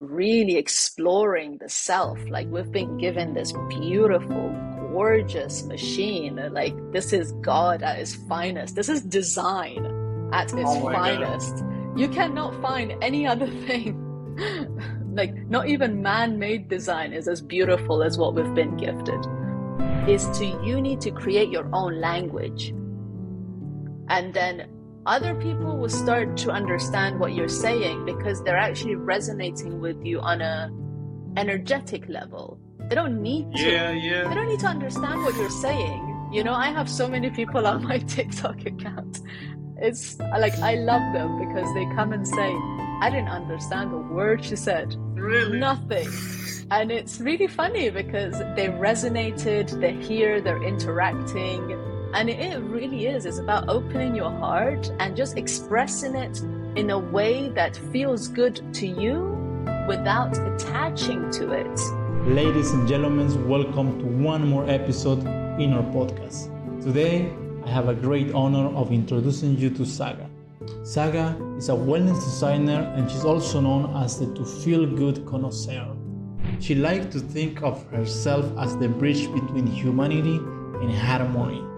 really 0.00 0.56
exploring 0.56 1.58
the 1.58 1.68
self. 1.68 2.18
Like 2.28 2.48
we've 2.48 2.70
been 2.70 2.98
given 2.98 3.34
this 3.34 3.52
beautiful, 3.68 4.54
gorgeous 4.92 5.64
machine. 5.64 6.36
Like 6.52 6.74
this 6.92 7.12
is 7.12 7.32
God 7.40 7.82
at 7.82 7.98
his 7.98 8.14
finest. 8.14 8.76
This 8.76 8.88
is 8.88 9.02
design 9.02 9.86
at 10.32 10.52
its 10.52 10.62
oh 10.64 10.90
finest. 10.90 11.56
God. 11.56 11.98
You 11.98 12.08
cannot 12.08 12.60
find 12.60 12.92
any 13.02 13.26
other 13.26 13.46
thing. 13.66 14.02
like 15.14 15.34
not 15.48 15.68
even 15.68 16.02
man-made 16.02 16.68
design 16.68 17.12
is 17.14 17.26
as 17.26 17.40
beautiful 17.40 18.02
as 18.02 18.18
what 18.18 18.34
we've 18.34 18.54
been 18.54 18.76
gifted. 18.76 19.20
Is 20.08 20.28
to 20.38 20.46
you 20.64 20.80
need 20.80 21.00
to 21.00 21.10
create 21.10 21.48
your 21.48 21.68
own 21.72 22.00
language. 22.00 22.74
And 24.08 24.32
then 24.32 24.68
other 25.06 25.34
people 25.36 25.78
will 25.78 25.88
start 25.88 26.36
to 26.38 26.50
understand 26.50 27.20
what 27.20 27.32
you're 27.32 27.48
saying 27.48 28.04
because 28.04 28.42
they're 28.42 28.56
actually 28.56 28.96
resonating 28.96 29.80
with 29.80 30.04
you 30.04 30.20
on 30.20 30.40
a 30.40 30.70
energetic 31.36 32.08
level. 32.08 32.58
They 32.88 32.94
don't 32.94 33.22
need 33.22 33.52
to. 33.54 33.62
Yeah, 33.62 33.92
yeah. 33.92 34.28
They 34.28 34.34
don't 34.34 34.48
need 34.48 34.60
to 34.60 34.66
understand 34.66 35.22
what 35.22 35.34
you're 35.36 35.50
saying. 35.50 36.30
You 36.32 36.42
know, 36.42 36.54
I 36.54 36.70
have 36.70 36.90
so 36.90 37.08
many 37.08 37.30
people 37.30 37.66
on 37.66 37.84
my 37.84 37.98
TikTok 38.14 38.66
account. 38.66 39.20
It's 39.78 40.18
like 40.18 40.58
I 40.58 40.74
love 40.74 41.12
them 41.12 41.38
because 41.38 41.72
they 41.74 41.84
come 41.94 42.12
and 42.12 42.26
say, 42.26 42.54
I 43.00 43.08
didn't 43.10 43.28
understand 43.28 43.92
a 43.92 43.98
word 43.98 44.44
she 44.44 44.56
said. 44.56 44.96
Really? 45.14 45.58
Nothing. 45.58 46.08
And 46.70 46.90
it's 46.90 47.20
really 47.20 47.46
funny 47.46 47.90
because 47.90 48.38
they 48.56 48.68
resonated, 48.68 49.70
they're 49.80 49.92
here, 49.92 50.40
they're 50.40 50.62
interacting 50.62 51.70
and 52.16 52.30
it 52.30 52.58
really 52.62 53.08
is. 53.08 53.26
It's 53.26 53.38
about 53.38 53.68
opening 53.68 54.14
your 54.14 54.30
heart 54.30 54.90
and 55.00 55.14
just 55.14 55.36
expressing 55.36 56.14
it 56.14 56.40
in 56.74 56.88
a 56.88 56.98
way 56.98 57.50
that 57.50 57.76
feels 57.92 58.28
good 58.28 58.72
to 58.76 58.86
you 58.86 59.36
without 59.86 60.32
attaching 60.38 61.30
to 61.32 61.52
it. 61.52 61.78
Ladies 62.26 62.72
and 62.72 62.88
gentlemen, 62.88 63.46
welcome 63.46 63.98
to 63.98 64.06
one 64.06 64.48
more 64.48 64.66
episode 64.66 65.26
in 65.60 65.74
our 65.74 65.82
podcast. 65.92 66.48
Today, 66.82 67.30
I 67.66 67.68
have 67.68 67.88
a 67.88 67.94
great 67.94 68.32
honor 68.32 68.74
of 68.74 68.92
introducing 68.92 69.58
you 69.58 69.68
to 69.68 69.82
Säga. 69.82 70.26
Säga 70.84 71.58
is 71.58 71.68
a 71.68 71.72
wellness 71.72 72.24
designer 72.24 72.94
and 72.96 73.10
she's 73.10 73.26
also 73.26 73.60
known 73.60 73.94
as 74.02 74.18
the 74.18 74.34
To 74.36 74.44
Feel 74.46 74.86
Good 74.86 75.26
connoisseur. 75.26 75.94
She 76.60 76.76
likes 76.76 77.12
to 77.12 77.20
think 77.20 77.62
of 77.62 77.86
herself 77.90 78.46
as 78.58 78.74
the 78.78 78.88
bridge 78.88 79.30
between 79.34 79.66
humanity 79.66 80.36
and 80.80 80.90
harmony. 80.90 81.75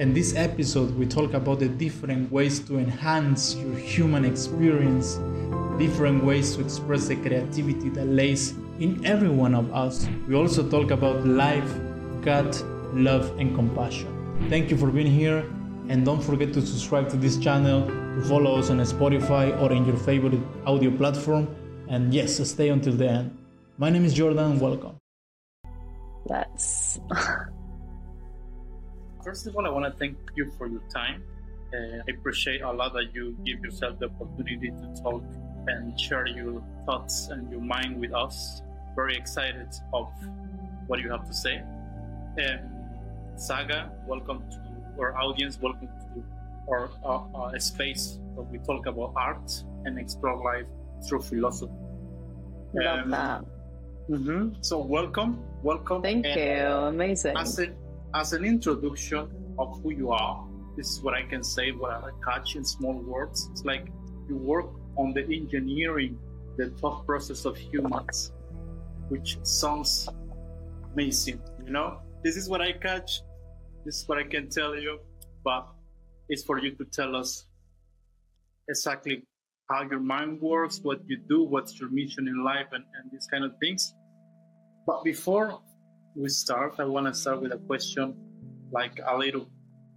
In 0.00 0.14
this 0.14 0.34
episode, 0.34 0.96
we 0.96 1.04
talk 1.04 1.34
about 1.34 1.58
the 1.58 1.68
different 1.68 2.32
ways 2.32 2.58
to 2.60 2.78
enhance 2.78 3.54
your 3.56 3.74
human 3.74 4.24
experience, 4.24 5.16
different 5.78 6.24
ways 6.24 6.56
to 6.56 6.62
express 6.62 7.08
the 7.08 7.16
creativity 7.16 7.90
that 7.90 8.06
lays 8.06 8.54
in 8.78 9.04
every 9.04 9.28
one 9.28 9.54
of 9.54 9.70
us. 9.74 10.08
We 10.26 10.36
also 10.36 10.66
talk 10.66 10.90
about 10.90 11.26
life, 11.26 11.70
God, 12.22 12.56
love, 12.94 13.38
and 13.38 13.54
compassion. 13.54 14.08
Thank 14.48 14.70
you 14.70 14.78
for 14.78 14.90
being 14.90 15.06
here, 15.06 15.44
and 15.90 16.02
don't 16.02 16.22
forget 16.22 16.54
to 16.54 16.62
subscribe 16.62 17.10
to 17.10 17.18
this 17.18 17.36
channel, 17.36 17.86
to 17.86 18.22
follow 18.22 18.58
us 18.58 18.70
on 18.70 18.78
Spotify 18.78 19.52
or 19.60 19.70
in 19.70 19.84
your 19.84 19.98
favorite 19.98 20.40
audio 20.64 20.96
platform. 20.96 21.46
And 21.90 22.14
yes, 22.14 22.40
stay 22.48 22.70
until 22.70 22.94
the 22.94 23.06
end. 23.06 23.36
My 23.76 23.90
name 23.90 24.06
is 24.06 24.14
Jordan, 24.14 24.60
welcome. 24.60 24.96
That's 26.24 26.98
First 29.24 29.46
of 29.46 29.54
all, 29.54 29.66
I 29.66 29.70
want 29.70 29.84
to 29.84 29.98
thank 29.98 30.16
you 30.34 30.50
for 30.56 30.66
your 30.66 30.80
time. 30.88 31.22
Uh, 31.74 31.98
I 32.08 32.10
appreciate 32.10 32.62
a 32.62 32.72
lot 32.72 32.94
that 32.94 33.14
you 33.14 33.36
give 33.44 33.60
yourself 33.60 33.98
the 33.98 34.06
opportunity 34.06 34.70
to 34.70 35.02
talk 35.02 35.22
and 35.66 35.98
share 36.00 36.26
your 36.26 36.62
thoughts 36.86 37.28
and 37.28 37.50
your 37.50 37.60
mind 37.60 38.00
with 38.00 38.14
us. 38.14 38.62
Very 38.96 39.16
excited 39.16 39.68
of 39.92 40.08
what 40.86 41.00
you 41.00 41.10
have 41.10 41.26
to 41.26 41.34
say. 41.34 41.58
Um, 41.58 42.60
Säga, 43.36 43.90
welcome 44.06 44.42
to 44.50 45.02
our 45.02 45.14
audience. 45.18 45.60
Welcome 45.60 45.88
to 45.88 46.24
our 46.70 46.90
uh, 47.04 47.38
uh, 47.38 47.58
space 47.58 48.18
where 48.34 48.46
we 48.46 48.58
talk 48.58 48.86
about 48.86 49.12
art 49.16 49.52
and 49.84 49.98
explore 49.98 50.42
life 50.42 50.66
through 51.06 51.20
philosophy. 51.20 51.72
Love 52.72 53.00
um, 53.00 53.10
that. 53.10 53.44
Mm-hmm. 54.08 54.48
So 54.62 54.78
welcome, 54.78 55.44
welcome. 55.62 56.00
Thank 56.02 56.24
you. 56.24 56.64
Amazing. 56.88 57.36
As 58.14 58.32
an 58.32 58.44
introduction 58.44 59.28
of 59.58 59.80
who 59.82 59.92
you 59.92 60.10
are, 60.10 60.46
this 60.76 60.90
is 60.90 61.02
what 61.02 61.14
I 61.14 61.22
can 61.22 61.44
say, 61.44 61.70
what 61.70 61.92
I 61.92 62.10
catch 62.24 62.56
in 62.56 62.64
small 62.64 62.94
words. 62.94 63.48
It's 63.52 63.64
like 63.64 63.86
you 64.28 64.36
work 64.36 64.70
on 64.96 65.12
the 65.12 65.22
engineering, 65.24 66.18
the 66.56 66.70
thought 66.70 67.06
process 67.06 67.44
of 67.44 67.56
humans, 67.56 68.32
which 69.08 69.38
sounds 69.42 70.08
amazing, 70.92 71.40
you 71.64 71.72
know? 71.72 72.00
This 72.24 72.36
is 72.36 72.48
what 72.48 72.60
I 72.60 72.72
catch, 72.72 73.20
this 73.84 74.00
is 74.00 74.08
what 74.08 74.18
I 74.18 74.24
can 74.24 74.48
tell 74.48 74.76
you, 74.76 74.98
but 75.44 75.68
it's 76.28 76.42
for 76.42 76.58
you 76.58 76.74
to 76.76 76.84
tell 76.84 77.16
us 77.16 77.46
exactly 78.68 79.24
how 79.70 79.82
your 79.82 80.00
mind 80.00 80.40
works, 80.40 80.80
what 80.82 81.00
you 81.06 81.18
do, 81.28 81.44
what's 81.44 81.78
your 81.78 81.90
mission 81.90 82.26
in 82.26 82.42
life, 82.44 82.66
and, 82.72 82.84
and 83.00 83.10
these 83.12 83.26
kind 83.30 83.44
of 83.44 83.52
things. 83.60 83.94
But 84.86 85.04
before 85.04 85.60
we 86.14 86.28
start, 86.28 86.74
I 86.78 86.84
want 86.84 87.06
to 87.06 87.14
start 87.14 87.40
with 87.40 87.52
a 87.52 87.58
question 87.58 88.14
like 88.72 89.00
a 89.04 89.16
little 89.16 89.48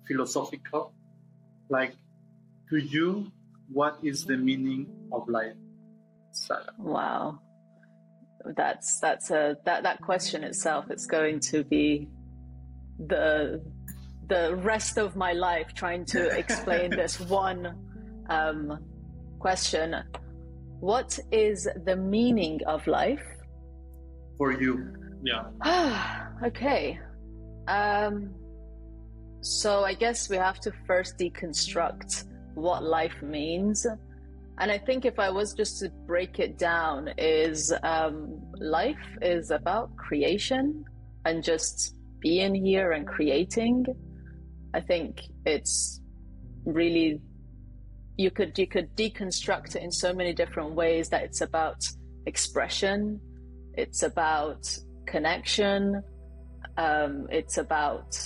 philosophical. 0.08 0.94
Like, 1.70 1.96
to 2.70 2.78
you, 2.78 3.32
what 3.72 3.98
is 4.04 4.26
the 4.26 4.38
meaning 4.38 4.88
of 5.12 5.28
life? 5.28 5.56
Sarah? 6.32 6.74
Wow. 6.78 7.40
That's 8.58 9.00
that's 9.00 9.32
a 9.32 9.56
that 9.66 9.84
that 9.84 10.02
question 10.02 10.44
itself 10.44 10.92
is 10.92 11.06
going 11.06 11.40
to 11.52 11.64
be 11.64 12.10
the 13.00 13.64
the 14.28 14.56
rest 14.56 14.98
of 14.98 15.16
my 15.16 15.32
life 15.32 15.74
trying 15.74 16.06
to 16.06 16.28
explain 16.38 16.90
this 16.92 17.20
one 17.20 17.76
um, 18.30 18.84
question. 19.40 19.96
What 20.80 21.18
is 21.32 21.70
the 21.86 21.96
meaning 21.96 22.60
of 22.68 22.86
life? 22.88 23.24
For 24.38 24.52
you. 24.52 25.03
Yeah. 25.24 26.26
okay. 26.44 27.00
Um, 27.68 28.34
so 29.42 29.84
I 29.84 29.94
guess 29.94 30.30
we 30.30 30.38
have 30.38 30.60
to 30.62 30.74
first 30.86 31.18
deconstruct 31.18 32.26
what 32.56 32.84
life 32.84 33.22
means. 33.22 33.86
And 34.60 34.72
I 34.72 34.78
think 34.78 35.06
if 35.06 35.20
I 35.20 35.30
was 35.30 35.54
just 35.54 35.80
to 35.80 35.90
break 36.06 36.40
it 36.40 36.58
down, 36.58 37.10
is 37.18 37.74
um, 37.84 38.40
life 38.60 39.06
is 39.22 39.52
about 39.52 39.96
creation 39.96 40.86
and 41.26 41.44
just 41.44 41.96
being 42.20 42.54
here 42.54 42.92
and 42.92 43.08
creating. 43.08 43.86
I 44.74 44.82
think 44.82 45.22
it's 45.46 46.00
really 46.66 47.20
you 48.16 48.30
could 48.30 48.58
you 48.58 48.68
could 48.68 48.96
deconstruct 48.96 49.76
it 49.76 49.82
in 49.82 49.92
so 49.92 50.14
many 50.14 50.34
different 50.34 50.74
ways 50.76 51.10
that 51.10 51.24
it's 51.24 51.42
about 51.42 51.84
expression, 52.26 53.20
it's 53.74 54.04
about 54.04 54.66
connection, 55.06 56.04
um, 56.78 57.28
it's 57.32 57.58
about 57.58 58.18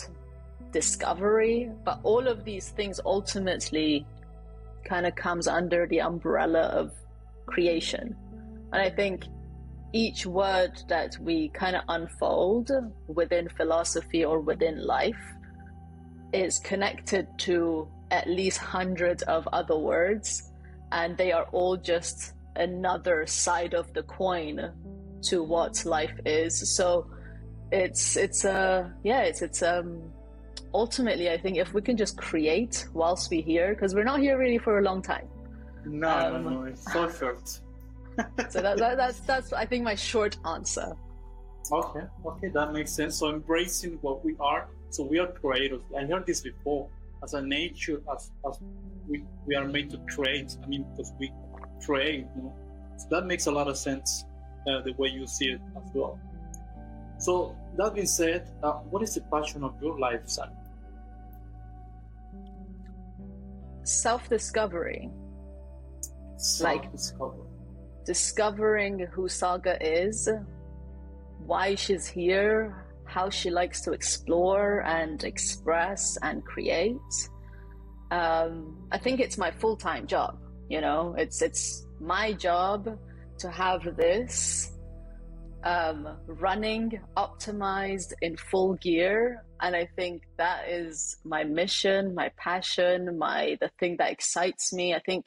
discovery, 0.72 1.72
but 1.84 2.00
all 2.04 2.28
of 2.28 2.44
these 2.44 2.70
things 2.70 3.00
ultimately 3.06 4.06
kind 4.86 5.06
of 5.06 5.16
comes 5.16 5.48
under 5.48 5.88
the 5.88 6.02
umbrella 6.02 6.62
of 6.62 6.92
creation. 7.46 8.16
And 8.72 8.82
I 8.82 8.90
think 8.90 9.26
each 9.94 10.26
word 10.26 10.82
that 10.90 11.18
we 11.20 11.50
kind 11.50 11.76
of 11.76 11.84
unfold 11.88 12.72
within 13.08 13.50
philosophy 13.50 14.24
or 14.26 14.40
within 14.40 14.86
life 14.86 15.24
is 16.34 16.60
connected 16.60 17.28
to 17.40 17.88
at 18.12 18.28
least 18.28 18.58
hundreds 18.58 19.24
of 19.24 19.48
other 19.52 19.78
words, 19.78 20.52
and 20.92 21.18
they 21.18 21.32
are 21.32 21.46
all 21.52 21.78
just 21.78 22.34
another 22.56 23.26
side 23.26 23.74
of 23.74 23.94
the 23.94 24.04
coin 24.04 24.72
to 25.24 25.44
what 25.44 25.86
life 25.86 26.14
is. 26.26 26.76
So 26.76 27.08
it's 27.72 28.16
it's 28.16 28.46
uh 28.46 28.90
yeah 29.04 29.22
it's 29.24 29.42
it's 29.42 29.62
um 29.62 30.02
ultimately 30.74 31.30
I 31.30 31.38
think 31.38 31.58
if 31.58 31.74
we 31.74 31.82
can 31.82 31.98
just 31.98 32.18
create 32.18 32.88
whilst 32.94 33.30
we're 33.30 33.42
here 33.42 33.74
because 33.74 33.94
we're 33.94 34.04
not 34.04 34.20
here 34.20 34.38
really 34.38 34.58
for 34.58 34.80
a 34.80 34.82
long 34.82 35.02
time. 35.02 35.28
No, 35.86 36.10
um, 36.10 36.44
no, 36.44 36.50
no, 36.50 36.64
it's 36.64 36.92
so 36.92 37.10
short. 37.10 37.48
so 38.50 38.62
that, 38.62 38.78
that, 38.78 38.98
that's 38.98 39.20
that's 39.22 39.54
I 39.54 39.66
think 39.66 39.84
my 39.84 39.96
short 39.96 40.38
answer. 40.46 40.96
Okay, 41.72 42.06
okay, 42.26 42.48
that 42.50 42.72
makes 42.72 42.92
sense. 42.92 43.18
So 43.18 43.30
embracing 43.30 43.98
what 44.02 44.24
we 44.24 44.36
are. 44.40 44.68
So 44.90 45.04
we 45.04 45.20
are 45.20 45.28
creators. 45.28 45.82
I 45.98 46.06
heard 46.06 46.26
this 46.26 46.42
before. 46.42 46.88
As 47.24 47.34
a 47.34 47.42
nature, 47.42 48.02
as, 48.14 48.32
as 48.48 48.60
we, 49.08 49.26
we 49.46 49.56
are 49.56 49.66
made 49.66 49.90
to 49.90 49.98
create. 50.14 50.56
I 50.64 50.68
mean, 50.68 50.86
because 50.92 51.12
we 51.20 51.32
create. 51.84 52.26
You 52.36 52.44
know? 52.44 52.56
So 52.98 53.08
that 53.10 53.26
makes 53.26 53.48
a 53.48 53.52
lot 53.52 53.68
of 53.68 53.78
sense 53.78 54.24
uh, 54.68 54.82
the 54.82 54.94
way 54.98 55.10
you 55.10 55.26
see 55.28 55.50
it 55.52 55.62
as 55.76 55.92
well. 55.94 56.20
So 57.20 57.56
that 57.78 57.94
being 57.94 58.08
said, 58.08 58.48
uh, 58.64 58.74
what 58.92 59.02
is 59.02 59.16
the 59.16 59.22
passion 59.22 59.64
of 59.64 59.74
your 59.82 59.98
life, 60.00 60.28
son? 60.28 60.50
Self-discovery. 63.84 65.10
Self-discovery. 66.38 67.40
Like 67.40 67.48
discovering 68.06 69.06
who 69.12 69.24
Säga 69.28 69.78
is, 69.82 70.30
why 71.46 71.76
she's 71.76 72.08
here, 72.08 72.86
how 73.06 73.30
she 73.30 73.50
likes 73.50 73.82
to 73.82 73.92
explore 73.92 74.82
and 74.86 75.24
express 75.24 76.18
and 76.22 76.44
create. 76.46 77.14
Um, 78.12 78.88
I 78.92 78.98
think 78.98 79.20
it's 79.20 79.38
my 79.38 79.52
full 79.52 79.76
time 79.76 80.08
job. 80.08 80.40
You 80.70 80.82
know, 80.82 81.16
it's 81.18 81.42
it's 81.42 81.86
my 82.00 82.32
job 82.34 82.98
to 83.40 83.52
have 83.52 83.96
this 83.96 84.72
um, 85.64 86.08
running 86.28 87.00
optimized 87.16 88.14
in 88.22 88.38
full 88.38 88.76
gear. 88.76 89.44
And 89.60 89.76
i 89.76 89.88
think 89.96 90.22
that 90.38 90.70
is 90.70 91.18
my 91.26 91.44
mission 91.44 92.14
my 92.14 92.30
passion 92.38 93.18
my 93.18 93.58
the 93.60 93.72
thing 93.80 93.98
that 93.98 94.12
excites 94.12 94.72
me. 94.72 94.94
I 94.94 95.00
think 95.00 95.26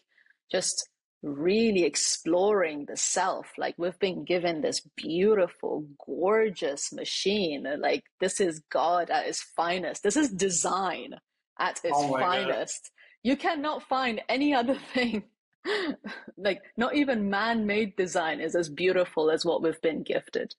just 0.51 0.89
really 1.23 1.85
exploring 1.85 2.87
the 2.89 2.97
self 2.97 3.47
like 3.59 3.75
we've 3.77 3.99
been 3.99 4.25
given 4.25 4.63
this 4.63 4.81
beautiful 4.97 5.85
gorgeous 6.07 6.93
machine. 6.93 7.67
Like 7.79 8.05
this 8.21 8.41
is 8.41 8.63
god 8.71 9.11
at 9.11 9.27
his 9.27 9.41
finest. 9.41 10.03
This 10.03 10.17
is 10.17 10.31
design 10.31 11.15
at 11.59 11.81
its 11.85 11.93
oh 11.93 12.13
finest 12.13 12.85
God. 12.85 13.29
you 13.29 13.37
cannot 13.37 13.83
find 13.83 14.23
any 14.29 14.55
other 14.55 14.79
thing 14.95 15.25
like 16.37 16.63
not 16.77 16.95
even 16.95 17.31
man-made 17.31 17.97
design 17.97 18.41
is 18.41 18.55
as 18.55 18.69
beautiful 18.69 19.31
as 19.31 19.45
what 19.45 19.63
we've 19.63 19.81
been 19.83 20.03
gifted. 20.03 20.55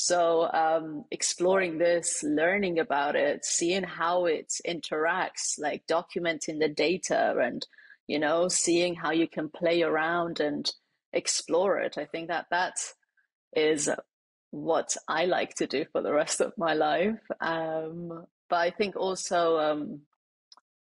So 0.00 0.48
um, 0.52 1.06
exploring 1.10 1.78
this 1.78 2.22
learning 2.22 2.78
about 2.78 3.16
it 3.16 3.44
seeing 3.44 3.82
how 3.82 4.26
it 4.26 4.52
interacts 4.66 5.58
like 5.58 5.88
documenting 5.88 6.60
the 6.60 6.68
data 6.68 7.34
and 7.42 7.66
you 8.06 8.20
know 8.20 8.46
seeing 8.46 8.94
how 8.94 9.10
you 9.10 9.26
can 9.26 9.48
play 9.48 9.82
around 9.82 10.38
and 10.38 10.70
explore 11.12 11.78
it 11.78 11.98
i 11.98 12.04
think 12.04 12.28
that 12.28 12.46
that 12.50 12.74
is 13.56 13.90
what 14.50 14.96
i 15.08 15.24
like 15.24 15.54
to 15.54 15.66
do 15.66 15.84
for 15.90 16.00
the 16.00 16.12
rest 16.12 16.40
of 16.40 16.52
my 16.56 16.74
life. 16.74 17.20
Um, 17.40 18.24
but 18.48 18.56
i 18.56 18.70
think 18.70 18.94
also 18.94 19.58
um, 19.58 20.00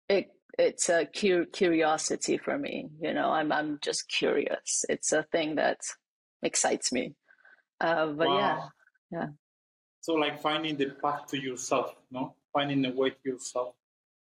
it 0.08 0.28
it's 0.58 0.88
a 0.88 1.06
curiosity 1.06 2.36
for 2.36 2.58
me. 2.58 2.88
You 3.00 3.14
know, 3.14 3.30
I'm 3.30 3.52
I'm 3.52 3.78
just 3.80 4.08
curious. 4.08 4.84
It's 4.88 5.12
a 5.12 5.22
thing 5.22 5.54
that 5.54 5.78
excites 6.42 6.92
me. 6.92 7.14
Uh, 7.80 8.08
but 8.08 8.28
wow. 8.28 8.38
yeah, 8.38 8.68
yeah. 9.12 9.26
So 10.00 10.14
like 10.14 10.40
finding 10.40 10.76
the 10.76 10.86
path 11.02 11.26
to 11.28 11.40
yourself, 11.40 11.94
no, 12.10 12.34
finding 12.52 12.82
the 12.82 12.90
way 12.90 13.10
to 13.10 13.16
yourself. 13.24 13.74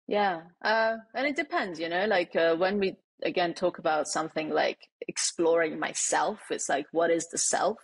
Yeah, 0.07 0.41
uh, 0.63 0.97
and 1.15 1.27
it 1.27 1.35
depends. 1.35 1.79
You 1.79 1.89
know, 1.89 2.05
like 2.05 2.35
uh, 2.35 2.55
when 2.55 2.79
we 2.79 2.97
again 3.23 3.55
talk 3.55 3.79
about 3.79 4.07
something 4.07 4.49
like 4.49 4.77
exploring 5.07 5.79
myself, 5.79 6.39
it's 6.51 6.69
like 6.69 6.85
what 6.91 7.09
is 7.09 7.27
the 7.29 7.39
self? 7.39 7.77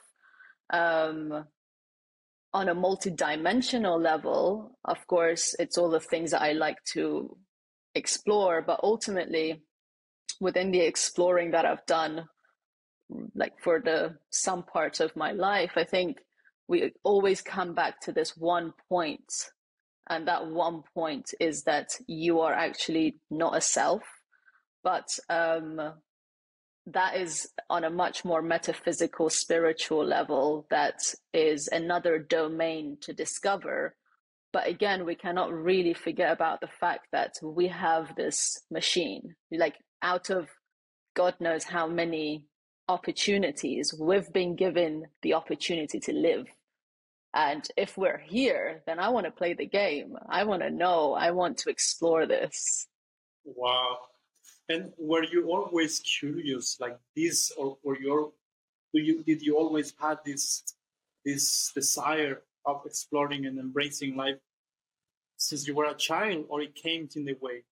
Um, 0.70 1.46
on 2.54 2.70
a 2.70 2.76
multi-dimensional 2.76 4.00
level, 4.00 4.78
of 4.86 5.08
course, 5.08 5.56
it's 5.58 5.76
all 5.76 5.90
the 5.90 6.00
things 6.00 6.32
that 6.32 6.44
I 6.44 6.52
like 6.52 6.78
to 6.94 7.36
explore 7.95 8.62
but 8.62 8.80
ultimately 8.84 9.62
within 10.40 10.72
the 10.72 10.81
exploring 10.81 11.51
that 11.51 11.66
i've 11.66 11.86
done 11.86 12.28
like 13.36 13.54
for 13.62 13.80
the 13.80 14.16
some 14.31 14.63
parts 14.63 15.00
of 15.00 15.16
my 15.16 15.31
life 15.31 15.74
i 15.75 15.84
think 15.84 16.18
we 16.68 16.92
always 17.04 17.42
come 17.42 17.74
back 17.74 18.00
to 18.01 18.12
this 18.12 18.36
one 18.38 18.74
point. 18.90 19.31
And 20.10 20.28
that 20.28 20.48
one 20.48 20.84
point 20.94 21.34
is 21.40 21.63
that 21.63 21.92
you 22.07 22.42
are 22.42 22.54
actually 22.54 23.18
not 23.30 23.56
a 23.56 23.62
self 23.62 24.04
but 24.84 25.07
um, 25.30 25.80
that 26.88 27.16
is 27.16 27.48
on 27.69 27.86
a 27.86 27.89
much 27.89 28.25
more 28.25 28.42
metaphysical 28.42 29.30
spiritual 29.30 30.06
level 30.06 30.68
that 30.69 31.00
is 31.34 31.69
another 31.69 32.19
domain 32.19 32.98
to 33.00 33.13
discover 33.13 33.96
but 34.54 34.68
again, 34.68 35.06
we 35.06 35.16
cannot 35.16 35.52
really 35.52 35.96
forget 35.96 36.32
about 36.32 36.62
the 36.62 36.68
fact 36.68 37.08
that 37.12 37.34
we 37.42 37.68
have 37.68 38.16
this 38.16 38.62
machine. 38.70 39.36
Like 39.52 39.76
out 40.02 40.30
of 40.30 40.48
God 41.16 41.34
knows 41.40 41.64
how 41.64 41.88
many 41.88 42.46
opportunities, 42.88 43.94
we've 44.00 44.32
been 44.32 44.56
given 44.56 45.08
the 45.24 45.34
opportunity 45.34 46.00
to 46.02 46.14
live. 46.14 46.46
And 47.34 47.68
if 47.76 47.98
we're 47.98 48.20
here, 48.20 48.84
then 48.86 49.00
I 49.00 49.10
want 49.10 49.26
to 49.26 49.32
play 49.32 49.54
the 49.54 49.66
game. 49.66 50.16
I 50.30 50.44
want 50.44 50.62
to 50.62 50.70
know. 50.70 51.14
I 51.14 51.32
want 51.32 51.58
to 51.60 51.70
explore 51.72 52.28
this. 52.28 52.88
Wow. 53.44 53.98
And 54.70 54.94
were 55.00 55.24
you 55.24 55.50
always 55.50 56.00
curious 56.00 56.78
like 56.80 57.00
this, 57.16 57.52
or 57.58 57.78
were 57.84 58.00
you, 58.00 58.34
do 58.94 59.02
you 59.02 59.24
did 59.24 59.42
you 59.42 59.58
always 59.58 59.94
have 60.00 60.20
this 60.24 60.64
this 61.26 61.72
desire 61.74 62.44
of 62.65 62.81
exploring 62.86 63.45
and 63.45 63.60
embracing 63.60 64.15
life 64.15 64.38
since 65.38 65.68
you 65.68 65.75
were 65.75 65.86
a 65.86 65.95
child, 65.95 66.45
or 66.50 66.62
it 66.62 66.75
came 66.75 67.10
in 67.15 67.25
the 67.25 67.36
way? 67.42 67.63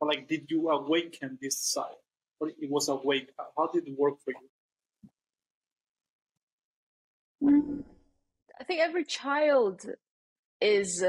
Or 0.00 0.08
like, 0.08 0.28
did 0.28 0.50
you 0.50 0.68
awaken 0.70 1.38
this 1.40 1.58
side, 1.58 2.00
or 2.38 2.48
it 2.48 2.70
was 2.70 2.88
awake? 2.88 3.30
How 3.56 3.66
did 3.72 3.88
it 3.88 3.98
work 3.98 4.14
for 4.24 4.32
you? 4.32 4.48
Mm, 7.42 7.84
I 8.60 8.64
think 8.64 8.80
every 8.80 9.04
child 9.04 9.84
is 10.60 11.04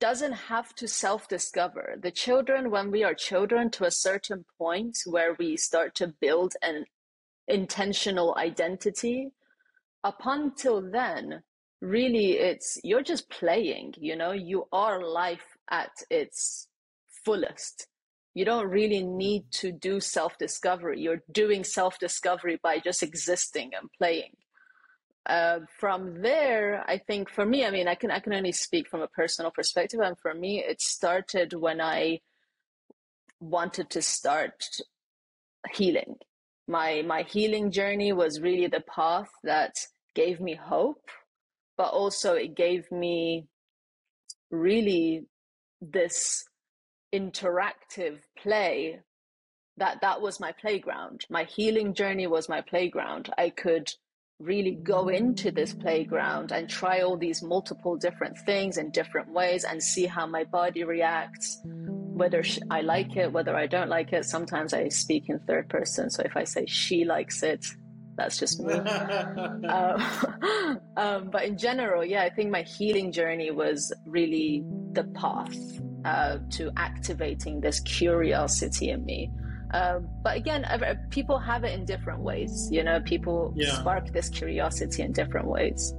doesn't 0.00 0.32
have 0.32 0.74
to 0.74 0.88
self-discover. 0.88 1.96
The 2.02 2.10
children, 2.10 2.70
when 2.70 2.90
we 2.90 3.04
are 3.04 3.14
children, 3.14 3.70
to 3.70 3.84
a 3.84 3.90
certain 3.90 4.44
point 4.58 4.98
where 5.06 5.34
we 5.38 5.56
start 5.56 5.94
to 5.94 6.08
build 6.20 6.54
an 6.62 6.84
intentional 7.46 8.34
identity, 8.36 9.30
up 10.02 10.20
until 10.24 10.82
then, 10.82 11.42
really 11.84 12.32
it's 12.32 12.78
you're 12.82 13.02
just 13.02 13.30
playing 13.30 13.94
you 13.98 14.16
know? 14.16 14.32
You 14.32 14.66
are 14.72 15.02
life 15.02 15.46
at 15.70 15.90
its 16.10 16.68
fullest. 17.24 17.86
You 18.34 18.44
don't 18.44 18.68
really 18.68 19.02
need 19.02 19.44
to 19.52 19.70
do 19.72 20.00
self 20.00 20.36
discovery 20.38 21.00
you're 21.00 21.22
doing 21.30 21.64
self 21.64 21.98
discovery 21.98 22.58
by 22.62 22.78
just 22.78 23.02
existing 23.02 23.72
and 23.78 23.88
playing. 23.98 24.32
Uh, 25.26 25.60
from 25.80 26.20
there 26.20 26.84
i 26.86 26.98
think 26.98 27.30
for 27.30 27.46
me 27.46 27.64
i 27.64 27.70
mean 27.70 27.88
i 27.88 27.94
can 27.94 28.10
i 28.10 28.18
can 28.18 28.34
only 28.34 28.52
speak 28.52 28.86
from 28.86 29.00
a 29.00 29.08
personal 29.08 29.50
perspective 29.50 29.98
and 30.00 30.18
for 30.18 30.34
me 30.34 30.62
it 30.62 30.82
started 30.82 31.54
when 31.54 31.80
i 31.80 32.18
wanted 33.40 33.90
to 33.90 34.02
start 34.02 34.64
healing. 35.72 36.16
My 36.66 37.02
my 37.02 37.22
healing 37.22 37.70
journey 37.70 38.12
was 38.12 38.40
really 38.40 38.66
the 38.66 38.80
path 38.80 39.28
that 39.42 39.74
gave 40.14 40.40
me 40.40 40.54
hope 40.54 41.08
but 41.76 41.88
also 41.92 42.34
it 42.34 42.56
gave 42.56 42.90
me 42.90 43.46
really 44.50 45.26
this 45.80 46.44
interactive 47.14 48.18
play 48.36 49.00
that 49.76 50.00
that 50.02 50.20
was 50.20 50.40
my 50.40 50.52
playground. 50.52 51.26
My 51.28 51.44
healing 51.44 51.94
journey 51.94 52.26
was 52.26 52.48
my 52.48 52.60
playground. 52.60 53.30
I 53.36 53.50
could 53.50 53.88
really 54.40 54.78
go 54.82 55.08
into 55.08 55.50
this 55.50 55.72
playground 55.74 56.52
and 56.52 56.68
try 56.68 57.00
all 57.00 57.16
these 57.16 57.42
multiple 57.42 57.96
different 57.96 58.36
things 58.44 58.78
in 58.78 58.90
different 58.90 59.32
ways 59.32 59.64
and 59.64 59.82
see 59.82 60.06
how 60.06 60.26
my 60.26 60.44
body 60.44 60.82
reacts 60.82 61.60
whether 61.64 62.42
i 62.70 62.80
like 62.80 63.16
it 63.16 63.32
whether 63.32 63.56
i 63.56 63.66
don't 63.66 63.88
like 63.88 64.12
it. 64.12 64.24
Sometimes 64.24 64.74
i 64.74 64.88
speak 64.88 65.24
in 65.28 65.38
third 65.40 65.68
person 65.68 66.10
so 66.10 66.22
if 66.24 66.36
i 66.36 66.44
say 66.44 66.66
she 66.66 67.04
likes 67.04 67.42
it 67.44 67.64
that's 68.16 68.38
just 68.38 68.60
me. 68.60 68.74
um, 69.68 70.80
um, 70.96 71.30
but 71.30 71.44
in 71.44 71.58
general, 71.58 72.04
yeah, 72.04 72.22
I 72.22 72.30
think 72.30 72.50
my 72.50 72.62
healing 72.62 73.12
journey 73.12 73.50
was 73.50 73.92
really 74.06 74.64
the 74.92 75.04
path 75.04 75.56
uh, 76.04 76.38
to 76.50 76.70
activating 76.76 77.60
this 77.60 77.80
curiosity 77.80 78.90
in 78.90 79.04
me. 79.04 79.30
Um, 79.72 80.08
but 80.22 80.36
again, 80.36 80.64
people 81.10 81.38
have 81.38 81.64
it 81.64 81.72
in 81.72 81.84
different 81.84 82.20
ways. 82.20 82.68
You 82.70 82.84
know, 82.84 83.00
people 83.00 83.52
yeah. 83.56 83.74
spark 83.80 84.12
this 84.12 84.28
curiosity 84.28 85.02
in 85.02 85.12
different 85.12 85.48
ways. 85.48 85.92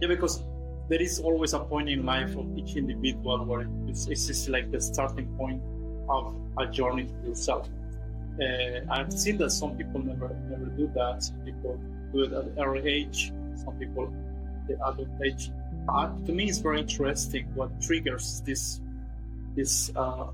Yeah, 0.00 0.08
because 0.08 0.42
there 0.88 1.00
is 1.00 1.20
always 1.20 1.52
a 1.52 1.60
point 1.60 1.88
in 1.88 2.04
life 2.04 2.36
of 2.36 2.46
each 2.58 2.76
individual 2.76 3.44
where 3.44 3.68
it's, 3.86 4.08
it's 4.08 4.26
just 4.26 4.48
like 4.48 4.70
the 4.72 4.80
starting 4.80 5.28
point 5.36 5.62
of 6.08 6.34
a 6.58 6.66
journey 6.66 7.06
to 7.06 7.28
yourself. 7.28 7.68
Uh, 8.40 8.80
I've 8.90 9.12
seen 9.12 9.38
that 9.38 9.50
some 9.50 9.76
people 9.76 10.00
never 10.02 10.28
never 10.50 10.66
do 10.76 10.90
that. 10.94 11.22
Some 11.22 11.40
people 11.40 11.80
do 12.12 12.24
it 12.24 12.32
at 12.32 12.46
early 12.58 12.86
age. 12.86 13.32
Some 13.64 13.74
people 13.78 14.12
the 14.68 14.74
adult 14.86 15.08
age. 15.24 15.50
Uh, 15.88 16.10
to 16.26 16.32
me, 16.32 16.48
it's 16.48 16.58
very 16.58 16.80
interesting 16.80 17.46
what 17.54 17.70
triggers 17.80 18.42
this 18.44 18.80
this 19.54 19.90
uh, 19.96 20.26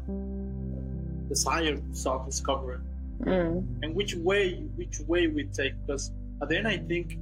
desire 1.28 1.76
to 1.76 1.94
self-discovery 1.94 2.78
mm. 3.21 3.64
and 3.82 3.94
which 3.94 4.14
way 4.16 4.54
which 4.76 5.00
way 5.06 5.26
we 5.26 5.44
take. 5.44 5.75
Because 5.87 6.11
at 6.40 6.49
the 6.49 6.59
end, 6.59 6.68
I 6.68 6.78
think 6.78 7.18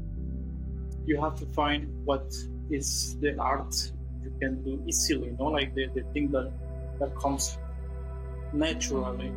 you 1.06 1.20
have 1.20 1.37
to 1.37 1.46
find 1.46 1.88
what 2.04 2.32
is 2.70 3.16
the 3.20 3.37
art 3.38 3.75
you 4.22 4.32
can 4.40 4.62
do 4.62 4.82
easily. 4.87 5.26
You 5.28 5.37
know, 5.38 5.46
like 5.46 5.75
the, 5.75 5.87
the 5.94 6.02
thing 6.12 6.30
that 6.32 6.50
that 7.00 7.14
comes 7.16 7.58
naturally 8.52 9.32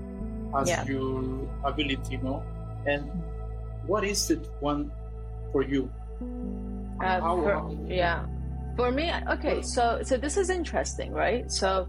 as 0.57 0.69
yeah. 0.69 0.85
your 0.85 1.47
ability, 1.63 2.15
you 2.15 2.17
know. 2.19 2.43
And 2.85 3.09
what 3.85 4.03
is 4.03 4.29
it 4.29 4.49
one 4.59 4.91
for 5.51 5.63
you? 5.63 5.91
Uh, 7.01 7.19
for, 7.19 7.77
yeah, 7.87 8.25
for 8.75 8.91
me, 8.91 9.11
okay. 9.29 9.61
So 9.61 10.01
so 10.03 10.17
this 10.17 10.37
is 10.37 10.49
interesting, 10.49 11.11
right? 11.11 11.51
So 11.51 11.87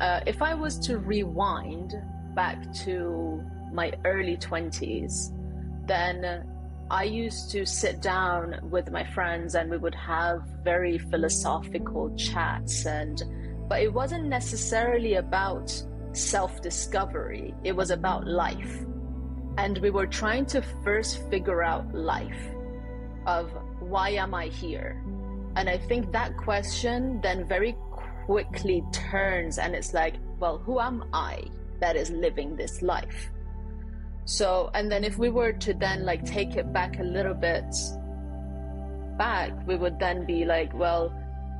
uh, 0.00 0.20
if 0.26 0.42
I 0.42 0.54
was 0.54 0.78
to 0.86 0.98
rewind 0.98 1.94
back 2.34 2.72
to 2.84 3.42
my 3.72 3.92
early 4.04 4.36
twenties, 4.36 5.32
then 5.86 6.46
I 6.90 7.04
used 7.04 7.50
to 7.52 7.64
sit 7.64 8.02
down 8.02 8.60
with 8.70 8.90
my 8.90 9.04
friends 9.04 9.54
and 9.54 9.70
we 9.70 9.78
would 9.78 9.94
have 9.94 10.42
very 10.62 10.98
philosophical 10.98 12.14
chats 12.16 12.84
and 12.84 13.22
but 13.68 13.80
it 13.80 13.92
wasn't 13.92 14.26
necessarily 14.26 15.14
about 15.14 15.72
self-discovery. 16.12 17.54
It 17.64 17.74
was 17.74 17.90
about 17.90 18.26
life. 18.26 18.84
And 19.58 19.78
we 19.78 19.90
were 19.90 20.06
trying 20.06 20.46
to 20.46 20.62
first 20.82 21.28
figure 21.30 21.62
out 21.62 21.94
life 21.94 22.54
of 23.26 23.50
why 23.80 24.10
am 24.10 24.34
I 24.34 24.46
here? 24.46 25.02
And 25.56 25.68
I 25.68 25.78
think 25.78 26.12
that 26.12 26.36
question 26.36 27.20
then 27.20 27.46
very 27.46 27.76
quickly 28.24 28.82
turns 28.92 29.58
and 29.58 29.74
it's 29.74 29.92
like, 29.92 30.14
well, 30.38 30.58
who 30.58 30.80
am 30.80 31.04
I 31.12 31.44
that 31.80 31.96
is 31.96 32.10
living 32.10 32.56
this 32.56 32.80
life? 32.80 33.30
So, 34.24 34.70
and 34.74 34.90
then 34.90 35.04
if 35.04 35.18
we 35.18 35.30
were 35.30 35.52
to 35.52 35.74
then 35.74 36.04
like 36.04 36.24
take 36.24 36.56
it 36.56 36.72
back 36.72 36.98
a 37.00 37.02
little 37.02 37.34
bit 37.34 37.74
back, 39.18 39.52
we 39.66 39.76
would 39.76 39.98
then 39.98 40.24
be 40.24 40.44
like, 40.44 40.72
well, 40.72 41.10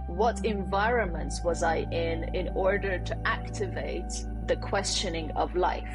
what 0.06 0.44
environments 0.44 1.42
was 1.44 1.62
I 1.62 1.86
in 1.90 2.34
in 2.34 2.48
order 2.54 2.98
to 2.98 3.26
activate 3.26 4.12
the 4.46 4.56
questioning 4.56 5.30
of 5.32 5.54
life? 5.54 5.94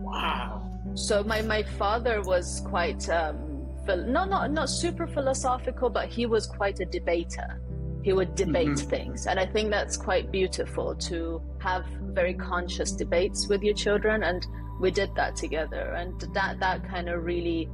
Wow. 0.00 0.70
So 0.94 1.22
my, 1.22 1.42
my 1.42 1.62
father 1.62 2.22
was 2.22 2.60
quite 2.64 3.08
um, 3.08 3.66
not 3.86 4.28
not 4.28 4.50
not 4.50 4.68
super 4.68 5.06
philosophical, 5.06 5.90
but 5.90 6.08
he 6.08 6.26
was 6.26 6.46
quite 6.46 6.80
a 6.80 6.84
debater. 6.84 7.60
He 8.02 8.12
would 8.12 8.34
debate 8.34 8.68
mm-hmm. 8.68 8.88
things, 8.88 9.26
and 9.26 9.38
I 9.38 9.46
think 9.46 9.70
that's 9.70 9.96
quite 9.96 10.30
beautiful 10.30 10.94
to 10.94 11.42
have 11.58 11.86
very 12.14 12.34
conscious 12.34 12.92
debates 12.92 13.48
with 13.48 13.62
your 13.62 13.74
children. 13.74 14.22
And 14.22 14.46
we 14.80 14.90
did 14.90 15.10
that 15.16 15.36
together, 15.36 15.94
and 15.94 16.20
that 16.34 16.60
that 16.60 16.88
kind 16.88 17.08
of 17.08 17.24
really 17.24 17.68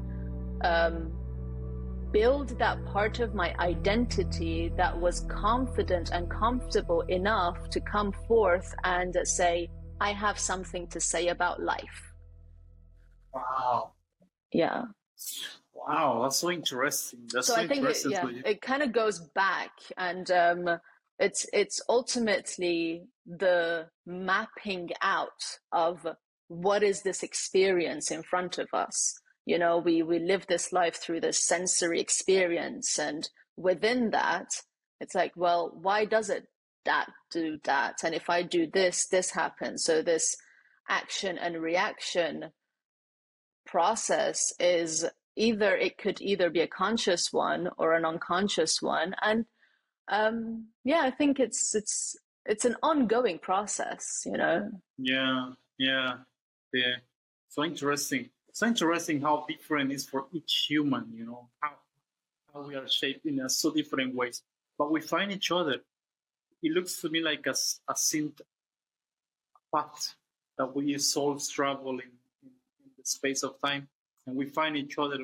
um, 0.62 1.11
build 2.12 2.58
that 2.58 2.84
part 2.86 3.20
of 3.20 3.34
my 3.34 3.54
identity 3.58 4.70
that 4.76 4.98
was 4.98 5.20
confident 5.28 6.10
and 6.10 6.30
comfortable 6.30 7.00
enough 7.02 7.70
to 7.70 7.80
come 7.80 8.12
forth 8.28 8.74
and 8.84 9.16
say, 9.24 9.68
I 10.00 10.12
have 10.12 10.38
something 10.38 10.86
to 10.88 11.00
say 11.00 11.28
about 11.28 11.62
life. 11.62 12.12
Wow. 13.32 13.92
Yeah. 14.52 14.84
Wow, 15.74 16.20
that's 16.22 16.36
so 16.36 16.50
interesting. 16.50 17.20
That's 17.32 17.46
so, 17.46 17.54
so 17.54 17.60
I 17.60 17.66
think 17.66 17.84
it, 17.84 17.98
yeah, 18.08 18.28
it 18.44 18.60
kind 18.60 18.82
of 18.82 18.92
goes 18.92 19.18
back 19.34 19.72
and 19.96 20.30
um, 20.30 20.78
it's 21.18 21.46
it's 21.52 21.80
ultimately 21.88 23.04
the 23.26 23.86
mapping 24.06 24.90
out 25.00 25.58
of 25.72 26.06
what 26.48 26.82
is 26.82 27.02
this 27.02 27.22
experience 27.22 28.10
in 28.10 28.22
front 28.22 28.58
of 28.58 28.68
us 28.72 29.18
you 29.44 29.58
know 29.58 29.78
we 29.78 30.02
we 30.02 30.18
live 30.18 30.46
this 30.46 30.72
life 30.72 30.96
through 30.96 31.20
this 31.20 31.44
sensory 31.44 32.00
experience. 32.00 32.98
And 32.98 33.28
within 33.56 34.10
that 34.10 34.48
it's 35.00 35.14
like 35.14 35.32
well 35.36 35.70
why 35.74 36.04
does 36.04 36.30
it 36.30 36.46
that 36.84 37.06
do 37.30 37.58
that? 37.64 37.96
And 38.04 38.14
if 38.14 38.28
i 38.30 38.42
do 38.42 38.66
this 38.66 39.06
this 39.08 39.30
happens. 39.30 39.84
So 39.84 40.02
this 40.02 40.36
action 40.88 41.38
and 41.38 41.62
reaction 41.62 42.50
process 43.64 44.52
is 44.58 45.06
either 45.36 45.74
it 45.76 45.96
could 45.96 46.20
either 46.20 46.50
be 46.50 46.60
a 46.60 46.66
conscious 46.66 47.32
one 47.32 47.70
or 47.78 47.94
an 47.94 48.04
unconscious 48.04 48.82
one. 48.82 49.14
And 49.22 49.46
um 50.08 50.66
yeah 50.84 51.02
i 51.04 51.10
think 51.12 51.38
it's 51.38 51.74
it's 51.76 52.16
it's 52.44 52.64
an 52.64 52.74
ongoing 52.82 53.38
process 53.38 54.22
you 54.26 54.36
know? 54.36 54.68
Yeah 54.98 55.50
yeah 55.78 56.14
yeah. 56.72 56.96
So 57.48 57.64
interesting 57.64 58.30
so 58.52 58.66
interesting 58.66 59.20
how 59.20 59.46
different 59.48 59.92
is 59.92 60.04
for 60.04 60.26
each 60.32 60.66
human, 60.68 61.10
you 61.14 61.24
know, 61.24 61.48
how 61.60 61.72
how 62.52 62.62
we 62.62 62.74
are 62.74 62.86
shaped 62.88 63.24
in 63.24 63.40
a 63.40 63.48
so 63.48 63.70
different 63.70 64.14
ways. 64.14 64.42
But 64.78 64.90
we 64.90 65.00
find 65.00 65.32
each 65.32 65.50
other. 65.50 65.76
It 66.62 66.72
looks 66.72 67.00
to 67.00 67.08
me 67.08 67.20
like 67.20 67.46
a, 67.46 67.54
a 67.88 67.94
synth 67.94 68.40
path 69.74 70.14
that 70.58 70.74
we 70.74 70.96
souls 70.98 71.48
travel 71.48 71.92
in, 71.92 72.10
in, 72.42 72.50
in, 72.84 72.90
the 72.98 73.04
space 73.04 73.42
of 73.42 73.60
time. 73.60 73.88
And 74.26 74.36
we 74.36 74.46
find 74.46 74.76
each 74.76 74.98
other, 74.98 75.18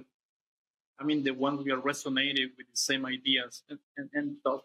I 0.99 1.05
mean, 1.05 1.23
the 1.23 1.33
ones 1.33 1.63
we 1.63 1.71
are 1.71 1.79
resonating 1.79 2.51
with 2.57 2.67
the 2.71 2.77
same 2.77 3.05
ideas 3.07 3.63
and, 3.69 3.79
and, 3.97 4.09
and 4.15 4.37
thoughts. 4.43 4.65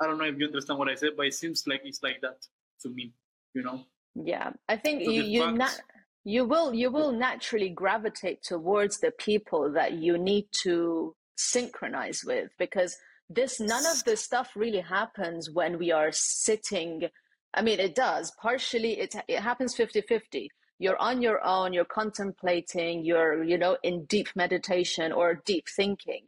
I 0.00 0.06
don't 0.06 0.18
know 0.18 0.24
if 0.24 0.38
you 0.38 0.46
understand 0.46 0.78
what 0.78 0.88
I 0.88 0.94
said, 0.94 1.10
but 1.16 1.26
it 1.26 1.34
seems 1.34 1.66
like 1.66 1.82
it's 1.84 2.02
like 2.02 2.20
that 2.22 2.46
to 2.82 2.88
me, 2.88 3.12
you 3.54 3.62
know? 3.62 3.84
Yeah, 4.14 4.52
I 4.68 4.76
think 4.76 5.04
so 5.04 5.10
you, 5.10 5.22
you 5.22 5.52
not 5.52 5.78
you 6.26 6.44
will 6.44 6.74
you 6.74 6.90
will 6.90 7.12
naturally 7.12 7.68
gravitate 7.68 8.42
towards 8.42 8.98
the 8.98 9.12
people 9.12 9.70
that 9.70 9.92
you 9.92 10.18
need 10.18 10.44
to 10.50 11.14
synchronize 11.36 12.24
with 12.26 12.50
because 12.58 12.96
this 13.30 13.60
none 13.60 13.86
of 13.86 14.02
this 14.02 14.22
stuff 14.22 14.50
really 14.56 14.80
happens 14.80 15.48
when 15.48 15.78
we 15.78 15.92
are 15.92 16.10
sitting. 16.10 17.08
I 17.54 17.62
mean 17.62 17.78
it 17.78 17.94
does. 17.94 18.32
Partially 18.42 18.98
it 18.98 19.14
it 19.28 19.38
happens 19.38 19.76
50-50 19.76 20.48
you're 20.80 21.00
on 21.00 21.22
your 21.22 21.42
own 21.46 21.72
you're 21.72 21.84
contemplating 22.00 23.04
you're 23.04 23.44
you 23.44 23.56
know 23.56 23.78
in 23.84 24.04
deep 24.06 24.28
meditation 24.34 25.12
or 25.12 25.42
deep 25.46 25.66
thinking. 25.76 26.24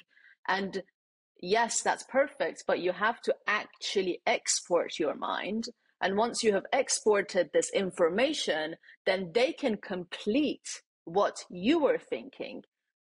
And 0.47 0.81
yes 1.43 1.81
that's 1.83 2.05
perfect 2.05 2.63
but 2.69 2.79
you 2.79 2.93
have 2.93 3.21
to 3.23 3.35
actually 3.49 4.21
export 4.27 5.01
your 5.01 5.17
mind 5.17 5.69
and 6.01 6.17
once 6.17 6.43
you 6.43 6.53
have 6.53 6.67
exported 6.73 7.51
this 7.53 7.71
information, 7.71 8.77
then 9.07 9.31
they 9.35 9.53
can 9.53 9.77
complete 9.77 10.83
what 11.05 11.45
you 11.51 11.81
were 11.81 11.99
thinking. 11.99 12.63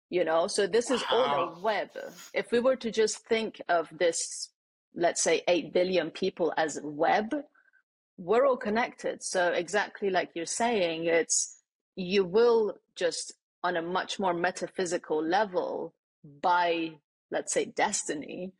You 0.09 0.23
know, 0.23 0.47
so 0.47 0.67
this 0.67 0.91
is 0.91 1.03
all 1.09 1.55
a 1.55 1.59
web. 1.61 1.89
If 2.33 2.51
we 2.51 2.59
were 2.59 2.75
to 2.75 2.91
just 2.91 3.25
think 3.27 3.59
of 3.67 3.89
this, 3.91 4.51
let's 4.93 5.23
say 5.23 5.41
8 5.47 5.73
billion 5.73 6.11
people 6.11 6.53
as 6.57 6.79
web, 6.83 7.33
we're 8.17 8.45
all 8.45 8.57
connected. 8.57 9.23
So 9.23 9.51
exactly 9.51 10.09
like 10.09 10.29
you're 10.35 10.45
saying, 10.45 11.05
it's 11.05 11.59
you 11.95 12.23
will 12.23 12.75
just 12.95 13.33
on 13.63 13.77
a 13.77 13.81
much 13.81 14.19
more 14.19 14.33
metaphysical 14.33 15.25
level 15.25 15.95
by 16.41 16.91
let's 17.31 17.53
say 17.53 17.65
destiny 17.65 18.51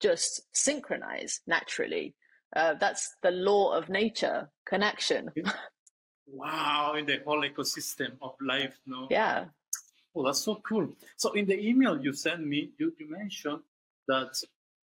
just 0.00 0.42
synchronize 0.52 1.40
naturally 1.46 2.14
uh, 2.56 2.74
that's 2.74 3.16
the 3.22 3.30
law 3.30 3.72
of 3.72 3.88
nature, 3.88 4.50
connection. 4.66 5.30
wow, 6.26 6.94
in 6.94 7.06
the 7.06 7.20
whole 7.24 7.42
ecosystem 7.42 8.12
of 8.22 8.34
life, 8.40 8.78
no? 8.86 9.06
Yeah. 9.10 9.46
Oh, 10.14 10.24
that's 10.24 10.40
so 10.40 10.60
cool. 10.66 10.88
So 11.16 11.32
in 11.32 11.46
the 11.46 11.58
email 11.58 12.00
you 12.02 12.12
sent 12.12 12.46
me, 12.46 12.70
you, 12.78 12.92
you 12.98 13.10
mentioned 13.10 13.60
that 14.08 14.34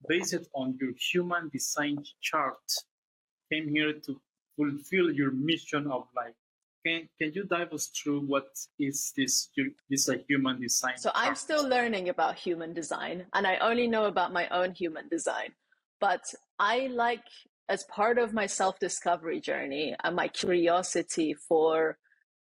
based 0.08 0.48
on 0.54 0.78
your 0.80 0.94
human 0.98 1.50
design 1.50 1.98
chart, 2.22 2.72
came 3.52 3.70
here 3.70 3.94
to 3.94 4.20
fulfill 4.56 5.12
your 5.12 5.32
mission 5.32 5.88
of 5.88 6.08
life. 6.16 6.34
Can, 6.86 7.10
can 7.20 7.34
you 7.34 7.44
dive 7.46 7.74
us 7.74 7.88
through 7.88 8.22
what 8.22 8.48
is 8.80 9.12
this 9.18 9.50
this 9.90 10.08
a 10.08 10.18
human 10.28 10.62
design? 10.62 10.98
So 10.98 11.10
chart? 11.10 11.28
I'm 11.28 11.36
still 11.36 11.68
learning 11.68 12.10
about 12.10 12.36
human 12.36 12.74
design, 12.74 13.26
and 13.34 13.48
I 13.48 13.58
only 13.58 13.88
know 13.88 14.06
about 14.06 14.32
my 14.32 14.48
own 14.50 14.72
human 14.72 15.08
design. 15.10 15.50
But 16.00 16.24
I 16.60 16.88
like 16.88 17.26
as 17.68 17.84
part 17.86 18.18
of 18.18 18.34
my 18.34 18.46
self 18.46 18.80
discovery 18.80 19.40
journey 19.40 19.96
and 20.04 20.16
my 20.16 20.28
curiosity 20.28 21.34
for 21.34 21.98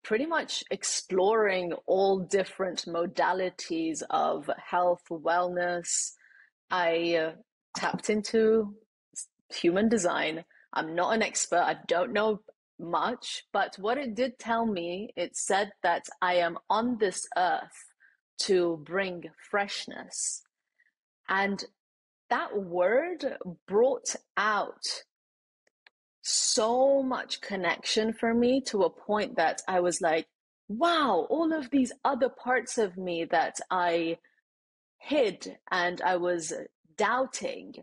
pretty 0.03 0.25
much 0.25 0.63
exploring 0.71 1.73
all 1.85 2.19
different 2.19 2.85
modalities 2.87 4.03
of 4.09 4.49
health, 4.57 5.01
wellness, 5.11 6.13
I 6.71 7.15
uh, 7.15 7.31
tapped 7.75 8.09
into 8.09 8.75
human 9.49 9.89
design. 9.89 10.45
I'm 10.73 10.95
not 10.95 11.13
an 11.13 11.23
expert, 11.23 11.59
I 11.59 11.77
don't 11.87 12.13
know 12.13 12.41
much, 12.79 13.43
but 13.51 13.75
what 13.79 13.97
it 13.97 14.15
did 14.15 14.37
tell 14.39 14.65
me, 14.65 15.09
it 15.15 15.35
said 15.35 15.71
that 15.83 16.05
I 16.21 16.35
am 16.35 16.57
on 16.69 16.97
this 16.99 17.25
earth 17.35 17.93
to 18.43 18.81
bring 18.85 19.23
freshness. 19.49 20.43
And 21.27 21.63
that 22.29 22.57
word 22.57 23.37
brought 23.67 24.15
out 24.35 24.83
so 26.21 27.01
much 27.01 27.39
connection 27.41 28.13
for 28.13 28.33
me 28.33 28.61
to 28.61 28.83
a 28.83 28.89
point 28.89 29.37
that 29.37 29.61
I 29.67 29.79
was 29.79 30.01
like, 30.01 30.27
wow, 30.67 31.25
all 31.29 31.53
of 31.53 31.69
these 31.69 31.93
other 32.03 32.29
parts 32.29 32.77
of 32.77 32.97
me 32.97 33.25
that 33.25 33.55
I 33.71 34.17
hid 34.99 35.57
and 35.71 36.01
I 36.01 36.17
was 36.17 36.53
doubting, 36.97 37.75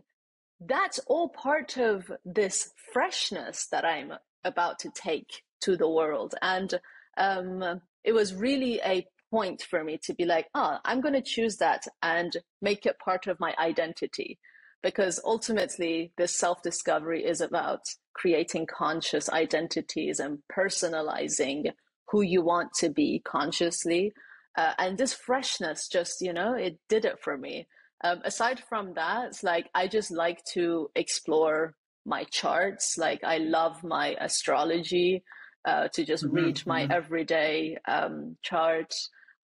that's 0.59 0.99
all 1.07 1.29
part 1.29 1.77
of 1.77 2.11
this 2.23 2.71
freshness 2.93 3.67
that 3.71 3.83
I'm 3.83 4.13
about 4.43 4.79
to 4.79 4.91
take 4.93 5.41
to 5.61 5.75
the 5.75 5.89
world. 5.89 6.35
And 6.41 6.71
um, 7.17 7.81
it 8.03 8.13
was 8.13 8.35
really 8.35 8.79
a 8.85 9.07
point 9.31 9.61
for 9.61 9.83
me 9.83 9.97
to 10.03 10.13
be 10.13 10.25
like, 10.25 10.47
oh, 10.53 10.77
I'm 10.85 11.01
going 11.01 11.13
to 11.13 11.21
choose 11.21 11.57
that 11.57 11.85
and 12.01 12.35
make 12.61 12.85
it 12.85 12.99
part 12.99 13.27
of 13.27 13.39
my 13.39 13.53
identity. 13.59 14.39
Because 14.83 15.19
ultimately, 15.25 16.11
this 16.17 16.37
self 16.37 16.61
discovery 16.61 17.25
is 17.25 17.41
about 17.41 17.81
creating 18.13 18.67
conscious 18.67 19.29
identities 19.29 20.19
and 20.19 20.39
personalizing 20.55 21.71
who 22.09 22.21
you 22.21 22.41
want 22.41 22.73
to 22.79 22.89
be 22.89 23.21
consciously. 23.25 24.13
Uh, 24.55 24.73
and 24.77 24.97
this 24.97 25.13
freshness 25.13 25.87
just, 25.87 26.21
you 26.21 26.31
know, 26.31 26.53
it 26.53 26.77
did 26.87 27.03
it 27.03 27.19
for 27.19 27.37
me. 27.37 27.67
Um, 28.03 28.21
aside 28.23 28.61
from 28.69 28.93
that, 28.93 29.27
it's 29.27 29.43
like 29.43 29.69
I 29.73 29.87
just 29.87 30.11
like 30.11 30.43
to 30.53 30.91
explore 30.95 31.75
my 32.05 32.23
charts. 32.25 32.97
Like 32.97 33.23
I 33.23 33.39
love 33.39 33.83
my 33.83 34.15
astrology, 34.19 35.23
uh, 35.65 35.87
to 35.89 36.05
just 36.05 36.25
mm-hmm. 36.25 36.35
read 36.35 36.65
my 36.65 36.83
mm-hmm. 36.83 36.91
everyday 36.91 37.77
um, 37.87 38.37
chart. 38.41 38.93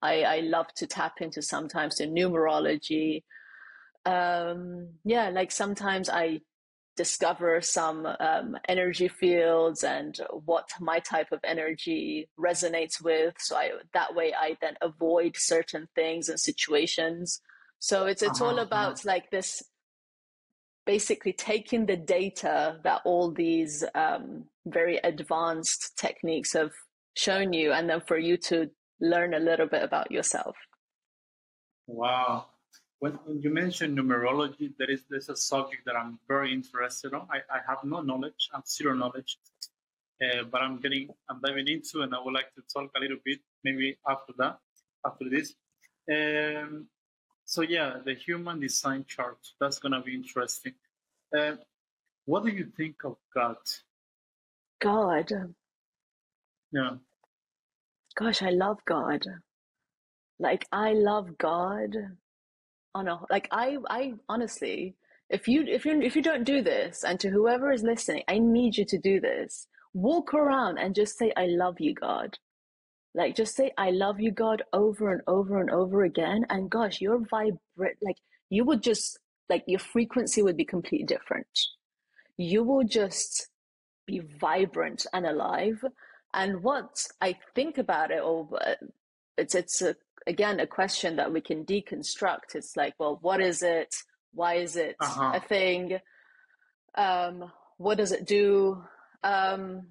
I, 0.00 0.22
I 0.22 0.40
love 0.40 0.66
to 0.76 0.86
tap 0.86 1.20
into 1.20 1.42
sometimes 1.42 1.96
the 1.96 2.06
numerology. 2.06 3.22
Um, 4.04 4.88
yeah, 5.04 5.28
like 5.30 5.52
sometimes 5.52 6.08
I 6.08 6.40
discover 6.96 7.60
some 7.62 8.06
um, 8.20 8.56
energy 8.68 9.08
fields 9.08 9.82
and 9.82 10.18
what 10.44 10.68
my 10.80 10.98
type 10.98 11.32
of 11.32 11.40
energy 11.44 12.28
resonates 12.38 13.02
with. 13.02 13.34
So 13.38 13.56
I 13.56 13.70
that 13.94 14.14
way 14.14 14.34
I 14.38 14.56
then 14.60 14.74
avoid 14.82 15.36
certain 15.36 15.88
things 15.94 16.28
and 16.28 16.38
situations. 16.38 17.40
So 17.78 18.06
it's 18.06 18.22
it's 18.22 18.40
uh-huh, 18.40 18.50
all 18.50 18.58
about 18.58 18.94
uh-huh. 18.94 19.02
like 19.04 19.30
this 19.30 19.62
basically 20.84 21.32
taking 21.32 21.86
the 21.86 21.96
data 21.96 22.78
that 22.82 23.02
all 23.04 23.30
these 23.30 23.84
um, 23.94 24.44
very 24.66 24.98
advanced 24.98 25.96
techniques 25.96 26.52
have 26.52 26.72
shown 27.16 27.52
you 27.52 27.72
and 27.72 27.88
then 27.88 28.00
for 28.00 28.18
you 28.18 28.36
to 28.36 28.70
learn 29.00 29.34
a 29.34 29.38
little 29.38 29.66
bit 29.66 29.82
about 29.82 30.10
yourself 30.10 30.56
wow 31.86 32.46
when, 33.00 33.18
you 33.26 33.50
mentioned 33.50 33.98
numerology 33.98 34.72
there 34.78 34.90
is 34.90 35.02
there's 35.10 35.28
a 35.28 35.36
subject 35.36 35.82
that 35.84 35.96
i'm 35.96 36.18
very 36.28 36.52
interested 36.52 37.12
on 37.12 37.26
I, 37.30 37.38
I 37.56 37.60
have 37.68 37.84
no 37.84 38.00
knowledge 38.00 38.48
i'm 38.54 38.62
zero 38.66 38.94
knowledge 38.94 39.38
uh, 40.24 40.44
but 40.44 40.62
i'm 40.62 40.78
getting 40.78 41.08
i'm 41.28 41.40
diving 41.40 41.68
into 41.68 42.02
and 42.02 42.14
i 42.14 42.18
would 42.22 42.34
like 42.34 42.54
to 42.54 42.62
talk 42.72 42.90
a 42.96 43.00
little 43.00 43.18
bit 43.24 43.40
maybe 43.64 43.98
after 44.08 44.32
that 44.38 44.58
after 45.04 45.28
this 45.28 45.54
um, 46.10 46.86
so 47.44 47.62
yeah, 47.62 47.98
the 48.04 48.14
human 48.14 48.60
design 48.60 49.04
chart. 49.06 49.38
That's 49.60 49.78
gonna 49.78 50.00
be 50.00 50.14
interesting. 50.14 50.74
Uh, 51.36 51.56
what 52.24 52.44
do 52.44 52.50
you 52.50 52.66
think 52.76 53.04
of 53.04 53.16
God? 53.34 53.56
God. 54.82 55.30
Yeah. 56.72 56.90
Gosh, 58.16 58.42
I 58.42 58.50
love 58.50 58.78
God. 58.84 59.24
Like 60.38 60.66
I 60.72 60.92
love 60.92 61.38
God. 61.38 61.96
On 62.94 63.08
a 63.08 63.20
like 63.30 63.48
I 63.50 63.78
I 63.88 64.14
honestly, 64.28 64.96
if 65.30 65.48
you 65.48 65.64
if 65.66 65.86
you 65.86 66.00
if 66.02 66.16
you 66.16 66.22
don't 66.22 66.44
do 66.44 66.62
this, 66.62 67.04
and 67.04 67.18
to 67.20 67.30
whoever 67.30 67.72
is 67.72 67.82
listening, 67.82 68.24
I 68.28 68.38
need 68.38 68.76
you 68.76 68.84
to 68.86 68.98
do 68.98 69.20
this. 69.20 69.66
Walk 69.94 70.34
around 70.34 70.78
and 70.78 70.94
just 70.94 71.16
say, 71.16 71.32
"I 71.36 71.46
love 71.46 71.76
you, 71.80 71.94
God." 71.94 72.38
Like 73.14 73.36
just 73.36 73.54
say 73.54 73.72
I 73.78 73.90
love 73.90 74.20
you, 74.20 74.30
God, 74.30 74.62
over 74.72 75.12
and 75.12 75.22
over 75.26 75.60
and 75.60 75.70
over 75.70 76.02
again. 76.02 76.44
And 76.50 76.70
gosh, 76.70 77.00
your 77.00 77.18
vibrate 77.30 77.96
like 78.02 78.16
you 78.50 78.64
would 78.64 78.82
just 78.82 79.18
like 79.48 79.64
your 79.66 79.80
frequency 79.80 80.42
would 80.42 80.56
be 80.56 80.64
completely 80.64 81.06
different. 81.06 81.46
You 82.36 82.64
will 82.64 82.84
just 82.84 83.48
be 84.12 84.28
vibrant 84.40 85.06
and 85.12 85.26
alive. 85.26 85.84
And 86.34 86.62
what 86.62 87.06
I 87.20 87.36
think 87.54 87.78
about 87.78 88.10
it, 88.10 88.22
or 88.22 88.48
it's 89.36 89.54
it's 89.54 89.82
a, 89.82 89.96
again 90.26 90.60
a 90.60 90.66
question 90.66 91.16
that 91.16 91.32
we 91.32 91.40
can 91.40 91.64
deconstruct. 91.64 92.54
It's 92.54 92.76
like, 92.76 92.94
well, 92.98 93.18
what 93.22 93.40
is 93.40 93.62
it? 93.62 93.94
Why 94.32 94.54
is 94.54 94.76
it 94.76 94.96
uh-huh. 95.00 95.32
a 95.34 95.40
thing? 95.40 95.98
Um, 96.94 97.50
what 97.78 97.98
does 97.98 98.12
it 98.12 98.26
do? 98.26 98.82
Um, 99.22 99.88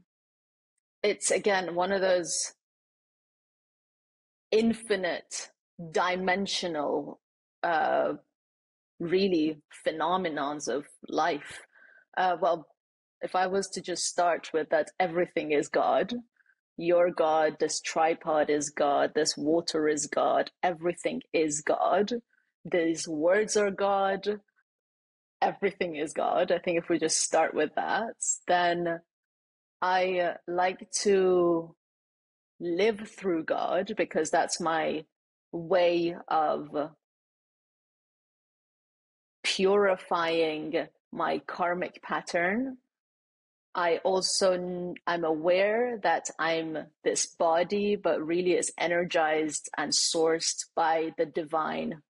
it's 1.03 1.31
again 1.31 1.75
one 1.75 1.91
of 1.91 2.01
those 2.01 2.53
infinite 4.51 5.49
dimensional 5.91 7.19
uh, 7.63 8.13
really 8.99 9.61
phenomenons 9.85 10.67
of 10.67 10.85
life 11.07 11.61
uh, 12.17 12.35
well 12.39 12.67
if 13.21 13.35
i 13.35 13.47
was 13.47 13.67
to 13.67 13.81
just 13.81 14.05
start 14.05 14.49
with 14.53 14.69
that 14.69 14.89
everything 14.99 15.51
is 15.51 15.67
god 15.67 16.13
your 16.77 17.11
god 17.11 17.55
this 17.59 17.79
tripod 17.81 18.49
is 18.49 18.69
god 18.69 19.11
this 19.15 19.37
water 19.37 19.87
is 19.87 20.07
god 20.07 20.51
everything 20.63 21.21
is 21.33 21.61
god 21.61 22.13
these 22.63 23.07
words 23.07 23.57
are 23.57 23.71
god 23.71 24.39
everything 25.41 25.95
is 25.95 26.13
god 26.13 26.51
i 26.51 26.57
think 26.57 26.77
if 26.77 26.89
we 26.89 26.97
just 26.99 27.17
start 27.17 27.53
with 27.53 27.71
that 27.75 28.13
then 28.47 28.99
i 29.81 30.19
uh, 30.19 30.33
like 30.47 30.89
to 30.91 31.75
live 32.61 33.09
through 33.09 33.43
God 33.43 33.91
because 33.97 34.29
that's 34.29 34.61
my 34.61 35.03
way 35.51 36.15
of 36.27 36.69
purifying 39.43 40.87
my 41.11 41.41
karmic 41.47 42.01
pattern. 42.03 42.77
I 43.73 43.97
also 44.03 44.53
I'm 45.07 45.23
aware 45.23 45.99
that 46.03 46.29
I'm 46.37 46.77
this 47.03 47.25
body, 47.25 47.95
but 47.95 48.25
really 48.25 48.53
is 48.53 48.73
energized 48.77 49.69
and 49.77 49.91
sourced 49.91 50.65
by 50.75 51.13
the 51.17 51.25
divine, 51.25 52.01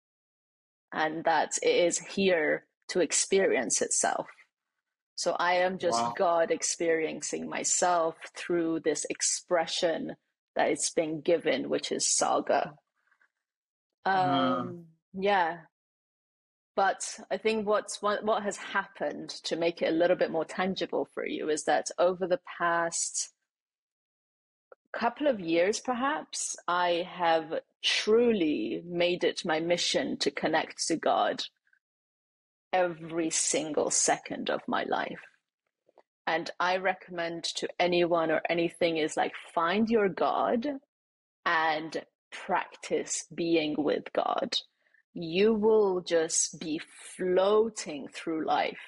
and 0.92 1.24
that 1.26 1.52
it 1.62 1.86
is 1.86 2.00
here 2.00 2.66
to 2.90 3.00
experience 3.00 3.82
itself. 3.82 4.28
So 5.16 5.36
I 5.38 5.56
am 5.58 5.78
just 5.78 6.02
wow. 6.02 6.14
God 6.18 6.52
experiencing 6.52 7.48
myself 7.48 8.16
through 8.36 8.80
this 8.80 9.06
expression 9.10 10.16
that 10.56 10.70
it's 10.70 10.90
been 10.90 11.22
given, 11.22 11.70
which 11.70 11.92
is 11.92 12.08
Säga. 12.08 12.74
Uh-huh. 14.04 14.32
Um, 14.34 14.86
Yeah, 15.14 15.58
but 16.76 17.20
I 17.30 17.38
think 17.38 17.68
what's 17.68 18.02
what 18.02 18.24
what 18.24 18.44
has 18.44 18.58
happened 18.58 19.30
to 19.44 19.56
make 19.56 19.82
it 19.82 19.90
a 19.90 19.96
little 19.98 20.16
bit 20.16 20.32
more 20.32 20.46
tangible 20.46 21.08
for 21.14 21.26
you 21.26 21.50
is 21.50 21.66
that 21.66 21.88
over 22.00 22.28
the 22.28 22.40
past 22.58 23.32
couple 24.94 25.28
of 25.28 25.40
years, 25.40 25.80
perhaps, 25.80 26.58
I 26.68 27.08
have 27.10 27.62
truly 27.84 28.84
made 28.86 29.24
it 29.24 29.46
my 29.46 29.60
mission 29.60 30.18
to 30.18 30.32
connect 30.32 30.88
to 30.88 30.98
God 30.98 31.44
every 32.74 33.30
single 33.30 33.90
second 33.90 34.50
of 34.50 34.62
my 34.68 34.84
life 34.84 35.22
and 36.28 36.50
I 36.60 36.78
recommend 36.78 37.44
to 37.56 37.68
anyone 37.80 38.32
or 38.32 38.42
anything 38.50 38.98
is 38.98 39.18
like 39.18 39.34
find 39.54 39.90
your 39.90 40.08
God 40.10 40.66
and 41.46 42.04
practice 42.32 43.26
being 43.34 43.76
with 43.78 44.14
God. 44.14 44.56
You 45.14 45.54
will 45.54 46.02
just 46.02 46.60
be 46.60 46.80
floating 47.18 48.08
through 48.14 48.46
life. 48.46 48.80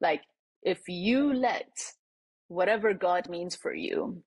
Like 0.00 0.22
if 0.62 0.80
you 0.88 1.32
let 1.32 1.68
whatever 2.48 2.94
God 2.94 3.28
means 3.28 3.56
for 3.56 3.74
you 3.74 4.22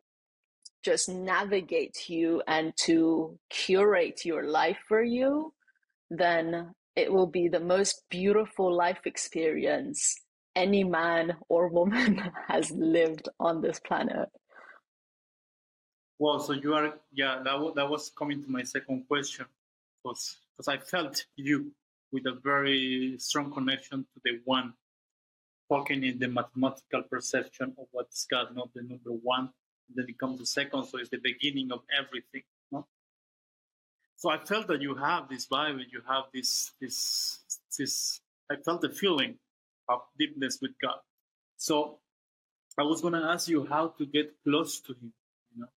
just 0.84 1.10
navigate 1.10 2.10
you 2.10 2.42
and 2.48 2.74
to 2.78 3.38
curate 3.50 4.26
your 4.26 4.48
life 4.48 4.78
for 4.88 5.04
you, 5.04 5.54
then 6.10 6.74
it 6.96 7.12
will 7.12 7.28
be 7.28 7.48
the 7.48 7.60
most 7.60 8.04
beautiful 8.10 8.74
life 8.74 9.00
experience 9.06 10.16
any 10.56 10.84
man 10.84 11.36
or 11.48 11.70
woman 11.70 12.22
has 12.48 12.72
lived 12.72 13.30
on 13.40 13.62
this 13.62 13.80
planet. 13.80 14.30
Well, 16.18 16.40
so 16.40 16.54
you 16.54 16.74
are, 16.74 16.94
yeah, 17.14 17.38
that, 17.38 17.52
w- 17.52 17.74
that 17.76 17.90
was 17.90 18.10
coming 18.10 18.44
to 18.44 18.50
my 18.50 18.64
second 18.64 19.06
question 19.08 19.46
because 20.04 20.38
because 20.60 20.68
I 20.68 20.78
felt 20.78 21.26
you 21.38 21.72
with 22.12 22.26
a 22.26 22.38
very 22.44 23.16
strong 23.18 23.50
connection 23.50 24.00
to 24.02 24.22
the 24.26 24.42
one, 24.44 24.74
talking 25.70 26.04
in 26.04 26.20
the 26.20 26.28
mathematical 26.28 27.04
perception 27.04 27.74
of 27.78 27.86
what's 27.92 28.26
God, 28.26 28.54
not 28.54 28.74
the 28.74 28.82
number 28.82 29.12
one. 29.12 29.52
And 29.88 29.96
then 29.96 30.06
it 30.10 30.20
comes 30.20 30.40
the 30.40 30.46
second, 30.46 30.84
so 30.86 30.98
it's 30.98 31.10
the 31.10 31.20
beginning 31.24 31.72
of 31.72 31.80
everything. 31.98 32.42
No? 32.74 32.86
So 34.18 34.30
I 34.30 34.38
felt 34.38 34.68
that 34.68 34.82
you 34.82 34.96
have 34.96 35.30
this 35.30 35.48
vibe, 35.48 35.80
and 35.82 35.92
you 35.92 36.02
have 36.10 36.26
this 36.34 36.74
this 36.82 37.40
this. 37.78 38.20
I 38.52 38.58
felt 38.58 38.82
the 38.82 38.90
feeling 38.90 39.36
of 39.88 40.02
deepness 40.20 40.60
with 40.62 40.72
God. 40.82 41.00
So 41.56 42.00
I 42.78 42.84
was 42.84 43.00
going 43.00 43.14
to 43.14 43.20
ask 43.22 43.48
you 43.48 43.66
how 43.66 43.94
to 43.98 44.06
get 44.06 44.34
close 44.44 44.82
to 44.82 44.92
Him, 44.92 45.14
you 45.56 45.62
know, 45.62 45.70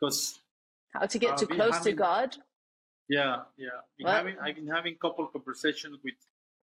because 0.00 0.40
how 0.92 1.06
to 1.06 1.18
get 1.20 1.32
uh, 1.32 1.36
too 1.36 1.46
close 1.46 1.74
having, 1.74 1.92
to 1.92 2.02
God. 2.02 2.36
Yeah, 3.08 3.42
yeah. 3.56 3.68
Been 3.98 4.06
having, 4.06 4.36
I've 4.42 4.54
been 4.56 4.68
having 4.68 4.94
a 4.94 4.96
couple 4.96 5.26
conversations 5.26 5.98
with 6.02 6.14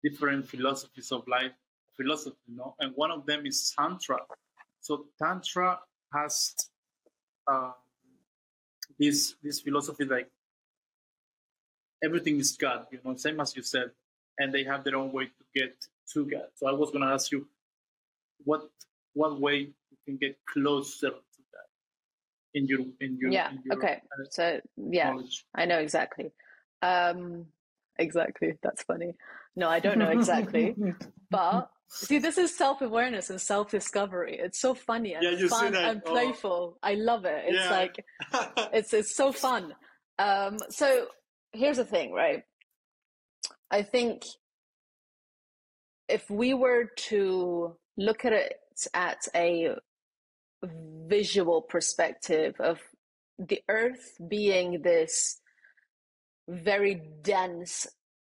different 0.03 0.49
philosophies 0.49 1.13
of 1.13 1.27
life, 1.29 1.53
philosophy, 1.97 2.37
you 2.49 2.57
know, 2.57 2.75
and 2.81 2.93
one 2.97 3.11
of 3.11 3.27
them 3.27 3.47
is 3.47 3.73
Tantra. 3.77 4.19
So 4.81 5.07
Tantra 5.19 5.79
has 6.15 6.55
uh, 7.47 7.73
this 8.99 9.35
this 9.43 9.61
philosophy 9.61 10.05
like 10.05 10.31
everything 12.03 12.39
is 12.41 12.53
God, 12.57 12.87
you 12.91 12.99
know, 13.05 13.15
same 13.17 13.41
as 13.41 13.55
you 13.55 13.63
said, 13.63 13.91
and 14.39 14.53
they 14.53 14.65
have 14.65 14.85
their 14.85 14.97
own 14.97 15.13
way 15.13 15.27
to 15.27 15.45
get 15.55 15.77
to 16.15 16.25
God. 16.25 16.47
So 16.55 16.67
I 16.67 16.73
was 16.73 16.91
going 16.91 17.03
to 17.03 17.13
ask 17.13 17.31
you, 17.31 17.47
what 18.45 18.63
what 19.13 19.39
way 19.41 19.57
you 19.91 19.97
can 20.07 20.17
get 20.17 20.39
closer 20.47 21.11
in 22.55 22.67
your 22.67 22.81
in 23.01 23.17
your 23.21 23.31
yeah 23.33 23.51
in 23.51 23.61
your, 23.65 23.75
okay 23.75 24.03
uh, 24.19 24.25
so 24.31 24.61
yeah 24.77 25.11
knowledge? 25.11 25.45
I 25.55 25.65
know 25.67 25.79
exactly 25.79 26.33
um 26.83 27.47
exactly 27.99 28.55
that's 28.63 28.83
funny 28.83 29.15
no 29.57 29.69
I 29.69 29.81
don't 29.81 29.99
know 29.99 30.11
exactly 30.11 30.77
but 31.31 31.69
see 31.89 32.19
this 32.19 32.39
is 32.39 32.57
self-awareness 32.57 33.31
and 33.31 33.41
self-discovery 33.41 34.39
it's 34.39 34.61
so 34.61 34.75
funny 34.75 35.15
and 35.15 35.39
Yeah, 35.39 35.49
fun 35.49 35.75
and 35.75 36.03
Oh. 36.07 36.11
playful 36.11 36.79
I 36.83 36.95
love 36.95 37.25
it 37.25 37.45
it's 37.47 37.65
Yeah. 37.65 37.71
like 37.71 38.05
it's 38.73 38.93
it's 38.93 39.17
so 39.17 39.33
fun. 39.33 39.75
Um, 40.19 40.59
so 40.69 41.07
here's 41.53 41.79
the 41.79 41.85
thing, 41.85 42.13
right? 42.13 42.45
I 43.71 43.83
think 43.83 44.25
if 46.09 46.29
we 46.31 46.55
were 46.55 46.91
to 47.09 47.77
look 47.97 48.25
at 48.25 48.33
it 48.33 48.55
at 48.95 49.27
a 49.35 49.75
visual 51.11 51.61
perspective 51.61 52.55
of 52.61 52.79
the 53.39 53.61
earth 53.69 54.17
being 54.29 54.83
this 54.83 55.41
very 56.49 57.03
dense 57.23 57.87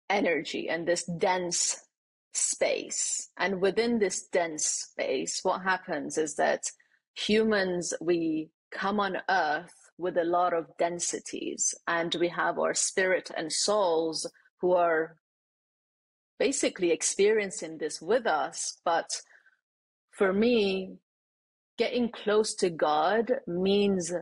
energy 0.08 0.68
and 0.68 0.86
this 0.86 1.04
dense 1.18 1.76
space. 2.32 3.30
And 3.36 3.60
within 3.60 3.98
this 3.98 4.28
dense 4.28 4.64
space 4.64 5.40
what 5.42 5.62
happens 5.62 6.16
is 6.18 6.36
that 6.36 6.62
humans 7.14 7.92
we 8.00 8.50
come 8.70 9.00
on 9.00 9.16
earth 9.28 9.74
with 9.98 10.16
a 10.16 10.24
lot 10.24 10.52
of 10.54 10.66
densities 10.78 11.74
and 11.88 12.14
we 12.20 12.28
have 12.28 12.58
our 12.58 12.74
spirit 12.74 13.30
and 13.36 13.52
souls 13.52 14.30
who 14.60 14.72
are 14.72 15.16
basically 16.38 16.92
experiencing 16.92 17.78
this 17.78 18.00
with 18.00 18.26
us. 18.26 18.78
But 18.84 19.10
for 20.12 20.32
me 20.32 20.98
getting 21.78 22.10
close 22.10 22.54
to 22.54 22.68
god 22.70 23.32
means 23.46 24.12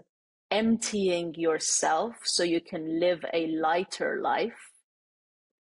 emptying 0.51 1.35
yourself 1.35 2.14
so 2.23 2.42
you 2.42 2.61
can 2.61 3.01
live 3.01 3.25
a 3.33 3.49
lighter 3.49 4.21
life 4.23 4.71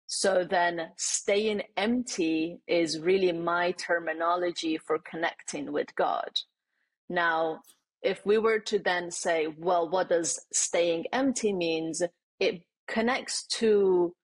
so 0.07 0.45
then 0.49 0.89
staying 0.97 1.61
empty 1.75 2.59
is 2.67 2.99
really 2.99 3.31
my 3.31 3.71
terminology 3.71 4.77
for 4.77 4.99
connecting 4.99 5.71
with 5.71 5.93
god 5.95 6.31
now 7.09 7.59
if 8.01 8.25
we 8.25 8.37
were 8.37 8.59
to 8.59 8.79
then 8.79 9.11
say, 9.11 9.47
well, 9.57 9.89
what 9.89 10.09
does 10.09 10.39
staying 10.53 11.05
empty 11.11 11.53
means? 11.53 12.01
It 12.39 12.61
connects 12.87 13.45
to 13.59 14.15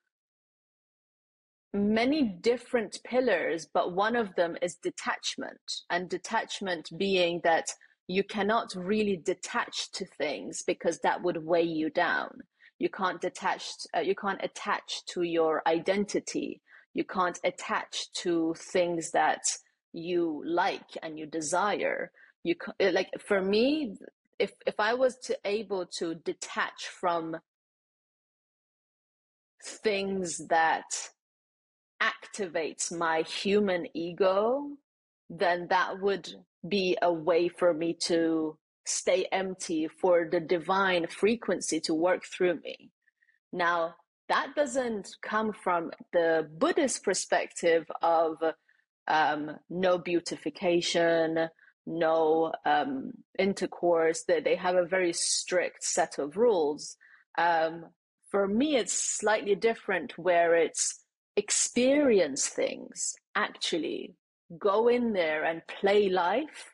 many 1.73 2.23
different 2.23 2.99
pillars, 3.03 3.67
but 3.73 3.93
one 3.93 4.15
of 4.15 4.35
them 4.35 4.57
is 4.61 4.75
detachment. 4.75 5.81
And 5.89 6.09
detachment 6.09 6.89
being 6.97 7.41
that 7.43 7.67
you 8.07 8.23
cannot 8.23 8.73
really 8.75 9.17
detach 9.17 9.91
to 9.93 10.05
things 10.05 10.63
because 10.65 10.99
that 10.99 11.23
would 11.23 11.45
weigh 11.45 11.63
you 11.63 11.89
down. 11.89 12.41
You 12.79 12.89
can't 12.89 13.21
detach, 13.21 13.65
uh, 13.95 14.01
you 14.01 14.15
can't 14.15 14.43
attach 14.43 15.05
to 15.07 15.23
your 15.23 15.61
identity. 15.67 16.61
You 16.93 17.05
can't 17.05 17.39
attach 17.43 18.11
to 18.13 18.53
things 18.57 19.11
that 19.11 19.41
you 19.93 20.43
like 20.45 20.97
and 21.03 21.17
you 21.17 21.25
desire 21.27 22.11
you 22.43 22.55
c- 22.79 22.91
like 22.91 23.09
for 23.19 23.41
me 23.41 23.95
if 24.39 24.51
if 24.65 24.79
i 24.79 24.93
was 24.93 25.17
to 25.17 25.37
able 25.45 25.85
to 25.85 26.15
detach 26.15 26.87
from 26.87 27.37
things 29.63 30.47
that 30.49 31.09
activates 32.11 32.91
my 32.91 33.21
human 33.21 33.87
ego 33.93 34.67
then 35.29 35.67
that 35.69 35.99
would 36.01 36.29
be 36.67 36.97
a 37.01 37.11
way 37.11 37.47
for 37.47 37.73
me 37.73 37.93
to 37.93 38.57
stay 38.85 39.25
empty 39.31 39.87
for 39.87 40.27
the 40.29 40.39
divine 40.39 41.07
frequency 41.07 41.79
to 41.79 41.93
work 41.93 42.23
through 42.25 42.59
me 42.61 42.89
now 43.51 43.95
that 44.29 44.47
doesn't 44.55 45.15
come 45.21 45.53
from 45.53 45.91
the 46.11 46.47
buddhist 46.57 47.03
perspective 47.03 47.85
of 48.01 48.37
um, 49.07 49.51
no 49.69 49.97
beautification 49.97 51.49
no 51.85 52.53
um, 52.65 53.11
intercourse. 53.37 54.23
That 54.27 54.43
they 54.43 54.55
have 54.55 54.75
a 54.75 54.85
very 54.85 55.13
strict 55.13 55.83
set 55.83 56.17
of 56.17 56.37
rules. 56.37 56.97
Um, 57.37 57.85
for 58.29 58.47
me, 58.47 58.75
it's 58.75 58.93
slightly 58.93 59.55
different, 59.55 60.17
where 60.17 60.55
it's 60.55 61.02
experience 61.35 62.47
things. 62.47 63.15
Actually, 63.35 64.15
go 64.57 64.87
in 64.87 65.13
there 65.13 65.43
and 65.43 65.65
play 65.67 66.09
life, 66.09 66.73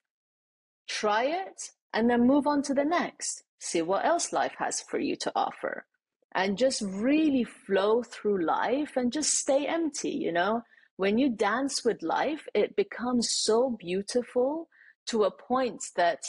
try 0.88 1.26
it, 1.26 1.72
and 1.94 2.10
then 2.10 2.28
move 2.28 2.48
on 2.48 2.62
to 2.64 2.74
the 2.74 2.86
next. 2.86 3.44
See 3.60 3.82
what 3.82 4.06
else 4.06 4.32
life 4.32 4.56
has 4.60 4.82
for 4.82 5.00
you 5.00 5.16
to 5.18 5.32
offer, 5.36 5.86
and 6.34 6.58
just 6.58 6.82
really 6.82 7.44
flow 7.44 8.04
through 8.04 8.46
life 8.46 8.96
and 8.96 9.12
just 9.12 9.36
stay 9.36 9.66
empty. 9.66 10.12
You 10.12 10.32
know, 10.32 10.64
when 10.98 11.18
you 11.18 11.30
dance 11.30 11.84
with 11.84 12.04
life, 12.04 12.48
it 12.54 12.76
becomes 12.76 13.32
so 13.32 13.78
beautiful 13.80 14.70
to 15.08 15.24
a 15.24 15.32
point 15.32 15.84
that 15.96 16.24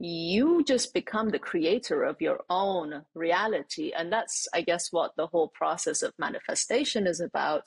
you 0.00 0.62
just 0.64 0.94
become 0.94 1.30
the 1.30 1.38
creator 1.38 2.04
of 2.04 2.20
your 2.20 2.40
own 2.48 3.02
reality 3.14 3.92
and 3.96 4.12
that's 4.12 4.46
i 4.54 4.60
guess 4.60 4.92
what 4.92 5.12
the 5.16 5.26
whole 5.26 5.48
process 5.48 6.02
of 6.02 6.12
manifestation 6.18 7.06
is 7.06 7.20
about 7.20 7.64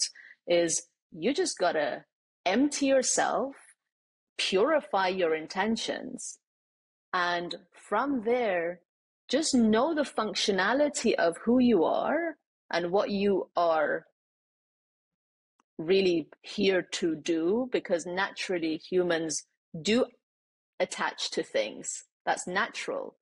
is 0.48 0.84
you 1.12 1.34
just 1.34 1.58
got 1.58 1.74
to 1.74 2.04
empty 2.46 2.86
yourself 2.86 3.56
purify 4.38 5.08
your 5.08 5.36
intentions 5.36 6.40
and 7.14 7.56
from 7.74 8.24
there 8.24 8.80
just 9.30 9.54
know 9.54 9.94
the 9.94 10.02
functionality 10.02 11.14
of 11.16 11.38
who 11.44 11.60
you 11.60 11.84
are 11.84 12.38
and 12.72 12.92
what 12.92 13.10
you 13.10 13.50
are 13.56 14.06
really 15.78 16.30
here 16.42 16.82
to 16.82 17.16
do 17.16 17.70
because 17.72 18.06
naturally 18.06 18.78
humans 18.78 19.46
do 19.82 20.06
attach 20.80 21.32
to 21.32 21.44
things. 21.44 22.04
That's 22.26 22.48
natural. 22.48 23.16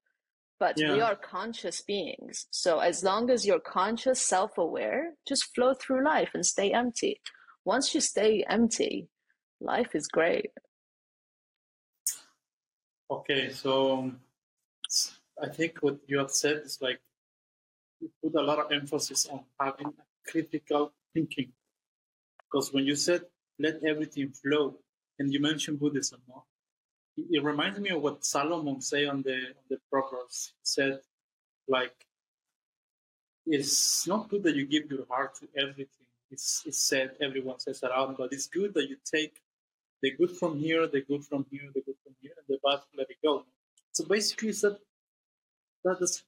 But 0.59 0.75
we 0.75 0.99
are 0.99 1.15
conscious 1.15 1.81
beings. 1.81 2.47
So 2.51 2.79
as 2.79 3.01
long 3.01 3.29
as 3.29 3.45
you're 3.45 3.61
conscious, 3.61 4.21
self 4.21 4.57
aware, 4.57 5.13
just 5.25 5.55
flow 5.55 5.73
through 5.73 6.03
life 6.03 6.31
and 6.33 6.45
stay 6.45 6.71
empty. 6.73 7.21
Once 7.63 7.95
you 7.95 8.01
stay 8.01 8.43
empty, 8.49 9.07
life 9.61 9.95
is 9.95 10.07
great. 10.07 10.51
Okay, 13.09 13.49
so 13.51 13.99
um, 13.99 14.19
i 15.41 15.47
think 15.47 15.77
what 15.79 15.97
you 16.07 16.17
have 16.19 16.29
said 16.29 16.57
is 16.65 16.77
like 16.81 16.99
you 17.99 18.09
put 18.21 18.35
a 18.35 18.43
lot 18.43 18.59
of 18.59 18.71
emphasis 18.71 19.25
on 19.27 19.45
having 19.59 19.93
critical 20.27 20.93
thinking. 21.13 21.51
Because 22.43 22.73
when 22.73 22.85
you 22.85 22.95
said 22.95 23.21
let 23.59 23.83
everything 23.83 24.31
flow, 24.31 24.79
and 25.19 25.33
you 25.33 25.41
mentioned 25.41 25.79
Buddhism, 25.79 26.21
no? 26.27 26.45
It, 27.31 27.43
reminds 27.43 27.79
me 27.79 27.89
of 27.89 28.01
what 28.01 28.25
Solomon 28.25 28.81
say 28.81 29.05
on 29.05 29.21
the 29.21 29.35
on 29.35 29.65
the 29.69 29.77
Proverbs. 29.91 30.53
He 30.59 30.65
said, 30.65 30.99
like, 31.67 32.05
it's 33.45 34.07
not 34.07 34.29
good 34.29 34.43
that 34.43 34.55
you 34.55 34.65
give 34.65 34.89
your 34.91 35.05
heart 35.09 35.35
to 35.35 35.47
everything. 35.57 36.07
It's, 36.31 36.63
it's 36.65 36.79
said, 36.79 37.11
everyone 37.21 37.59
says 37.59 37.83
around, 37.83 38.17
but 38.17 38.31
it's 38.31 38.47
good 38.47 38.73
that 38.75 38.87
you 38.87 38.97
take 39.03 39.41
the 40.01 40.11
good 40.11 40.31
from 40.31 40.57
here, 40.57 40.87
the 40.87 41.01
good 41.01 41.25
from 41.25 41.45
here, 41.51 41.69
the 41.73 41.81
good 41.81 41.95
from 42.03 42.15
here, 42.21 42.31
and 42.37 42.45
the 42.47 42.59
bad 42.63 42.81
let 42.97 43.09
it 43.09 43.17
go. 43.23 43.45
So 43.91 44.05
basically, 44.05 44.49
it's 44.49 44.61
that 44.61 44.79
that 45.83 45.97
is 46.01 46.23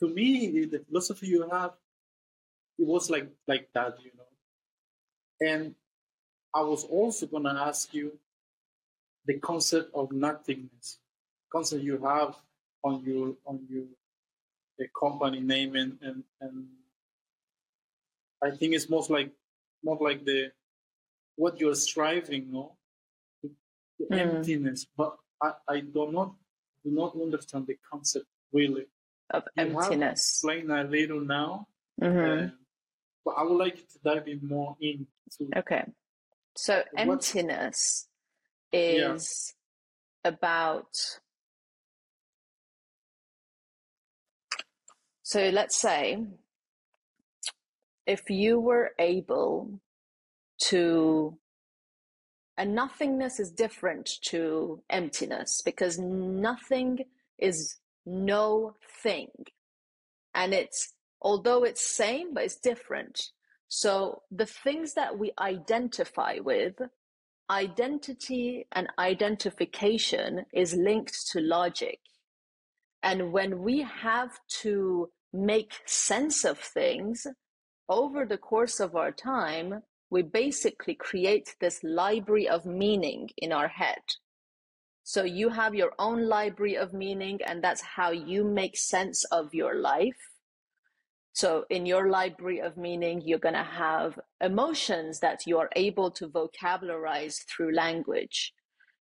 to 0.00 0.08
me 0.08 0.64
the 0.66 0.80
philosophy 0.80 1.28
you 1.28 1.48
have. 1.50 1.72
It 2.78 2.86
was 2.86 3.10
like 3.10 3.28
like 3.46 3.68
that, 3.74 3.98
you 4.04 4.10
know. 4.16 4.24
And 5.40 5.74
I 6.54 6.62
was 6.62 6.84
also 6.84 7.26
gonna 7.26 7.54
ask 7.54 7.92
you 7.94 8.18
the 9.26 9.38
concept 9.38 9.90
of 9.94 10.12
nothingness, 10.12 10.98
concept 11.52 11.82
you 11.82 11.98
have 12.02 12.36
on 12.82 13.02
your 13.04 13.36
on 13.46 13.66
your 13.68 13.84
the 14.78 14.86
company 14.98 15.40
name 15.40 15.76
and 15.76 15.98
and, 16.02 16.24
and 16.40 16.66
I 18.42 18.50
think 18.50 18.74
it's 18.74 18.88
most 18.88 19.10
like 19.10 19.30
more 19.84 19.98
like 20.00 20.24
the 20.24 20.52
what 21.36 21.58
you're 21.60 21.74
striving, 21.74 22.52
no, 22.52 22.76
the 23.42 23.50
Mm. 24.10 24.18
emptiness. 24.36 24.86
But 24.96 25.16
I, 25.42 25.52
I 25.68 25.80
do 25.80 26.10
not 26.10 26.34
do 26.84 26.90
not 26.90 27.14
understand 27.14 27.66
the 27.66 27.76
concept 27.90 28.26
really. 28.52 28.86
Of 29.30 29.44
You 29.56 29.62
emptiness. 29.64 30.20
explained 30.20 30.72
a 30.72 30.82
little 30.84 31.20
now, 31.20 31.68
Mhm. 32.00 32.48
uh, 32.48 32.50
but 33.24 33.32
I 33.32 33.42
would 33.44 33.58
like 33.58 33.76
to 33.76 33.98
dive 34.02 34.26
in 34.26 34.40
more 34.46 34.76
into 34.80 35.06
Okay. 35.56 35.84
So 36.56 36.82
What- 36.92 37.06
emptiness 38.72 38.98
Yeah. 38.98 39.14
is 39.14 39.54
about 40.24 40.96
so 45.22 45.48
let's 45.50 45.76
say 45.76 46.18
if 48.06 48.28
you 48.30 48.58
were 48.60 48.90
able 48.98 49.80
to 50.58 51.38
and 52.56 52.74
nothingness 52.74 53.40
is 53.40 53.50
different 53.50 54.10
to 54.22 54.82
emptiness 54.90 55.62
because 55.64 55.98
nothing 55.98 56.98
is 57.38 57.76
no 58.04 58.74
thing 59.02 59.28
and 60.34 60.52
it's 60.52 60.94
although 61.22 61.64
it's 61.64 61.84
same 61.96 62.34
but 62.34 62.44
it's 62.44 62.56
different 62.56 63.30
so 63.68 64.22
the 64.30 64.46
things 64.46 64.94
that 64.94 65.18
we 65.18 65.32
identify 65.38 66.36
with 66.40 66.74
identity 67.50 68.66
and 68.72 68.88
identification 68.98 70.46
is 70.52 70.74
linked 70.74 71.14
to 71.32 71.40
logic 71.40 71.98
and 73.02 73.32
when 73.32 73.62
we 73.62 73.82
have 73.82 74.38
to 74.48 75.10
make 75.32 75.72
sense 75.86 76.44
of 76.44 76.58
things 76.58 77.26
over 77.88 78.24
the 78.24 78.38
course 78.38 78.80
of 78.80 78.94
our 78.94 79.12
time 79.12 79.82
we 80.10 80.22
basically 80.22 80.94
create 80.94 81.56
this 81.60 81.82
library 81.82 82.48
of 82.48 82.64
meaning 82.64 83.28
in 83.36 83.52
our 83.52 83.68
head 83.68 84.02
so 85.02 85.24
you 85.24 85.48
have 85.48 85.74
your 85.74 85.92
own 85.98 86.28
library 86.28 86.76
of 86.76 86.92
meaning, 86.92 87.40
and 87.44 87.64
that's 87.64 87.80
how 87.80 88.12
you 88.12 88.44
make 88.44 88.76
sense 88.76 89.24
of 89.24 89.52
your 89.52 89.74
life. 89.74 90.29
So 91.32 91.64
in 91.70 91.86
your 91.86 92.10
library 92.10 92.60
of 92.60 92.76
meaning, 92.76 93.22
you're 93.24 93.38
going 93.38 93.54
to 93.54 93.62
have 93.62 94.18
emotions 94.40 95.20
that 95.20 95.46
you 95.46 95.58
are 95.58 95.70
able 95.76 96.10
to 96.12 96.28
vocabularize 96.28 97.38
through 97.48 97.74
language. 97.74 98.52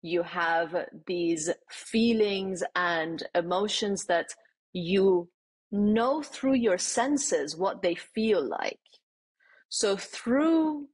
You 0.03 0.23
have 0.23 0.75
these 1.07 1.51
feelings 1.71 2.63
and 2.75 3.23
emotions 3.35 4.05
that 4.07 4.27
you 4.73 5.29
know 5.73 6.23
through 6.23 6.55
your 6.55 6.79
senses 6.79 7.57
what 7.57 7.83
they 7.83 7.95
feel 7.95 8.47
like. 8.47 8.79
So 9.69 9.97
through 9.97 10.89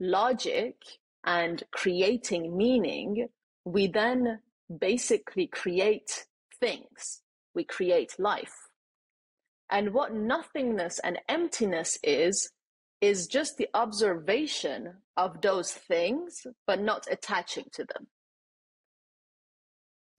logic 0.00 0.76
and 1.24 1.62
creating 1.72 2.56
meaning, 2.56 3.28
we 3.64 3.86
then 3.88 4.40
basically 4.80 5.46
create 5.46 6.26
things. 6.60 7.22
We 7.54 7.64
create 7.64 8.18
life. 8.18 8.67
And 9.70 9.92
what 9.92 10.14
nothingness 10.14 10.98
and 11.00 11.18
emptiness 11.28 11.98
is, 12.02 12.50
is 13.00 13.26
just 13.26 13.58
the 13.58 13.68
observation 13.74 14.94
of 15.16 15.40
those 15.40 15.72
things, 15.72 16.46
but 16.66 16.80
not 16.80 17.06
attaching 17.10 17.66
to 17.72 17.84
them. 17.84 18.06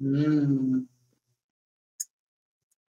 Mm. 0.01 0.85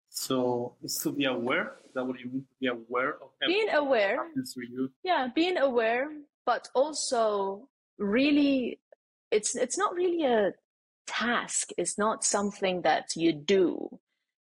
So 0.10 0.76
it's 0.84 1.02
to 1.04 1.12
be 1.12 1.26
aware. 1.26 1.74
That 1.96 2.06
what 2.06 2.20
you 2.20 2.30
mean? 2.30 2.42
To 2.42 2.56
be 2.60 2.68
aware 2.68 3.16
of 3.16 3.30
being 3.46 3.70
aware. 3.70 4.26
Yeah, 5.04 5.28
being 5.34 5.58
aware, 5.58 6.10
but 6.46 6.70
also 6.74 7.68
really, 7.98 8.80
it's 9.32 9.56
it's 9.56 9.78
not 9.78 9.94
really 9.94 10.24
a 10.24 10.54
task 11.06 11.70
It's 11.78 11.98
not 11.98 12.24
something 12.24 12.82
that 12.84 13.16
you 13.16 13.34
do. 13.34 14.00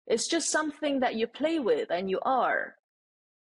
It's 0.09 0.27
just 0.27 0.49
something 0.49 0.99
that 1.01 1.15
you 1.15 1.27
play 1.27 1.59
with 1.59 1.91
and 1.91 2.09
you 2.09 2.19
are. 2.23 2.75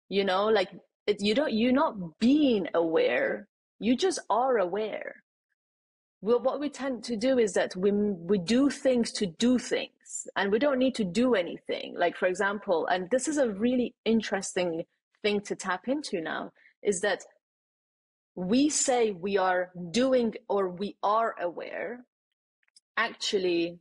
You 0.09 0.25
know, 0.25 0.47
like 0.47 0.71
it, 1.07 1.19
you 1.21 1.35
don't 1.35 1.53
you're 1.53 1.73
not 1.73 2.19
being 2.19 2.69
aware. 2.75 3.47
You 3.79 3.97
just 3.97 4.21
are 4.31 4.59
aware. 4.59 5.23
Well, 6.23 6.41
what 6.41 6.59
we 6.59 6.71
tend 6.71 7.05
to 7.05 7.17
do 7.17 7.39
is 7.39 7.53
that 7.53 7.77
we 7.77 7.93
we 7.93 8.39
do 8.39 8.71
things 8.71 9.13
to 9.13 9.27
do 9.27 9.59
things, 9.59 10.27
and 10.37 10.51
we 10.51 10.59
don't 10.59 10.79
need 10.79 10.95
to 10.97 11.05
do 11.05 11.35
anything. 11.35 11.95
Like 11.99 12.17
for 12.17 12.27
example, 12.27 12.87
and 12.87 13.11
this 13.11 13.29
is 13.29 13.37
a 13.37 13.51
really 13.51 13.95
interesting 14.07 14.85
thing 15.23 15.43
to 15.43 15.55
tap 15.55 15.87
into 15.87 16.21
now 16.21 16.53
is 16.83 17.01
that 17.01 17.25
we 18.35 18.69
say 18.69 19.11
we 19.11 19.37
are 19.37 19.71
doing 19.91 20.35
or 20.49 20.69
we 20.69 20.97
are 21.03 21.35
aware 21.41 22.05
actually 22.97 23.79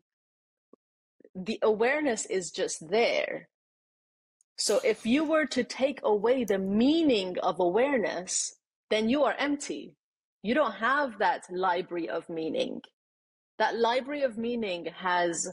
the 1.36 1.60
awareness 1.62 2.26
is 2.26 2.52
just 2.52 2.90
there. 2.90 3.50
So 4.58 4.80
if 4.84 5.06
you 5.06 5.24
were 5.24 5.46
to 5.48 5.64
take 5.64 6.00
away 6.04 6.44
the 6.44 6.60
meaning 6.60 7.38
of 7.42 7.60
awareness, 7.60 8.56
then 8.90 9.10
you 9.10 9.24
are 9.24 9.36
empty. 9.40 9.96
You 10.44 10.54
don't 10.54 10.76
have 10.76 11.18
that 11.20 11.44
library 11.50 12.10
of 12.10 12.30
meaning. 12.30 12.82
That 13.58 13.80
library 13.80 14.24
of 14.24 14.38
meaning 14.38 14.88
has 14.96 15.48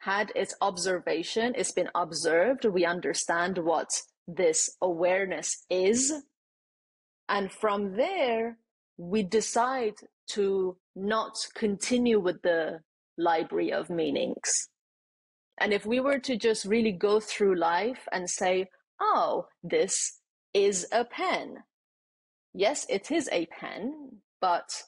had 0.00 0.30
its 0.34 0.54
observation, 0.60 1.54
it's 1.56 1.72
been 1.72 1.90
observed, 1.94 2.64
we 2.64 2.84
understand 2.84 3.58
what 3.58 4.02
this 4.26 4.76
awareness 4.80 5.64
is. 5.70 6.12
And 7.28 7.50
from 7.50 7.96
there, 7.96 8.58
we 8.96 9.22
decide 9.22 9.94
to 10.30 10.76
not 10.94 11.34
continue 11.54 12.20
with 12.20 12.42
the 12.42 12.80
library 13.18 13.72
of 13.72 13.90
meanings. 13.90 14.68
And 15.60 15.72
if 15.72 15.84
we 15.84 16.00
were 16.00 16.18
to 16.20 16.36
just 16.36 16.64
really 16.64 16.92
go 16.92 17.20
through 17.20 17.56
life 17.58 18.06
and 18.12 18.30
say, 18.30 18.68
oh, 19.00 19.46
this 19.62 20.20
is 20.54 20.86
a 20.92 21.04
pen. 21.04 21.56
Yes, 22.54 22.86
it 22.88 23.10
is 23.10 23.28
a 23.32 23.46
pen, 23.46 24.20
but 24.40 24.84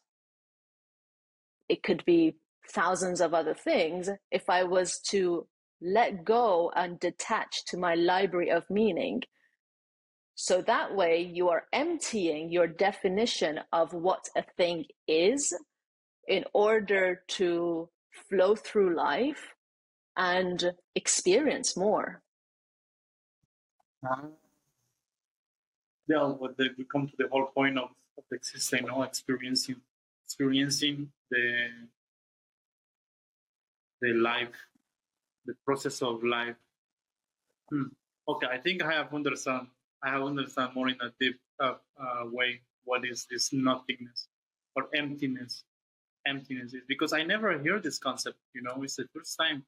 it 1.69 1.83
could 1.83 2.05
be 2.05 2.37
thousands 2.69 3.21
of 3.21 3.35
other 3.35 3.55
things. 3.55 4.09
If 4.31 4.49
I 4.49 4.65
was 4.65 5.01
to 5.11 5.47
let 5.83 6.25
go 6.25 6.73
and 6.75 7.01
detach 7.01 7.65
to 7.67 7.77
my 7.77 7.95
library 7.95 8.51
of 8.51 8.69
meaning, 8.71 9.23
so 10.35 10.63
that 10.63 10.95
way 10.95 11.21
you 11.21 11.49
are 11.51 11.65
emptying 11.73 12.51
your 12.51 12.67
definition 12.67 13.61
of 13.73 13.93
what 13.93 14.25
a 14.37 14.43
thing 14.57 14.87
is 15.07 15.55
in 16.27 16.45
order 16.55 17.23
to 17.29 17.89
flow 18.11 18.55
through 18.55 18.95
life 18.97 19.55
and 20.17 20.73
experience 20.95 21.77
more. 21.77 22.23
Uh, 24.09 24.29
yeah, 26.09 26.33
but 26.41 26.57
we 26.59 26.85
come 26.85 27.07
to 27.07 27.17
the 27.17 27.29
whole 27.29 27.47
point 27.47 27.79
of, 27.79 27.91
of 28.19 28.25
existing, 28.33 28.87
no, 28.87 29.03
experiencing, 29.03 29.77
experiencing 30.25 31.11
the 31.31 31.69
the 34.01 34.13
life, 34.15 34.57
the 35.45 35.55
process 35.65 36.01
of 36.03 36.25
life. 36.25 36.57
Hmm. 37.71 37.93
Okay, 38.27 38.47
I 38.51 38.59
think 38.59 38.83
I 38.83 38.93
have 38.93 39.13
understand 39.15 39.69
I 40.03 40.11
have 40.11 40.23
understand 40.23 40.75
more 40.75 40.89
in 40.89 40.97
a 41.01 41.13
deep 41.21 41.39
uh, 41.61 41.75
uh, 42.01 42.25
way 42.33 42.61
what 42.85 43.05
is 43.05 43.27
this 43.31 43.53
nothingness 43.53 44.29
or 44.75 44.89
emptiness. 44.95 45.65
Emptiness 46.31 46.73
is 46.75 46.83
because 46.93 47.13
I 47.13 47.23
never 47.35 47.49
hear 47.65 47.79
this 47.81 47.99
concept. 47.99 48.39
You 48.55 48.63
know, 48.63 48.77
it's 48.83 48.97
the 48.97 49.07
first 49.15 49.37
time. 49.43 49.59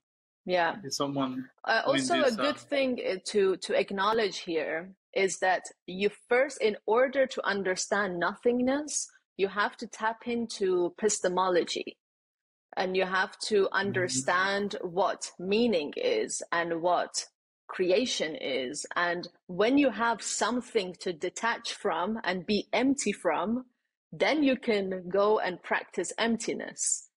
Yeah. 0.44 0.77
Someone. 0.88 1.33
Uh, 1.64 1.83
also, 1.87 2.14
this, 2.22 2.35
a 2.35 2.37
good 2.37 2.61
uh, 2.62 2.70
thing 2.72 2.90
uh, 3.01 3.16
to 3.33 3.57
to 3.64 3.70
acknowledge 3.79 4.38
here 4.38 4.79
is 5.14 5.38
that 5.38 5.64
you 5.87 6.09
first, 6.29 6.57
in 6.61 6.77
order 6.87 7.27
to 7.27 7.40
understand 7.55 8.18
nothingness, 8.18 8.92
you 9.37 9.48
have 9.48 9.77
to 9.79 9.87
tap 9.87 10.20
into 10.27 10.94
epistemology 10.98 11.96
and 12.77 12.96
you 12.96 13.05
have 13.05 13.38
to 13.38 13.64
mm-hmm. 13.64 13.75
understand 13.85 14.70
mm-hmm. 14.70 14.94
what 14.94 15.31
meaning 15.38 15.92
is 15.96 16.42
and 16.53 16.81
what 16.81 17.27
creation 17.68 18.37
is. 18.37 18.87
And 18.96 19.29
when 19.46 19.79
you 19.79 19.90
have 19.90 20.22
something 20.22 20.94
to 21.01 21.12
detach 21.12 21.75
from 21.75 22.20
and 22.25 22.46
be 22.46 22.68
empty 22.72 23.12
from, 23.12 23.64
then 24.12 24.42
you 24.42 24.57
can 24.57 25.09
go 25.09 25.38
and 25.38 25.62
practice 25.62 26.12
emptiness. 26.18 27.09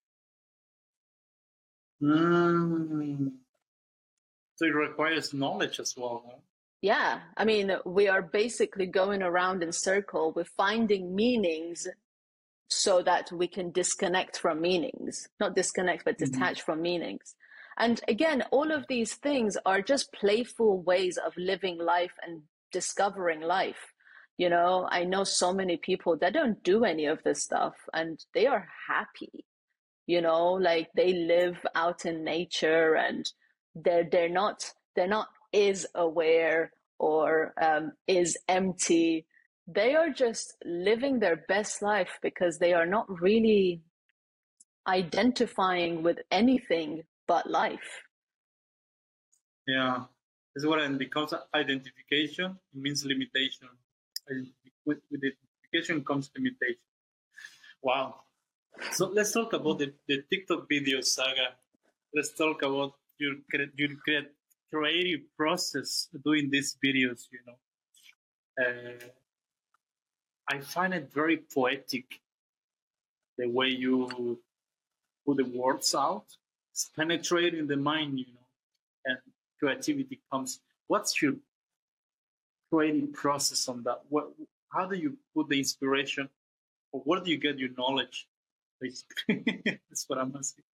Mm. 2.01 3.31
So 4.55 4.65
it 4.65 4.75
requires 4.75 5.33
knowledge 5.33 5.79
as 5.79 5.95
well. 5.97 6.23
Huh? 6.25 6.37
Yeah, 6.81 7.19
I 7.35 7.45
mean, 7.45 7.71
we 7.85 8.07
are 8.07 8.21
basically 8.21 8.85
going 8.85 9.21
around 9.21 9.63
in 9.63 9.71
circle. 9.71 10.31
We're 10.35 10.45
finding 10.45 11.15
meanings 11.15 11.87
so 12.69 13.01
that 13.01 13.31
we 13.31 13.47
can 13.47 13.71
disconnect 13.71 14.37
from 14.37 14.61
meanings, 14.61 15.27
not 15.39 15.55
disconnect, 15.55 16.05
but 16.05 16.17
mm-hmm. 16.17 16.31
detach 16.31 16.59
mm-hmm. 16.59 16.65
from 16.65 16.81
meanings. 16.81 17.35
And 17.77 18.01
again, 18.07 18.43
all 18.51 18.71
of 18.71 18.85
these 18.87 19.15
things 19.15 19.57
are 19.65 19.81
just 19.81 20.13
playful 20.13 20.81
ways 20.81 21.17
of 21.17 21.33
living 21.37 21.77
life 21.77 22.13
and 22.25 22.43
discovering 22.71 23.41
life. 23.41 23.93
You 24.37 24.49
know, 24.49 24.87
I 24.91 25.05
know 25.05 25.23
so 25.23 25.53
many 25.53 25.77
people 25.77 26.17
that 26.17 26.33
don't 26.33 26.61
do 26.63 26.83
any 26.83 27.05
of 27.05 27.23
this 27.23 27.43
stuff 27.43 27.73
and 27.93 28.19
they 28.33 28.47
are 28.47 28.67
happy. 28.87 29.45
You 30.07 30.21
know, 30.21 30.53
like 30.53 30.89
they 30.95 31.13
live 31.13 31.57
out 31.73 32.05
in 32.05 32.23
nature 32.23 32.95
and 32.95 33.25
they're 33.73 34.07
they're 34.11 34.29
not 34.29 34.71
they're 34.95 35.07
not 35.07 35.27
is 35.51 35.87
aware 35.95 36.71
or 36.99 37.53
um, 37.61 37.93
is 38.07 38.37
empty. 38.47 39.25
They 39.67 39.95
are 39.95 40.09
just 40.09 40.55
living 40.63 41.19
their 41.19 41.37
best 41.47 41.81
life 41.81 42.19
because 42.21 42.59
they 42.59 42.73
are 42.73 42.85
not 42.85 43.07
really 43.21 43.81
identifying 44.87 46.03
with 46.03 46.17
anything 46.29 47.03
but 47.27 47.49
life. 47.49 48.03
Yeah, 49.67 50.03
this 50.53 50.63
is 50.63 50.67
what 50.67 50.79
it 50.79 50.97
becomes 50.99 51.33
identification. 51.55 52.57
Means 52.73 53.03
limitation. 53.03 53.69
With, 54.85 54.99
with 55.11 55.21
identification 55.23 56.03
comes 56.03 56.31
limitation. 56.35 56.81
Wow. 57.81 58.21
So 58.91 59.07
let's 59.07 59.31
talk 59.31 59.53
about 59.53 59.79
the, 59.79 59.93
the 60.07 60.23
TikTok 60.29 60.67
video 60.69 61.01
saga. 61.01 61.55
Let's 62.13 62.33
talk 62.33 62.61
about 62.61 62.93
your 63.17 63.35
your 63.77 63.89
creative 64.71 65.21
process 65.37 66.09
doing 66.23 66.49
these 66.49 66.77
videos. 66.83 67.27
You 67.31 67.39
know, 67.45 67.57
uh, 68.65 69.05
I 70.49 70.59
find 70.59 70.93
it 70.93 71.11
very 71.13 71.37
poetic 71.37 72.21
the 73.37 73.49
way 73.49 73.67
you 73.67 74.39
put 75.25 75.37
the 75.37 75.45
words 75.45 75.93
out. 75.95 76.25
It's 76.71 76.89
penetrating 76.95 77.67
the 77.67 77.77
mind, 77.77 78.19
you 78.19 78.25
know, 78.33 78.47
and 79.05 79.17
creativity 79.59 80.21
comes. 80.31 80.59
What's 80.87 81.21
your 81.21 81.33
creative 82.75 83.13
process 83.13 83.67
on 83.67 83.83
that? 83.83 84.01
What, 84.09 84.29
how 84.71 84.85
do 84.85 84.95
you 84.95 85.17
put 85.35 85.49
the 85.49 85.57
inspiration, 85.57 86.29
or 86.91 87.01
where 87.01 87.19
do 87.19 87.31
you 87.31 87.37
get 87.37 87.59
your 87.59 87.69
knowledge? 87.77 88.27
Basically, 88.79 89.61
that's 89.89 90.05
what 90.07 90.19
I'm 90.19 90.33
asking. 90.37 90.65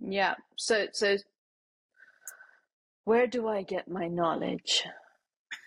Yeah. 0.00 0.34
So, 0.56 0.86
so 0.92 1.16
where 3.04 3.26
do 3.26 3.48
I 3.48 3.62
get 3.62 3.88
my 3.88 4.08
knowledge? 4.08 4.84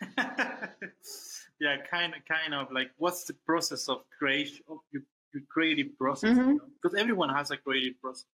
yeah, 0.17 1.77
kind 1.89 2.13
of, 2.13 2.21
kind 2.27 2.53
of 2.53 2.71
like 2.71 2.89
what's 2.97 3.23
the 3.25 3.33
process 3.45 3.87
of 3.89 4.01
creation 4.17 4.61
of 4.69 4.79
your, 4.91 5.03
your 5.33 5.43
creative 5.49 5.97
process? 5.97 6.31
Mm-hmm. 6.31 6.49
You 6.49 6.55
know? 6.55 6.65
Because 6.81 6.99
everyone 6.99 7.29
has 7.29 7.51
a 7.51 7.57
creative 7.57 8.01
process. 8.01 8.25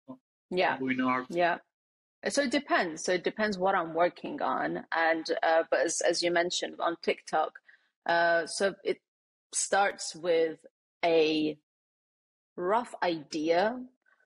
Yeah. 0.50 0.78
Doing 0.78 1.02
art. 1.02 1.26
Yeah. 1.30 1.58
So 2.30 2.44
it 2.44 2.52
depends. 2.52 3.04
So 3.04 3.14
it 3.14 3.24
depends 3.24 3.58
what 3.58 3.76
I'm 3.76 3.94
working 3.94 4.42
on, 4.42 4.86
and 4.96 5.26
uh, 5.42 5.64
but 5.70 5.82
as 5.82 6.02
as 6.02 6.24
you 6.24 6.32
mentioned 6.32 6.76
on 6.80 6.96
TikTok, 7.02 7.60
uh, 8.06 8.46
so 8.46 8.76
it 8.84 9.00
starts 9.54 10.16
with 10.16 10.58
a 11.04 11.58
rough 12.56 12.94
idea. 13.04 13.80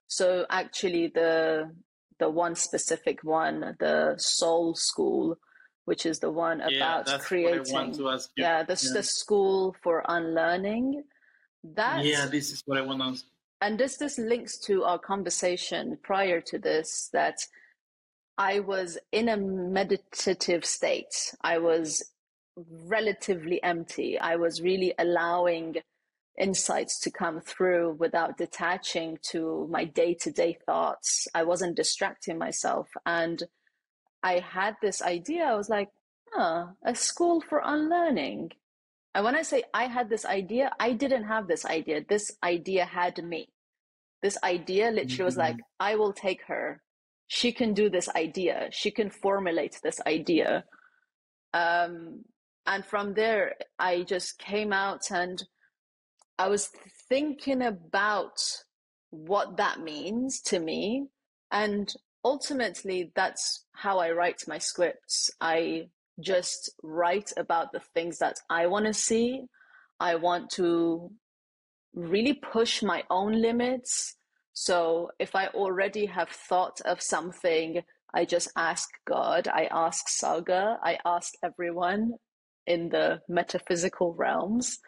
So 0.08 0.46
actually, 0.50 1.08
the 1.08 1.72
the 2.20 2.30
one 2.30 2.56
specific 2.56 3.24
one, 3.24 3.76
the 3.80 4.16
Soul 4.18 4.76
School, 4.76 5.38
which 5.86 6.06
is 6.06 6.20
the 6.20 6.32
one 6.32 6.62
yeah, 6.70 7.02
about 7.02 7.22
creating. 7.22 7.96
Yeah, 8.36 8.64
the 8.64 8.80
yeah. 8.80 8.94
the 8.94 9.04
school 9.04 9.76
for 9.82 10.04
unlearning. 10.08 11.04
That 11.64 12.06
yeah, 12.06 12.28
this 12.28 12.52
is 12.52 12.62
what 12.66 12.78
I 12.78 12.82
want 12.82 13.02
to. 13.02 13.10
Ask. 13.10 13.26
And 13.62 13.80
this 13.80 13.98
this 13.98 14.20
links 14.20 14.60
to 14.66 14.84
our 14.84 15.00
conversation 15.00 15.98
prior 16.04 16.42
to 16.42 16.60
this 16.60 17.10
that 17.14 17.38
I 18.38 18.60
was 18.60 18.98
in 19.12 19.30
a 19.30 19.38
meditative 19.38 20.64
state. 20.66 21.36
I 21.42 21.58
was 21.58 22.04
relatively 22.56 23.62
empty. 23.64 24.20
I 24.20 24.36
was 24.36 24.62
really 24.62 24.94
allowing 24.98 25.78
insights 26.38 27.00
to 27.00 27.12
come 27.12 27.42
through 27.42 27.96
without 28.00 28.38
detaching 28.38 29.18
to 29.32 29.68
my 29.72 29.86
day 29.86 30.14
to 30.22 30.32
day 30.32 30.58
thoughts. 30.66 31.28
I 31.34 31.44
wasn't 31.44 31.76
distracting 31.76 32.38
myself. 32.38 32.88
And 33.06 33.42
I 34.22 34.40
had 34.40 34.76
this 34.82 35.02
idea. 35.02 35.44
I 35.46 35.56
was 35.56 35.70
like, 35.70 35.90
huh, 36.34 36.68
a 36.86 36.94
school 36.94 37.42
for 37.42 37.62
unlearning. 37.64 38.52
And 39.16 39.24
when 39.26 39.36
I 39.36 39.42
say 39.42 39.64
I 39.74 39.86
had 39.86 40.10
this 40.10 40.26
idea, 40.26 40.72
I 40.80 40.94
didn't 40.94 41.24
have 41.24 41.48
this 41.48 41.66
idea. 41.66 42.02
This 42.08 42.32
idea 42.44 42.86
had 42.86 43.24
me. 43.24 43.50
This 44.22 44.38
idea 44.44 44.92
literally 44.92 45.08
mm-hmm. 45.08 45.24
was 45.24 45.38
like, 45.38 45.58
I 45.80 45.96
will 45.96 46.14
take 46.14 46.44
her. 46.48 46.82
She 47.28 47.52
can 47.52 47.74
do 47.74 47.90
this 47.90 48.10
idea. 48.10 48.70
She 48.72 48.92
can 48.92 49.10
formulate 49.10 49.80
this 49.84 50.00
idea. 50.08 50.64
Um, 51.54 52.24
and 52.66 52.86
from 52.86 53.14
there, 53.14 53.56
I 53.80 54.04
just 54.04 54.40
came 54.40 54.74
out 54.74 55.12
and 55.12 55.44
I 56.38 56.50
was 56.50 56.70
thinking 57.10 57.62
about 57.62 58.40
what 59.10 59.58
that 59.58 59.80
means 59.80 60.42
to 60.42 60.60
me. 60.60 61.08
And 61.52 61.92
ultimately, 62.24 63.12
that's 63.16 63.66
how 63.72 64.00
I 64.00 64.12
write 64.12 64.44
my 64.48 64.58
scripts. 64.58 65.32
I 65.40 65.90
just 66.20 66.72
write 66.84 67.32
about 67.38 67.72
the 67.72 67.80
things 67.80 68.20
that 68.20 68.38
I 68.50 68.68
want 68.68 68.86
to 68.86 68.94
see. 68.94 69.44
I 70.00 70.16
want 70.16 70.50
to 70.52 71.12
really 71.94 72.34
push 72.34 72.84
my 72.84 73.04
own 73.10 73.42
limits. 73.42 74.17
So 74.60 75.12
if 75.20 75.36
I 75.36 75.50
already 75.50 76.08
have 76.08 76.30
thought 76.30 76.82
of 76.84 77.00
something, 77.00 77.84
I 78.12 78.26
just 78.26 78.52
ask 78.58 78.90
God, 79.06 79.48
I 79.48 79.70
ask 79.70 80.08
Säga, 80.08 80.78
I 80.82 80.98
ask 81.06 81.36
everyone 81.44 82.14
in 82.66 82.90
the 82.90 83.22
metaphysical 83.30 84.16
realms. 84.16 84.80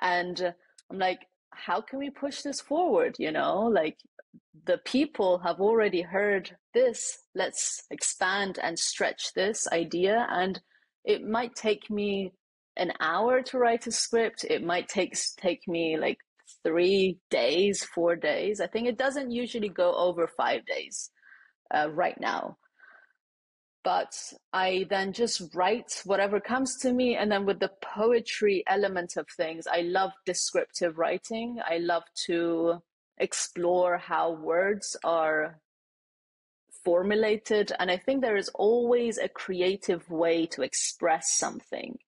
And 0.00 0.54
I'm 0.90 0.98
like, 0.98 1.26
how 1.50 1.82
can 1.82 1.98
we 1.98 2.08
push 2.08 2.40
this 2.40 2.62
forward? 2.62 3.16
You 3.18 3.30
know, 3.30 3.66
like 3.66 3.98
the 4.64 4.78
people 4.78 5.40
have 5.40 5.60
already 5.60 6.00
heard 6.00 6.56
this. 6.72 7.18
Let's 7.34 7.82
expand 7.90 8.58
and 8.62 8.78
stretch 8.78 9.34
this 9.34 9.68
idea. 9.68 10.26
And 10.30 10.58
it 11.04 11.22
might 11.22 11.54
take 11.54 11.90
me 11.90 12.32
an 12.78 12.94
hour 12.98 13.42
to 13.42 13.58
write 13.58 13.86
a 13.86 13.92
script. 13.92 14.46
It 14.48 14.64
might 14.64 14.88
take 14.88 15.14
take 15.38 15.68
me 15.68 15.98
like 15.98 16.16
three 16.64 17.18
days, 17.30 17.84
four 17.84 18.16
days. 18.16 18.60
I 18.60 18.66
think 18.66 18.88
it 18.88 18.98
doesn't 18.98 19.30
usually 19.30 19.68
go 19.68 19.94
over 19.94 20.26
five 20.26 20.66
days 20.66 21.10
uh, 21.74 21.88
right 21.90 22.18
now 22.20 22.56
but 23.88 24.14
I 24.52 24.86
then 24.90 25.14
just 25.14 25.54
write 25.54 26.02
whatever 26.04 26.40
comes 26.40 26.76
to 26.82 26.92
me. 26.92 27.16
And 27.16 27.32
then 27.32 27.46
with 27.46 27.58
the 27.58 27.70
poetry 27.80 28.62
element 28.66 29.16
of 29.16 29.26
things, 29.34 29.66
I 29.66 29.80
love 29.80 30.10
descriptive 30.26 30.98
writing. 30.98 31.58
I 31.66 31.78
love 31.78 32.02
to 32.26 32.82
explore 33.16 33.96
how 33.96 34.32
words 34.32 34.94
are 35.04 35.58
formulated. 36.84 37.72
And 37.78 37.90
I 37.90 37.96
think 37.96 38.20
there 38.20 38.36
is 38.36 38.50
always 38.50 39.16
a 39.16 39.26
creative 39.26 40.10
way 40.10 40.44
to 40.48 40.60
express 40.60 41.38
something. 41.38 41.98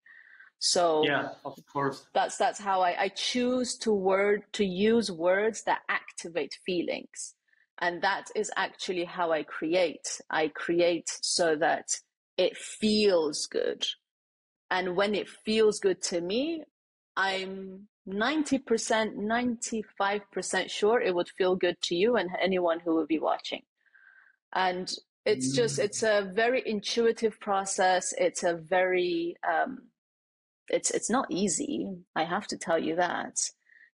So 0.61 1.03
yeah, 1.05 1.31
of 1.44 1.59
course. 1.73 2.07
That's 2.14 2.37
that's 2.37 2.61
how 2.61 2.83
I, 2.83 3.05
I 3.05 3.09
choose 3.09 3.77
to 3.79 3.92
word 3.92 4.42
to 4.53 4.64
use 4.64 5.11
words 5.11 5.64
that 5.64 5.81
activate 5.88 6.55
feelings. 6.64 7.35
And 7.79 8.03
that 8.03 8.27
is 8.37 8.51
actually 8.57 9.05
how 9.05 9.33
I 9.33 9.42
create. 9.42 10.20
I 10.29 10.49
create 10.49 11.09
so 11.23 11.57
that 11.57 11.88
it 12.37 12.57
feels 12.57 13.46
good. 13.46 13.87
And 14.70 14.96
when 14.96 15.14
it 15.14 15.29
feels 15.29 15.81
good 15.81 16.03
to 16.03 16.20
me, 16.20 16.62
I'm 17.16 17.88
90%, 18.07 19.16
95% 19.16 20.70
sure 20.70 21.01
it 21.01 21.14
would 21.14 21.29
feel 21.31 21.57
good 21.57 21.81
to 21.83 21.94
you 21.94 22.16
and 22.16 22.31
anyone 22.40 22.81
who 22.81 22.94
will 22.94 23.07
be 23.07 23.18
watching. 23.18 23.62
And 24.53 24.92
it's 25.25 25.55
just, 25.55 25.79
mm. 25.79 25.85
it's 25.85 26.03
a 26.03 26.31
very 26.35 26.62
intuitive 26.64 27.40
process. 27.40 28.12
It's 28.16 28.42
a 28.42 28.55
very, 28.55 29.37
um, 29.46 29.88
it's, 30.71 30.91
it's 30.91 31.11
not 31.11 31.27
easy. 31.31 31.89
I 32.17 32.25
have 32.25 32.47
to 32.49 32.59
tell 32.59 32.79
you 32.79 32.97
that. 32.97 33.39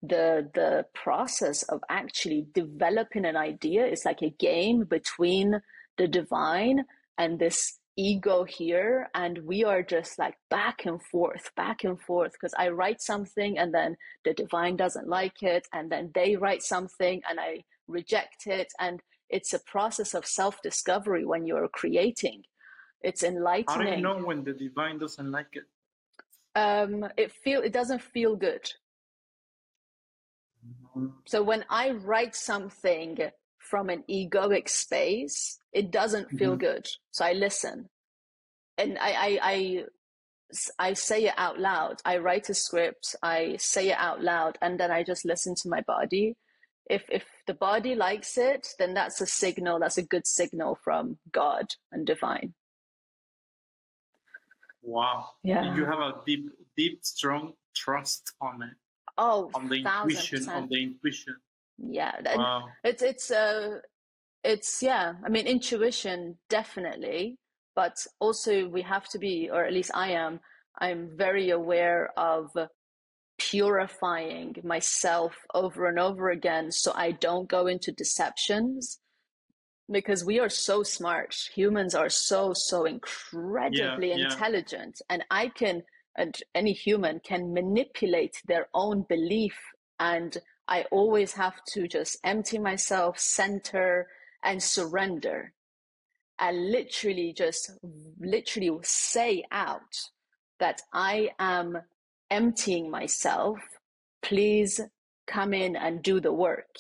The 0.05 0.51
the 0.53 0.87
process 0.95 1.63
of 1.63 1.81
actually 1.89 2.49
developing 2.55 3.25
an 3.25 3.37
idea 3.37 3.87
is 3.87 4.05
like 4.05 4.21
a 4.21 4.31
game 4.31 4.83
between 4.83 5.63
the 5.97 6.09
divine 6.09 6.87
and 7.19 7.39
this 7.39 7.79
ego 7.97 8.43
here 8.43 9.09
and 9.15 9.39
we 9.45 9.63
are 9.63 9.81
just 9.81 10.19
like 10.19 10.35
back 10.51 10.87
and 10.87 11.01
forth 11.01 11.55
back 11.55 11.85
and 11.85 12.01
forth 12.01 12.33
because 12.33 12.55
i 12.57 12.69
write 12.71 13.03
something 13.03 13.59
and 13.59 13.73
then 13.75 13.95
the 14.25 14.33
divine 14.33 14.77
doesn't 14.77 15.09
like 15.09 15.43
it 15.43 15.69
and 15.75 15.93
then 15.93 16.11
they 16.15 16.35
write 16.35 16.63
something 16.63 17.21
and 17.29 17.39
i 17.39 17.63
reject 17.87 18.47
it 18.47 18.73
and 18.81 19.03
it's 19.33 19.55
a 19.55 19.59
process 19.59 20.15
of 20.15 20.27
self-discovery 20.27 21.25
when 21.25 21.47
you're 21.47 21.66
creating. 21.68 22.43
It's 23.01 23.25
enlightening. 23.25 23.87
how 23.87 23.91
do 23.91 23.97
you 23.97 24.03
know 24.03 24.18
when 24.18 24.45
the 24.45 24.53
divine 24.53 24.99
doesn't 24.99 25.33
like 25.33 25.49
it 25.55 25.64
um 26.55 27.07
it 27.16 27.32
feel 27.32 27.62
it 27.62 27.72
doesn't 27.72 28.03
feel 28.03 28.36
good 28.36 28.70
so 31.26 31.42
when 31.42 31.64
I 31.70 31.90
write 31.90 32.34
something 32.34 33.18
from 33.59 33.88
an 33.88 34.05
egoic 34.09 34.68
space, 34.68 35.59
it 35.72 35.90
doesn't 35.90 36.30
feel 36.30 36.53
mm-hmm. 36.53 36.61
good. 36.61 36.88
So 37.11 37.24
I 37.24 37.32
listen, 37.32 37.88
and 38.76 38.98
I, 38.98 39.12
I, 39.12 39.38
I 39.42 39.84
I 40.78 40.92
say 40.92 41.24
it 41.24 41.34
out 41.38 41.59
loud. 41.59 42.00
I 42.05 42.18
write 42.18 42.50
a 42.50 42.55
script, 42.55 43.16
I 43.22 43.57
say 43.59 43.90
it 43.90 43.96
out 43.98 44.22
loud, 44.22 44.59
and 44.61 44.78
then 44.78 44.90
I 44.90 45.03
just 45.03 45.24
listen 45.24 45.55
to 45.62 45.68
my 45.68 45.80
body. 45.82 46.36
If 46.90 47.05
if 47.09 47.24
the 47.46 47.55
body 47.55 47.94
likes 47.94 48.36
it, 48.36 48.68
then 48.78 48.92
that's 48.92 49.20
a 49.20 49.26
signal. 49.26 49.78
That's 49.78 49.98
a 49.98 50.03
good 50.03 50.26
signal 50.26 50.78
from 50.84 51.18
God 51.32 51.66
and 51.90 52.07
divine. 52.07 52.55
Wow. 54.83 55.28
Yeah. 55.43 55.74
You 55.74 55.85
have 55.85 55.99
a 55.99 56.14
deep, 56.26 56.51
deep, 56.76 57.01
strong 57.03 57.53
trust 57.74 58.33
on 58.41 58.62
it. 58.62 58.74
Oh, 59.18 59.51
on 59.55 59.68
the 59.68 59.76
intuition, 59.76 60.49
on 60.49 60.68
the 60.68 60.83
intuition. 60.83 61.37
Yeah, 61.78 62.12
wow. 62.37 62.68
it's 62.83 63.03
it's 63.03 63.30
uh, 63.30 63.78
it's 64.43 64.83
yeah. 64.83 65.14
I 65.24 65.28
mean, 65.28 65.47
intuition 65.47 66.39
definitely, 66.49 67.37
but 67.74 68.07
also 68.20 68.68
we 68.68 68.83
have 68.83 69.07
to 69.09 69.18
be, 69.18 69.51
or 69.53 69.64
at 69.64 69.72
least 69.72 69.91
I 69.95 70.12
am. 70.12 70.41
I'm 70.78 71.11
very 71.16 71.51
aware 71.51 72.11
of 72.16 72.51
purifying 73.39 74.57
myself 74.62 75.37
over 75.53 75.87
and 75.87 75.99
over 75.99 76.30
again 76.30 76.70
so 76.70 76.93
I 76.95 77.12
don't 77.12 77.49
go 77.49 77.66
into 77.66 77.91
deceptions 77.93 78.99
because 79.93 80.24
we 80.24 80.40
are 80.40 80.49
so 80.49 80.82
smart. 80.82 81.36
Humans 81.55 81.95
are 81.95 82.09
so, 82.09 82.53
so 82.55 82.84
incredibly 82.84 84.09
yeah, 84.09 84.16
yeah. 84.16 84.24
intelligent. 84.24 85.01
And 85.09 85.24
I 85.30 85.49
can, 85.49 85.82
and 86.16 86.36
any 86.55 86.72
human 86.72 87.20
can 87.20 87.53
manipulate 87.53 88.43
their 88.47 88.68
own 88.74 89.05
belief. 89.09 89.57
And 90.01 90.36
I 90.66 90.84
always 90.90 91.32
have 91.34 91.62
to 91.74 91.86
just 91.86 92.18
empty 92.24 92.59
myself, 92.59 93.18
center, 93.18 94.09
and 94.43 94.62
surrender. 94.62 95.53
And 96.38 96.70
literally 96.72 97.32
just, 97.36 97.70
literally 98.18 98.70
say 98.82 99.45
out 99.53 100.09
that 100.59 100.82
I 100.93 101.30
am 101.38 101.78
emptying 102.30 102.90
myself. 102.90 103.59
Please 104.22 104.80
come 105.26 105.55
in 105.55 105.76
and 105.76 106.03
do 106.03 106.20
the 106.20 106.32
work. 106.32 106.76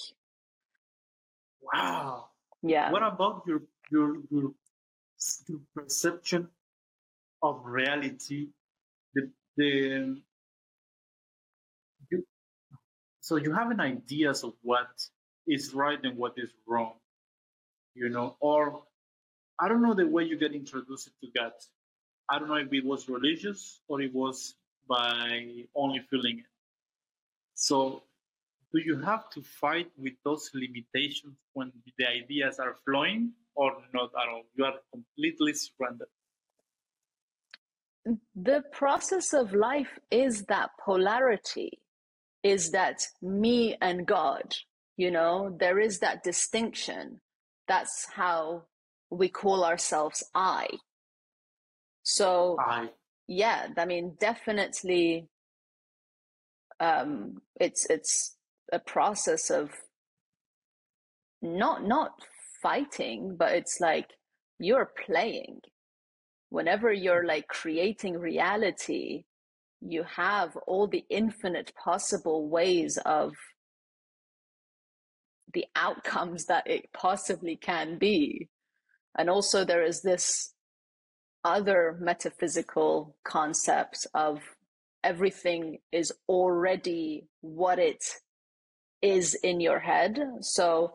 Wow. 1.72 2.31
Yeah. 2.62 2.90
What 2.90 3.02
about 3.02 3.44
your 3.46 3.62
your 3.90 4.16
your, 4.30 4.52
your 5.48 5.60
perception 5.74 6.48
of 7.42 7.64
reality? 7.64 8.48
The 9.14 9.30
the 9.56 10.22
you, 12.10 12.24
so 13.20 13.36
you 13.36 13.52
have 13.52 13.70
an 13.70 13.80
ideas 13.80 14.44
of 14.44 14.54
what 14.62 14.88
is 15.46 15.74
right 15.74 15.98
and 16.04 16.16
what 16.16 16.34
is 16.36 16.50
wrong, 16.66 16.94
you 17.94 18.08
know, 18.08 18.36
or 18.40 18.84
I 19.58 19.68
don't 19.68 19.82
know 19.82 19.94
the 19.94 20.06
way 20.06 20.24
you 20.24 20.38
get 20.38 20.54
introduced 20.54 21.10
to 21.20 21.28
God. 21.36 21.52
I 22.30 22.38
don't 22.38 22.48
know 22.48 22.56
if 22.56 22.72
it 22.72 22.84
was 22.84 23.08
religious 23.08 23.80
or 23.88 24.00
it 24.00 24.14
was 24.14 24.54
by 24.88 25.64
only 25.74 26.00
feeling 26.10 26.38
it. 26.40 26.46
So 27.54 28.04
do 28.72 28.80
you 28.80 29.00
have 29.00 29.28
to 29.30 29.42
fight 29.42 29.90
with 29.98 30.14
those 30.24 30.50
limitations 30.54 31.36
when 31.52 31.72
the 31.98 32.06
ideas 32.06 32.58
are 32.58 32.76
flowing 32.86 33.32
or 33.54 33.72
not 33.92 34.10
at 34.20 34.28
all? 34.28 34.44
You 34.54 34.64
are 34.64 34.74
completely 34.90 35.52
surrendered. 35.52 36.08
The 38.34 38.64
process 38.72 39.32
of 39.32 39.52
life 39.52 39.98
is 40.10 40.44
that 40.44 40.70
polarity, 40.84 41.80
is 42.42 42.70
that 42.70 43.06
me 43.20 43.76
and 43.80 44.06
God. 44.06 44.54
You 44.96 45.10
know, 45.10 45.56
there 45.58 45.78
is 45.78 46.00
that 46.00 46.22
distinction. 46.22 47.20
That's 47.68 48.06
how 48.10 48.64
we 49.10 49.28
call 49.28 49.64
ourselves 49.64 50.24
I. 50.34 50.68
So, 52.02 52.56
I. 52.58 52.88
yeah, 53.28 53.68
I 53.76 53.84
mean, 53.84 54.16
definitely, 54.18 55.28
um, 56.80 57.40
it's 57.60 57.86
it's 57.88 58.36
a 58.72 58.78
process 58.78 59.50
of 59.50 59.70
not 61.40 61.86
not 61.86 62.12
fighting 62.62 63.36
but 63.38 63.52
it's 63.52 63.78
like 63.80 64.06
you're 64.58 64.90
playing. 65.06 65.60
Whenever 66.48 66.92
you're 66.92 67.26
like 67.26 67.48
creating 67.48 68.18
reality 68.18 69.24
you 69.84 70.04
have 70.04 70.56
all 70.66 70.86
the 70.86 71.04
infinite 71.10 71.72
possible 71.74 72.48
ways 72.48 72.98
of 73.04 73.32
the 75.52 75.66
outcomes 75.74 76.46
that 76.46 76.66
it 76.66 76.86
possibly 76.92 77.56
can 77.56 77.98
be. 77.98 78.48
And 79.18 79.28
also 79.28 79.64
there 79.64 79.82
is 79.82 80.02
this 80.02 80.54
other 81.44 81.98
metaphysical 82.00 83.16
concept 83.24 84.06
of 84.14 84.38
everything 85.02 85.78
is 85.90 86.12
already 86.28 87.26
what 87.40 87.78
it 87.78 88.04
is 89.02 89.34
in 89.34 89.60
your 89.60 89.80
head. 89.80 90.18
So, 90.40 90.94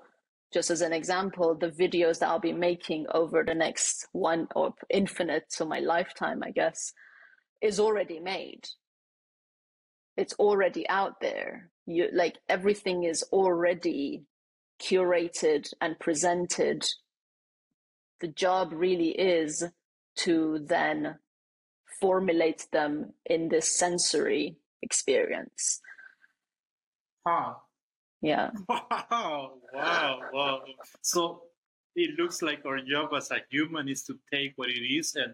just 0.54 0.72
as 0.72 0.82
an 0.82 0.94
example, 0.94 1.56
the 1.56 1.70
videos 1.70 2.20
that 2.20 2.30
I'll 2.30 2.40
be 2.40 2.54
making 2.54 3.06
over 3.14 3.44
the 3.44 3.54
next 3.54 4.08
one 4.14 4.48
or 4.56 4.74
infinite, 4.90 5.46
so 5.50 5.66
my 5.66 5.80
lifetime, 5.80 6.42
I 6.42 6.52
guess, 6.52 6.94
is 7.62 7.80
already 7.80 8.20
made. 8.20 8.66
It's 10.16 10.34
already 10.36 10.88
out 10.90 11.20
there. 11.22 11.70
You 11.86 12.10
like 12.14 12.38
everything 12.50 13.04
is 13.04 13.24
already 13.32 14.24
curated 14.82 15.72
and 15.82 16.00
presented. 16.00 16.86
The 18.22 18.28
job 18.28 18.72
really 18.74 19.10
is 19.10 19.64
to 20.18 20.60
then 20.68 21.20
formulate 22.00 22.68
them 22.72 23.14
in 23.26 23.50
this 23.50 23.78
sensory 23.78 24.58
experience. 24.82 25.82
Huh. 27.26 27.56
Yeah. 28.22 28.52
Wow, 29.10 29.54
wow, 29.74 30.20
wow. 30.34 30.62
So 31.02 31.44
it 31.96 32.18
looks 32.20 32.42
like 32.42 32.66
our 32.66 32.80
job 32.80 33.10
as 33.16 33.32
a 33.32 33.40
human 33.50 33.90
is 33.90 34.04
to 34.04 34.20
take 34.32 34.54
what 34.56 34.70
it 34.70 34.82
is 34.82 35.16
and 35.16 35.34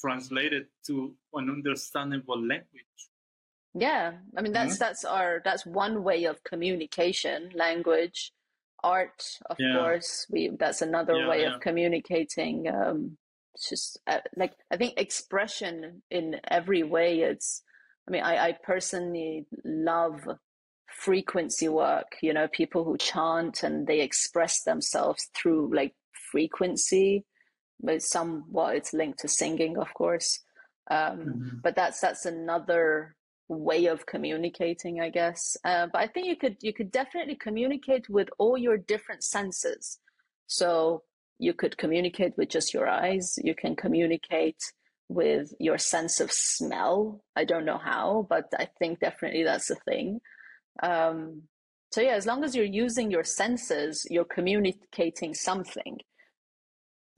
translate 0.00 0.52
it 0.52 0.68
to 0.86 1.14
an 1.34 1.50
understandable 1.50 2.38
language. 2.38 3.00
Yeah. 3.74 4.12
I 4.36 4.42
mean 4.42 4.52
that's 4.52 4.74
mm-hmm. 4.74 4.84
that's 4.84 5.04
our 5.04 5.40
that's 5.44 5.64
one 5.64 6.02
way 6.02 6.24
of 6.24 6.42
communication, 6.44 7.50
language. 7.54 8.32
Art, 8.84 9.38
of 9.48 9.56
yeah. 9.60 9.78
course, 9.78 10.26
we 10.28 10.50
that's 10.58 10.82
another 10.82 11.14
yeah, 11.14 11.28
way 11.28 11.42
yeah. 11.42 11.54
of 11.54 11.60
communicating. 11.60 12.68
Um 12.68 13.16
it's 13.54 13.68
just 13.68 14.00
uh, 14.06 14.18
like 14.36 14.54
I 14.70 14.76
think 14.76 14.94
expression 14.96 16.02
in 16.10 16.40
every 16.50 16.82
way 16.82 17.20
it's 17.20 17.62
I 18.08 18.10
mean 18.10 18.22
I, 18.22 18.48
I 18.48 18.52
personally 18.64 19.46
love 19.64 20.26
frequency 20.92 21.68
work 21.68 22.16
you 22.22 22.32
know 22.32 22.46
people 22.48 22.84
who 22.84 22.96
chant 22.96 23.62
and 23.62 23.86
they 23.86 24.00
express 24.00 24.62
themselves 24.62 25.28
through 25.34 25.74
like 25.74 25.94
frequency 26.30 27.24
but 27.82 28.02
somewhat 28.02 28.76
it's 28.76 28.92
linked 28.92 29.18
to 29.20 29.28
singing 29.28 29.76
of 29.76 29.92
course. 29.94 30.40
Um, 30.90 31.18
mm-hmm. 31.18 31.48
but 31.62 31.76
that's 31.76 32.00
that's 32.00 32.26
another 32.26 33.16
way 33.48 33.86
of 33.86 34.06
communicating 34.06 35.00
i 35.00 35.10
guess. 35.10 35.56
Uh, 35.64 35.86
but 35.92 36.00
i 36.00 36.06
think 36.06 36.26
you 36.26 36.36
could 36.36 36.56
you 36.60 36.72
could 36.72 36.90
definitely 36.90 37.36
communicate 37.36 38.08
with 38.08 38.28
all 38.38 38.56
your 38.56 38.76
different 38.76 39.22
senses. 39.24 39.98
So 40.46 41.02
you 41.38 41.54
could 41.54 41.76
communicate 41.76 42.36
with 42.36 42.50
just 42.50 42.74
your 42.74 42.88
eyes. 42.88 43.34
You 43.42 43.54
can 43.54 43.74
communicate 43.74 44.60
with 45.08 45.52
your 45.58 45.78
sense 45.78 46.20
of 46.20 46.30
smell. 46.30 47.24
I 47.36 47.44
don't 47.44 47.64
know 47.64 47.78
how 47.78 48.26
but 48.28 48.46
i 48.58 48.66
think 48.78 49.00
definitely 49.00 49.44
that's 49.44 49.70
a 49.70 49.76
thing 49.88 50.20
um, 50.82 51.42
so 51.90 52.00
yeah, 52.00 52.14
as 52.14 52.26
long 52.26 52.44
as 52.44 52.54
you're 52.56 52.64
using 52.64 53.10
your 53.10 53.24
senses, 53.24 54.06
you're 54.10 54.24
communicating 54.24 55.34
something. 55.34 55.98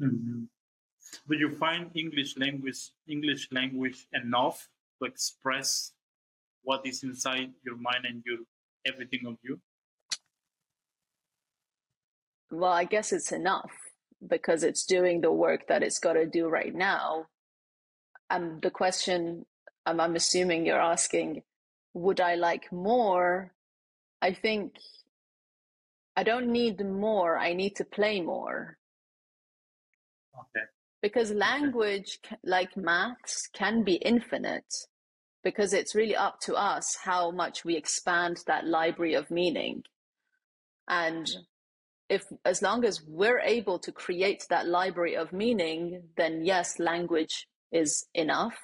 Mm-hmm. 0.03 0.45
Do 1.29 1.37
you 1.37 1.51
find 1.51 1.91
English 1.95 2.37
language 2.37 2.91
English 3.07 3.49
language 3.53 4.07
enough 4.13 4.69
to 5.01 5.09
express 5.09 5.93
what 6.65 6.85
is 6.85 7.05
inside 7.05 7.53
your 7.65 7.77
mind 7.77 8.05
and 8.05 8.23
your 8.27 8.39
everything 8.85 9.27
of 9.27 9.37
you? 9.43 9.61
Well, 12.51 12.73
I 12.73 12.85
guess 12.85 13.13
it's 13.13 13.33
enough 13.33 13.71
because 14.27 14.65
it's 14.65 14.85
doing 14.85 15.21
the 15.21 15.33
work 15.33 15.69
that 15.69 15.83
it's 15.83 15.99
got 15.99 16.15
to 16.15 16.27
do 16.27 16.49
right 16.49 16.75
now. 16.75 17.27
And 18.31 18.45
um, 18.45 18.61
the 18.61 18.71
question 18.71 19.47
I'm, 19.87 20.01
I'm 20.01 20.17
assuming 20.17 20.67
you're 20.67 20.81
asking 20.81 21.43
would 21.95 22.21
I 22.21 22.35
like 22.35 22.71
more? 22.73 23.53
I 24.21 24.33
think 24.33 24.75
I 26.17 26.23
don't 26.23 26.49
need 26.49 26.85
more. 26.85 27.39
I 27.39 27.53
need 27.55 27.77
to 27.77 27.85
play 27.85 28.21
more. 28.21 28.79
Okay. 30.35 30.67
Because 31.03 31.31
language, 31.31 32.19
okay. 32.27 32.37
like 32.45 32.77
maths, 32.77 33.49
can 33.53 33.85
be 33.85 33.95
infinite 33.95 34.73
because 35.43 35.73
it's 35.73 35.95
really 35.95 36.17
up 36.17 36.41
to 36.41 36.55
us 36.55 36.97
how 37.05 37.31
much 37.31 37.65
we 37.65 37.77
expand 37.77 38.39
that 38.47 38.67
library 38.67 39.15
of 39.15 39.31
meaning. 39.31 39.83
And 40.89 41.29
if, 42.09 42.25
as 42.45 42.63
long 42.63 42.85
as 42.85 43.03
we're 43.07 43.41
able 43.41 43.79
to 43.81 43.93
create 43.93 44.47
that 44.49 44.67
library 44.67 45.17
of 45.17 45.33
meaning, 45.33 46.05
then 46.17 46.45
yes, 46.45 46.79
language 46.79 47.47
is 47.71 48.07
enough 48.15 48.57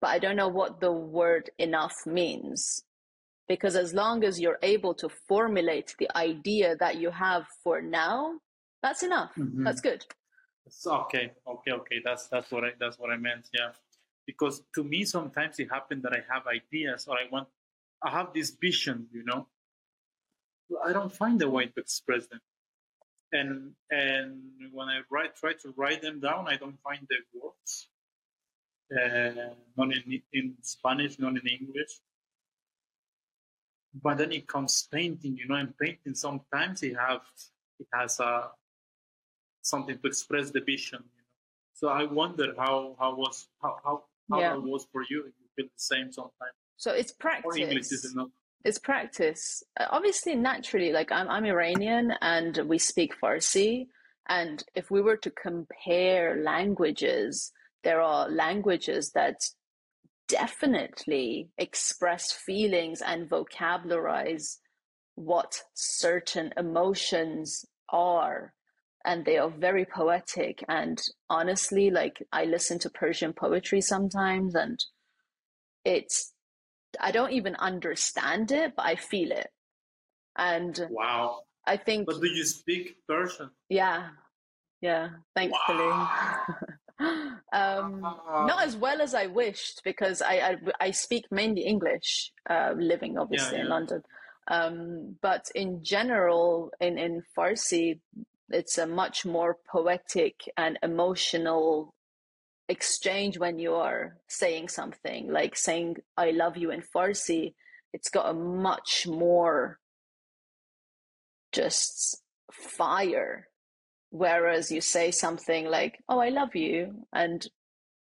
but 0.00 0.08
I 0.08 0.18
don't 0.18 0.36
know 0.36 0.48
what 0.48 0.80
the 0.80 0.92
word 0.92 1.50
enough 1.58 2.06
means. 2.06 2.82
Because 3.48 3.76
as 3.76 3.94
long 3.94 4.24
as 4.24 4.38
you're 4.38 4.58
able 4.62 4.94
to 4.94 5.08
formulate 5.08 5.94
the 5.98 6.14
idea 6.16 6.76
that 6.76 6.96
you 6.96 7.10
have 7.10 7.46
for 7.64 7.80
now, 7.80 8.34
that's 8.82 9.02
enough. 9.02 9.30
Mm-hmm. 9.36 9.64
That's 9.64 9.80
good. 9.80 10.04
okay, 10.86 11.32
okay, 11.46 11.72
okay. 11.72 11.96
That's 12.04 12.28
that's 12.28 12.50
what 12.50 12.64
I 12.64 12.70
that's 12.78 12.98
what 12.98 13.10
I 13.10 13.16
meant. 13.16 13.48
Yeah, 13.58 13.70
because 14.26 14.62
to 14.74 14.84
me 14.84 15.04
sometimes 15.04 15.58
it 15.58 15.68
happens 15.70 16.02
that 16.02 16.12
I 16.12 16.22
have 16.32 16.46
ideas 16.46 17.06
or 17.08 17.16
I 17.16 17.26
want 17.32 17.48
I 18.02 18.10
have 18.10 18.34
this 18.34 18.50
vision, 18.50 19.08
you 19.10 19.24
know. 19.24 19.46
I 20.84 20.92
don't 20.92 21.12
find 21.12 21.40
a 21.40 21.48
way 21.48 21.66
to 21.66 21.80
express 21.80 22.26
them, 22.26 22.40
and 23.32 23.72
and 23.90 24.42
when 24.70 24.88
I 24.88 25.00
write 25.10 25.36
try 25.36 25.54
to 25.54 25.72
write 25.74 26.02
them 26.02 26.20
down, 26.20 26.46
I 26.46 26.56
don't 26.56 26.78
find 26.82 27.06
the 27.08 27.16
words 27.40 27.88
uh, 28.92 29.54
not 29.76 29.94
in, 29.94 30.22
in 30.32 30.54
Spanish, 30.62 31.18
not 31.18 31.36
in 31.36 31.46
English. 31.46 32.00
But 34.02 34.18
then 34.18 34.32
it 34.32 34.46
comes 34.46 34.88
painting, 34.92 35.36
you 35.36 35.48
know, 35.48 35.56
and 35.56 35.76
painting 35.76 36.14
sometimes 36.14 36.82
it 36.82 36.96
have 36.96 37.22
it 37.78 37.86
has 37.92 38.20
a 38.20 38.50
something 39.62 39.98
to 39.98 40.06
express 40.06 40.50
the 40.50 40.60
vision. 40.60 41.00
You 41.00 41.22
know? 41.22 41.34
So 41.74 41.88
I 41.88 42.04
wonder 42.04 42.54
how 42.56 42.96
how 42.98 43.14
was 43.14 43.48
how 43.62 43.78
how, 43.84 44.04
how 44.30 44.40
yeah. 44.40 44.52
that 44.52 44.62
was 44.62 44.86
for 44.92 45.02
you. 45.08 45.24
You 45.24 45.46
feel 45.56 45.66
the 45.66 45.70
same 45.76 46.12
sometimes. 46.12 46.56
So 46.76 46.92
it's 46.92 47.12
practice. 47.12 47.56
Or 47.56 47.58
English 47.58 47.92
is 47.92 48.14
not. 48.14 48.28
It's 48.64 48.78
practice. 48.78 49.62
Uh, 49.78 49.86
obviously, 49.90 50.34
naturally, 50.34 50.92
like 50.92 51.10
I'm 51.10 51.28
I'm 51.28 51.44
Iranian 51.44 52.12
and 52.20 52.56
we 52.66 52.78
speak 52.78 53.14
Farsi, 53.20 53.86
and 54.28 54.62
if 54.74 54.90
we 54.90 55.00
were 55.00 55.16
to 55.16 55.30
compare 55.30 56.42
languages, 56.42 57.52
there 57.88 58.02
are 58.02 58.28
languages 58.28 59.12
that 59.12 59.40
definitely 60.28 61.48
express 61.56 62.30
feelings 62.32 63.00
and 63.00 63.30
vocabularize 63.30 64.58
what 65.14 65.62
certain 65.72 66.52
emotions 66.58 67.64
are 67.88 68.52
and 69.06 69.24
they 69.24 69.38
are 69.38 69.48
very 69.48 69.86
poetic. 69.86 70.62
And 70.68 71.00
honestly 71.30 71.90
like 71.90 72.22
i 72.30 72.44
listen 72.44 72.78
to 72.80 72.90
persian 72.90 73.32
poetry 73.32 73.80
sometimes 73.80 74.54
and 74.54 74.78
it's 75.86 76.34
i 77.00 77.10
don't 77.10 77.32
even 77.32 77.56
understand 77.56 78.52
it 78.52 78.76
but 78.76 78.84
i 78.84 78.96
feel 78.96 79.32
it. 79.32 79.48
And 80.36 80.78
wow. 80.90 81.40
I 81.66 81.78
think 81.78 82.04
but 82.04 82.20
do 82.20 82.28
you 82.28 82.44
speak 82.44 82.96
persian? 83.08 83.48
Yeah. 83.70 84.10
Yeah. 84.82 85.08
Thankfully. 85.34 85.88
Wow. 85.88 86.38
um, 87.52 88.00
not 88.00 88.62
as 88.62 88.76
well 88.76 89.00
as 89.00 89.14
I 89.14 89.26
wished 89.26 89.82
because 89.84 90.20
I 90.22 90.34
I, 90.34 90.56
I 90.80 90.90
speak 90.90 91.24
mainly 91.30 91.62
English, 91.62 92.32
uh, 92.48 92.74
living 92.76 93.18
obviously 93.18 93.58
yeah, 93.58 93.58
yeah. 93.58 93.64
in 93.64 93.70
London. 93.70 94.02
Um, 94.48 95.16
but 95.22 95.46
in 95.54 95.84
general, 95.84 96.70
in 96.80 96.98
in 96.98 97.22
Farsi, 97.36 98.00
it's 98.48 98.78
a 98.78 98.86
much 98.86 99.24
more 99.24 99.56
poetic 99.70 100.40
and 100.56 100.78
emotional 100.82 101.94
exchange 102.68 103.38
when 103.38 103.58
you 103.58 103.74
are 103.74 104.16
saying 104.28 104.68
something 104.68 105.30
like 105.30 105.56
saying 105.56 105.96
"I 106.16 106.30
love 106.30 106.56
you" 106.56 106.70
in 106.70 106.82
Farsi. 106.82 107.54
It's 107.92 108.10
got 108.10 108.28
a 108.28 108.34
much 108.34 109.06
more 109.06 109.78
just 111.52 112.22
fire 112.52 113.48
Whereas 114.10 114.70
you 114.70 114.80
say 114.80 115.10
something 115.10 115.66
like, 115.66 116.02
"Oh, 116.08 116.18
I 116.18 116.30
love 116.30 116.56
you," 116.56 117.06
and 117.12 117.46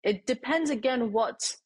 it 0.03 0.27
depends 0.27 0.71
again 0.71 1.13
what 1.13 1.57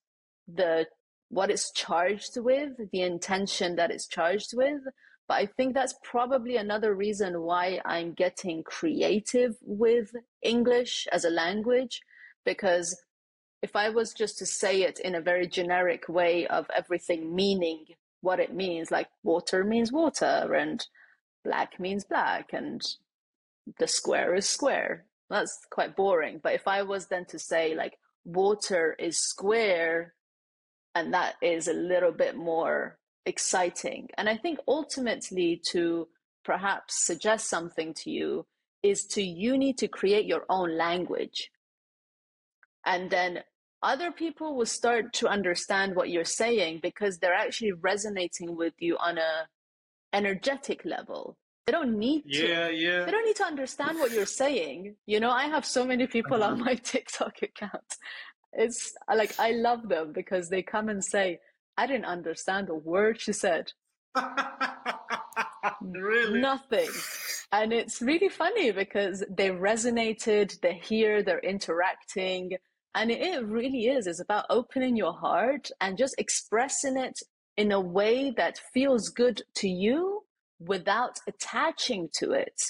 the 0.49 0.87
what 1.29 1.51
it's 1.51 1.73
charged 1.73 2.37
with, 2.39 2.91
the 2.93 3.03
intention 3.03 3.77
that 3.77 3.91
it's 3.91 4.07
charged 4.07 4.57
with. 4.57 4.83
But 5.27 5.35
I 5.35 5.47
think 5.47 5.75
that's 5.75 5.95
probably 6.03 6.57
another 6.57 6.95
reason 6.95 7.43
why 7.43 7.81
I'm 7.85 8.13
getting 8.13 8.63
creative 8.63 9.57
with 9.63 10.15
English 10.43 11.07
as 11.11 11.25
a 11.25 11.31
language, 11.31 12.03
because 12.45 13.03
if 13.63 13.75
I 13.75 13.89
was 13.89 14.13
just 14.13 14.39
to 14.39 14.47
say 14.47 14.83
it 14.83 15.01
in 15.01 15.15
a 15.15 15.23
very 15.23 15.47
generic 15.47 16.09
way 16.09 16.47
of 16.47 16.67
everything 16.77 17.35
meaning 17.35 17.87
what 18.21 18.39
it 18.41 18.53
means, 18.53 18.91
like 18.91 19.09
water 19.23 19.65
means 19.65 19.91
water 19.91 20.55
and 20.55 20.87
black 21.43 21.81
means 21.81 22.05
black 22.05 22.53
and 22.53 22.83
the 23.79 23.87
square 23.87 24.35
is 24.35 24.49
square. 24.49 25.07
That's 25.31 25.59
quite 25.71 25.97
boring. 25.97 26.41
But 26.43 26.55
if 26.55 26.69
I 26.69 26.83
was 26.83 27.07
then 27.07 27.25
to 27.27 27.39
say 27.39 27.75
like 27.75 27.99
water 28.25 28.95
is 28.99 29.19
square, 29.19 30.15
and 30.95 31.13
that 31.13 31.35
is 31.43 31.69
a 31.69 31.73
little 31.73 32.13
bit 32.13 32.37
more 32.37 32.99
exciting. 33.27 34.09
And 34.17 34.29
I 34.29 34.37
think 34.37 34.59
ultimately 34.69 35.61
to 35.71 36.09
perhaps 36.45 37.05
suggest 37.05 37.49
something 37.49 37.95
to 37.95 38.11
you 38.11 38.47
is 38.83 39.07
to 39.07 39.23
you 39.23 39.57
need 39.57 39.79
to 39.79 39.89
create 39.89 40.27
your 40.27 40.45
own 40.49 40.77
language. 40.77 41.51
And 42.85 43.11
then 43.11 43.41
other 43.83 44.13
people 44.13 44.57
will 44.57 44.67
start 44.67 45.13
to 45.15 45.29
understand 45.29 45.97
what 45.97 46.11
you're 46.11 46.25
saying 46.25 46.81
because 46.83 47.19
they're 47.19 47.35
actually 47.35 47.73
resonating 47.73 48.57
with 48.57 48.75
you 48.79 48.97
on 48.99 49.19
a 49.19 49.49
energetic 50.13 50.85
level 50.85 51.37
they 51.67 51.73
don't 51.73 51.99
need 51.99 52.23
to. 52.31 52.47
Yeah 52.47 52.69
yeah. 52.69 53.05
They 53.05 53.11
don't 53.11 53.25
need 53.25 53.37
to 53.37 53.45
understand 53.45 53.99
what 53.99 54.13
you're 54.13 54.27
saying. 54.27 54.97
You 55.07 55.21
know 55.21 55.31
i 55.31 55.45
have 55.45 55.65
so 55.65 55.85
many 55.85 56.07
people 56.07 56.43
on 56.43 56.61
my 56.61 56.75
tiktok 56.91 57.43
account. 57.43 57.97
It's 58.53 58.93
like 59.15 59.35
i 59.39 59.53
love 59.53 59.89
them 59.89 60.13
because 60.13 60.49
they 60.49 60.63
come 60.63 60.89
and 60.89 61.05
say 61.05 61.41
i 61.77 61.87
didn't 61.87 62.07
understand 62.07 62.69
a 62.69 62.75
word 62.75 63.21
she 63.21 63.33
said. 63.33 63.73
Really? 65.81 66.41
Nothing. 66.41 66.89
And 67.53 67.73
it's 67.73 68.01
really 68.03 68.29
funny 68.29 68.71
because 68.71 69.25
they 69.31 69.51
resonated 69.51 70.59
they're 70.61 70.73
here 70.73 71.23
they're 71.23 71.39
interacting. 71.41 72.53
And 72.95 73.11
it 73.11 73.45
really 73.45 73.87
is. 73.87 74.07
It's 74.07 74.21
about 74.21 74.47
opening 74.51 74.97
your 74.97 75.15
heart 75.15 75.71
and 75.81 75.99
just 75.99 76.15
expressing 76.19 76.97
it 76.97 77.19
in 77.57 77.73
a 77.73 77.81
way 77.81 78.33
that 78.37 78.61
feels 78.73 79.09
good 79.09 79.43
to 79.57 79.69
you 79.69 80.24
without 80.59 81.19
attaching 81.27 82.09
to 82.15 82.33
it 82.33 82.61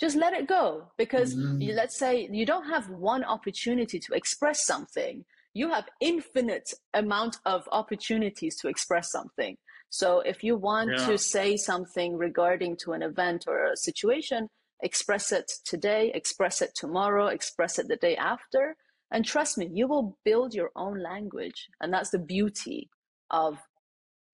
just 0.00 0.16
let 0.16 0.32
it 0.32 0.48
go. 0.48 0.84
Because 0.96 1.34
mm-hmm. 1.34 1.60
you, 1.60 1.74
let's 1.74 1.98
say 1.98 2.26
you 2.32 2.46
don't 2.46 2.70
have 2.70 2.88
one 2.88 3.22
opportunity 3.22 3.98
to 3.98 4.14
express 4.14 4.64
something 4.64 5.26
you 5.52 5.70
have 5.70 5.88
infinite 6.00 6.72
amount 6.94 7.38
of 7.44 7.68
opportunities 7.72 8.56
to 8.60 8.68
express 8.68 9.10
something. 9.10 9.56
So 9.88 10.20
if 10.20 10.44
you 10.44 10.56
want 10.56 10.90
yeah. 10.96 11.06
to 11.06 11.18
say 11.18 11.56
something 11.56 12.16
regarding 12.16 12.76
to 12.84 12.92
an 12.92 13.02
event 13.02 13.44
or 13.48 13.72
a 13.72 13.76
situation 13.76 14.48
express 14.82 15.30
it 15.30 15.50
today 15.66 16.10
express 16.14 16.62
it 16.62 16.70
tomorrow 16.74 17.26
express 17.26 17.78
it 17.78 17.88
the 17.88 17.96
day 17.96 18.16
after. 18.16 18.76
And 19.10 19.24
trust 19.24 19.58
me 19.58 19.68
you 19.72 19.88
will 19.88 20.16
build 20.24 20.54
your 20.54 20.70
own 20.76 21.02
language. 21.02 21.68
And 21.80 21.92
that's 21.92 22.10
the 22.10 22.18
beauty 22.18 22.88
of 23.30 23.58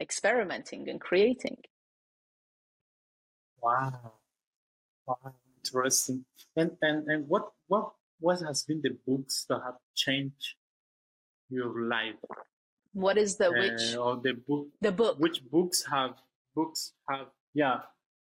experimenting 0.01 0.89
and 0.91 1.01
creating 1.01 1.57
Wow. 3.67 4.13
Wow, 5.07 5.35
interesting. 5.59 6.25
And 6.55 6.71
and 6.83 7.09
and 7.09 7.29
what 7.29 7.51
what 7.67 7.91
what 8.21 8.39
has 8.47 8.63
been 8.63 8.81
the 8.81 8.97
books 9.07 9.45
that 9.49 9.61
have 9.65 9.79
changed 9.95 10.55
your 11.51 11.75
life? 11.89 12.15
What 12.93 13.19
is 13.19 13.37
the 13.37 13.51
which 13.51 13.95
uh, 13.95 14.03
or 14.03 14.17
the 14.23 14.35
book? 14.35 14.69
The 14.81 14.93
book. 14.93 15.19
Which 15.19 15.43
books 15.51 15.85
have 15.91 16.15
books 16.55 16.93
have 17.11 17.27
yeah 17.55 17.81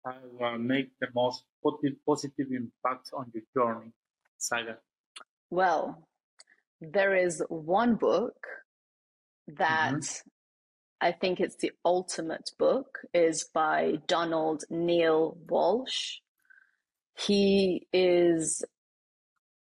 have 0.06 0.30
uh, 0.40 0.58
make 0.58 0.92
the 1.00 1.08
most 1.16 1.44
positive 1.64 1.98
positive 2.06 2.48
impact 2.52 3.10
on 3.14 3.32
your 3.34 3.44
journey, 3.56 3.92
Säga? 4.40 4.78
Well, 5.50 6.08
there 6.80 7.16
is 7.16 7.44
one 7.50 7.96
book 7.96 8.38
that 9.48 9.94
mm-hmm. 9.94 10.30
I 11.02 11.12
think 11.12 11.40
it's 11.40 11.56
the 11.56 11.72
ultimate 11.84 12.52
book, 12.60 13.00
is 13.14 13.44
by 13.44 13.98
Donald 14.08 14.64
Neale 14.70 15.36
Walsch. 15.48 16.20
He 17.18 17.88
is 17.92 18.64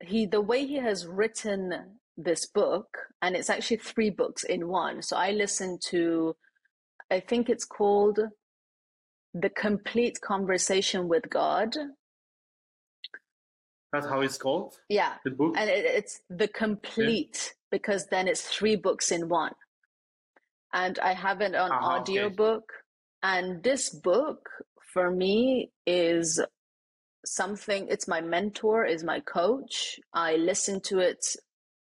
he 0.01 0.26
the 0.26 0.41
way 0.41 0.66
he 0.66 0.76
has 0.76 1.07
written 1.07 2.01
this 2.16 2.47
book, 2.47 2.99
and 3.22 3.36
it's 3.36 3.51
actually 3.51 3.76
three 3.76 4.11
books 4.11 4.43
in 4.43 4.66
one. 4.66 5.01
So 5.03 5.16
I 5.16 5.30
listened 5.30 5.80
to 5.91 6.34
I 7.11 7.20
think 7.20 7.49
it's 7.49 7.64
called 7.64 8.18
The 9.32 9.51
Complete 9.51 10.20
Conversation 10.20 11.09
with 11.09 11.30
God. 11.30 11.74
That's 13.93 14.07
how 14.07 14.20
it's 14.20 14.36
called? 14.36 14.74
Yeah. 14.91 15.14
The 15.24 15.30
book? 15.30 15.55
And 15.57 15.70
it, 15.70 15.86
it's 15.86 16.20
the 16.28 16.49
complete 16.49 17.39
yeah. 17.43 17.53
because 17.70 18.07
then 18.09 18.28
it's 18.28 18.43
three 18.43 18.76
books 18.76 19.11
in 19.11 19.30
one 19.30 19.55
and 20.72 20.98
I 20.98 21.14
have 21.14 21.40
it 21.40 21.54
on 21.54 21.70
uh-huh, 21.72 22.00
audiobook. 22.00 22.64
Okay. 22.64 22.82
And 23.22 23.62
this 23.62 23.90
book 23.90 24.48
for 24.92 25.10
me 25.10 25.72
is 25.86 26.40
something, 27.24 27.86
it's 27.88 28.08
my 28.08 28.20
mentor, 28.20 28.84
is 28.84 29.02
my 29.04 29.20
coach. 29.20 29.98
I 30.12 30.36
listen 30.36 30.80
to 30.82 31.00
it 31.00 31.24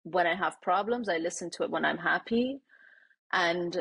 when 0.03 0.25
I 0.25 0.35
have 0.35 0.61
problems, 0.61 1.09
I 1.09 1.17
listen 1.17 1.49
to 1.51 1.63
it 1.63 1.69
when 1.69 1.85
I'm 1.85 1.97
happy. 1.97 2.61
And 3.31 3.77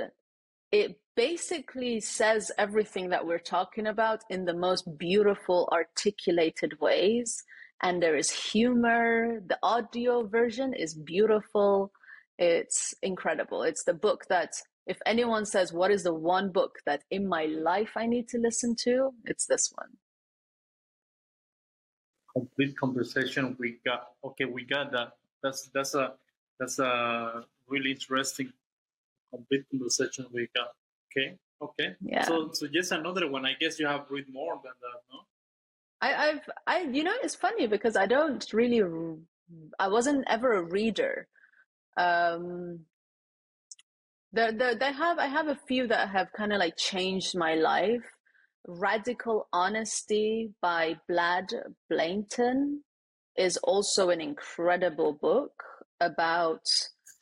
it 0.72 0.98
basically 1.14 2.00
says 2.00 2.50
everything 2.58 3.10
that 3.10 3.26
we're 3.26 3.38
talking 3.38 3.86
about 3.86 4.22
in 4.28 4.44
the 4.44 4.54
most 4.54 4.98
beautiful, 4.98 5.68
articulated 5.72 6.80
ways. 6.80 7.42
And 7.82 8.02
there 8.02 8.16
is 8.16 8.30
humor. 8.30 9.40
The 9.46 9.58
audio 9.62 10.26
version 10.26 10.74
is 10.74 10.94
beautiful. 10.94 11.92
It's 12.38 12.94
incredible. 13.02 13.62
It's 13.62 13.84
the 13.84 13.94
book 13.94 14.26
that 14.28 14.54
if 14.86 14.98
anyone 15.06 15.44
says 15.44 15.72
what 15.72 15.90
is 15.90 16.02
the 16.02 16.14
one 16.14 16.52
book 16.52 16.78
that 16.86 17.04
in 17.10 17.26
my 17.28 17.46
life 17.46 17.92
I 17.96 18.06
need 18.06 18.28
to 18.28 18.38
listen 18.38 18.74
to, 18.84 19.12
it's 19.24 19.46
this 19.46 19.72
one. 19.74 19.88
Complete 22.34 22.78
conversation. 22.78 23.56
We 23.58 23.78
got 23.84 24.08
okay. 24.24 24.44
We 24.44 24.64
got 24.64 24.92
that. 24.92 25.12
That's 25.42 25.70
that's 25.74 25.94
a 25.94 26.14
That's 26.58 26.78
a 26.78 27.44
really 27.68 27.90
interesting, 27.90 28.50
complete 29.30 29.68
conversation 29.70 30.24
with 30.32 30.48
God. 30.56 30.72
Okay, 31.12 31.36
okay. 31.60 31.96
Yeah. 32.00 32.24
So, 32.24 32.48
so 32.52 32.66
just 32.66 32.92
another 32.92 33.28
one. 33.28 33.44
I 33.44 33.52
guess 33.60 33.78
you 33.78 33.86
have 33.86 34.06
read 34.08 34.24
more 34.32 34.54
than 34.64 34.72
that, 34.80 34.98
no? 35.12 35.18
I, 36.00 36.14
I've, 36.28 36.48
I, 36.66 36.80
you 36.90 37.04
know, 37.04 37.12
it's 37.22 37.34
funny 37.34 37.66
because 37.66 37.94
I 37.94 38.06
don't 38.06 38.40
really, 38.54 38.80
I 39.78 39.88
wasn't 39.88 40.24
ever 40.28 40.54
a 40.54 40.62
reader. 40.62 41.28
Um, 41.98 42.86
there, 44.32 44.52
there, 44.52 44.74
they 44.74 44.92
have, 44.92 45.18
I 45.18 45.26
have 45.26 45.48
a 45.48 45.58
few 45.68 45.86
that 45.88 46.10
have 46.10 46.28
kind 46.36 46.52
of 46.52 46.58
like 46.58 46.76
changed 46.76 47.36
my 47.36 47.54
life. 47.54 48.02
Radical 48.68 49.48
Honesty 49.52 50.50
by 50.60 50.96
Brad 51.08 51.46
Blanton 51.88 52.82
is 53.36 53.56
also 53.58 54.10
an 54.10 54.20
incredible 54.20 55.12
book 55.12 55.52
about 56.00 56.62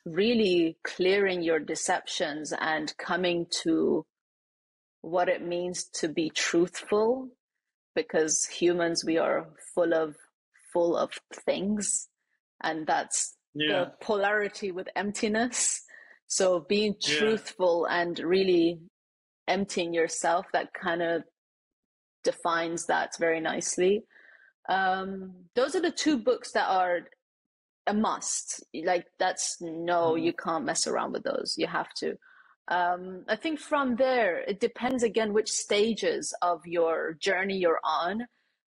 really 0.07 0.79
clearing 0.85 1.43
your 1.43 1.59
deceptions 1.59 2.53
and 2.61 2.95
coming 2.99 3.47
to 3.63 4.05
what 5.03 5.29
it 5.29 5.47
means 5.47 5.85
to 5.85 6.09
be 6.09 6.31
truthful 6.31 7.29
because 7.95 8.47
humans 8.47 9.05
we 9.05 9.19
are 9.19 9.47
full 9.75 9.93
of 9.95 10.17
full 10.73 10.97
of 10.97 11.11
things 11.47 12.09
and 12.63 12.87
that's 12.87 13.37
Yeah. 13.55 13.85
the 13.85 13.93
polarity 14.01 14.73
with 14.73 14.89
emptiness 14.97 15.84
so 16.39 16.61
being 16.77 16.95
Yeah. 17.01 17.17
truthful 17.19 17.87
and 17.87 18.19
really 18.19 18.81
emptying 19.47 19.95
yourself 19.95 20.47
that 20.53 20.69
kind 20.75 21.03
of 21.03 21.23
defines 22.25 22.87
that 22.87 23.11
very 23.19 23.41
nicely. 23.41 23.95
Um 24.69 25.09
those 25.55 25.73
are 25.77 25.83
the 25.89 25.93
two 26.05 26.19
books 26.31 26.51
that 26.53 26.69
are 26.81 26.97
a 27.87 27.95
must. 27.95 28.65
Like 28.93 29.07
that's 29.19 29.47
no 29.61 30.01
Mhm. 30.15 30.23
you 30.27 30.33
can't 30.45 30.65
mess 30.71 30.87
around 30.87 31.13
with 31.13 31.25
those. 31.25 31.55
You 31.63 31.69
have 31.69 31.93
to. 32.03 32.09
Um 32.79 33.03
i 33.35 33.37
think 33.43 33.57
from 33.61 33.89
there 33.97 34.35
it 34.53 34.59
depends 34.69 35.03
again 35.05 35.31
which 35.35 35.51
stages 35.67 36.25
of 36.51 36.59
your 36.67 36.97
journey 37.29 37.59
you're 37.59 37.85
on. 38.05 38.15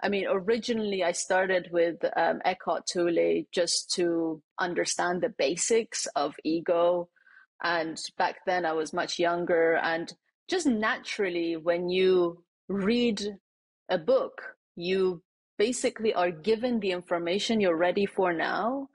I 0.06 0.08
mean 0.14 0.26
originally 0.40 1.02
i 1.12 1.14
started 1.28 1.64
with 1.80 1.98
um, 2.24 2.38
eckhart 2.52 2.84
tolle 2.92 3.30
just 3.60 3.80
to 3.98 4.08
understand 4.68 5.16
the 5.22 5.34
basics 5.46 6.02
of 6.24 6.30
ego 6.56 7.10
and 7.64 7.98
back 8.18 8.38
then 8.46 8.66
i 8.66 8.74
was 8.74 8.94
much 8.94 9.20
younger 9.20 9.76
and 9.78 10.14
just 10.50 10.68
naturally 10.68 11.58
when 11.58 11.90
you 11.90 12.44
read 12.70 13.22
a 13.90 13.98
book 13.98 14.56
you 14.76 15.22
basically 15.58 16.14
are 16.14 16.32
given 16.32 16.80
the 16.80 16.92
information 16.92 17.60
you're 17.60 17.78
ready 17.78 18.06
for 18.06 18.32
now 18.34 18.88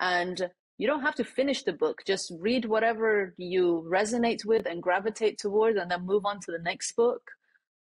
and 0.00 0.50
you 0.80 0.86
don't 0.86 1.02
have 1.02 1.14
to 1.16 1.24
finish 1.24 1.62
the 1.62 1.74
book. 1.74 2.02
Just 2.06 2.32
read 2.40 2.64
whatever 2.64 3.34
you 3.36 3.86
resonate 3.86 4.46
with 4.46 4.66
and 4.66 4.82
gravitate 4.82 5.38
towards 5.38 5.78
and 5.78 5.90
then 5.90 6.06
move 6.06 6.24
on 6.24 6.40
to 6.40 6.52
the 6.52 6.58
next 6.58 6.96
book. 6.96 7.22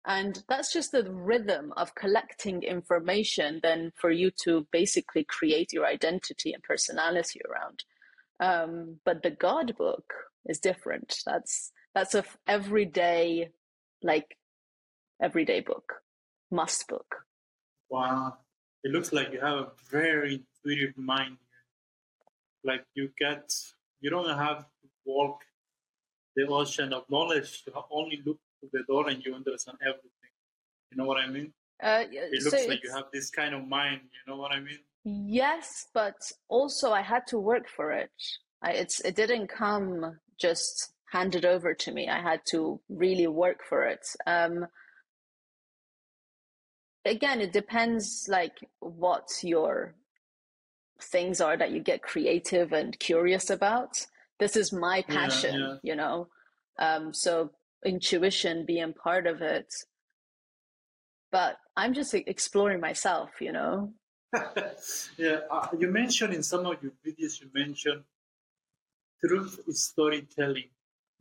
And 0.06 0.42
that's 0.48 0.72
just 0.72 0.92
the 0.92 1.04
rhythm 1.12 1.74
of 1.76 1.94
collecting 1.94 2.62
information 2.62 3.60
then 3.62 3.92
for 3.94 4.10
you 4.10 4.30
to 4.44 4.66
basically 4.72 5.24
create 5.24 5.70
your 5.70 5.84
identity 5.84 6.54
and 6.54 6.62
personality 6.62 7.40
around 7.46 7.84
um, 8.40 9.00
but 9.04 9.22
the 9.22 9.30
god 9.30 9.76
book 9.76 10.12
is 10.46 10.58
different 10.60 11.20
that's 11.26 11.72
that's 11.94 12.14
a 12.14 12.18
f- 12.18 12.36
everyday 12.46 13.48
like 14.02 14.36
everyday 15.22 15.60
book 15.60 15.94
must 16.50 16.86
book 16.88 17.24
Wow. 17.90 18.36
It 18.84 18.90
looks 18.92 19.12
like 19.12 19.32
you 19.32 19.40
have 19.40 19.58
a 19.58 19.68
very 19.90 20.44
intuitive 20.64 20.96
mind. 20.96 21.38
Like 22.64 22.84
you 22.94 23.10
get, 23.18 23.50
you 24.00 24.10
don't 24.10 24.28
have 24.28 24.58
to 24.58 24.88
walk 25.06 25.40
the 26.36 26.46
ocean 26.46 26.92
of 26.92 27.04
knowledge. 27.08 27.62
You 27.66 27.72
only 27.90 28.22
look 28.24 28.38
to 28.60 28.68
the 28.72 28.82
door 28.86 29.08
and 29.08 29.24
you 29.24 29.34
understand 29.34 29.78
everything. 29.80 30.32
You 30.90 30.98
know 30.98 31.06
what 31.06 31.18
I 31.18 31.26
mean? 31.28 31.52
uh, 31.82 32.04
It 32.10 32.42
so 32.42 32.50
looks 32.50 32.68
like 32.68 32.84
you 32.84 32.92
have 32.92 33.06
this 33.12 33.30
kind 33.30 33.54
of 33.54 33.66
mind. 33.66 34.02
You 34.02 34.32
know 34.32 34.38
what 34.38 34.52
I 34.52 34.60
mean? 34.60 34.78
Yes, 35.26 35.86
but 35.94 36.32
also 36.48 36.92
I 36.92 37.02
had 37.02 37.26
to 37.28 37.38
work 37.38 37.68
for 37.68 37.92
it. 37.92 38.10
I, 38.62 38.72
it's 38.72 39.00
it 39.00 39.16
didn't 39.16 39.48
come 39.48 40.18
just 40.38 40.92
handed 41.12 41.44
over 41.44 41.74
to 41.74 41.92
me. 41.92 42.08
I 42.08 42.20
had 42.20 42.40
to 42.50 42.80
really 42.88 43.26
work 43.26 43.60
for 43.68 43.84
it. 43.84 44.06
Um, 44.26 44.66
again, 47.04 47.40
it 47.40 47.52
depends 47.52 48.26
like 48.28 48.58
what 48.80 49.28
your 49.42 49.94
things 51.00 51.40
are 51.40 51.56
that 51.56 51.70
you 51.70 51.80
get 51.80 52.02
creative 52.02 52.72
and 52.72 52.98
curious 52.98 53.50
about. 53.50 54.06
This 54.38 54.56
is 54.56 54.72
my 54.72 55.02
passion, 55.02 55.60
yeah. 55.60 55.74
you 55.82 55.96
know. 55.96 56.28
Um, 56.78 57.12
so 57.14 57.50
intuition 57.84 58.64
being 58.66 58.92
part 58.92 59.26
of 59.26 59.42
it. 59.42 59.72
But 61.30 61.56
I'm 61.76 61.94
just 61.94 62.14
exploring 62.14 62.80
myself, 62.80 63.30
you 63.40 63.52
know. 63.52 63.92
yeah. 65.18 65.40
Uh, 65.50 65.68
you 65.78 65.88
mentioned 65.88 66.34
in 66.34 66.42
some 66.42 66.66
of 66.66 66.82
your 66.82 66.92
videos, 67.04 67.40
you 67.40 67.48
mentioned 67.54 68.02
truth 69.24 69.60
is 69.66 69.82
storytelling. 69.82 70.68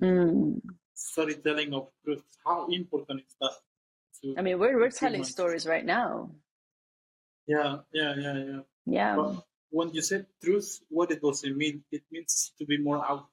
Mm. 0.02 0.62
Storytelling 0.94 1.74
of 1.74 1.90
truth. 2.04 2.24
How 2.46 2.68
important 2.68 3.22
is 3.22 3.36
that? 3.42 3.52
To, 4.22 4.36
I 4.38 4.42
mean, 4.42 4.60
we're 4.60 4.78
we're 4.78 4.92
telling 4.92 5.16
humans? 5.16 5.32
stories 5.32 5.68
right 5.68 5.86
now. 5.86 6.32
Yeah, 7.48 7.78
yeah, 7.94 8.16
yeah, 8.18 8.38
yeah. 8.38 8.60
Yeah. 8.86 9.16
But 9.16 9.46
when 9.70 9.94
you 9.94 10.02
said 10.02 10.26
truth, 10.44 10.82
what 10.90 11.12
it 11.12 11.22
does 11.22 11.44
it 11.44 11.56
mean? 11.56 11.84
It 11.92 12.04
means 12.12 12.52
to 12.58 12.66
be 12.66 12.78
more 12.78 13.04
out. 13.06 13.28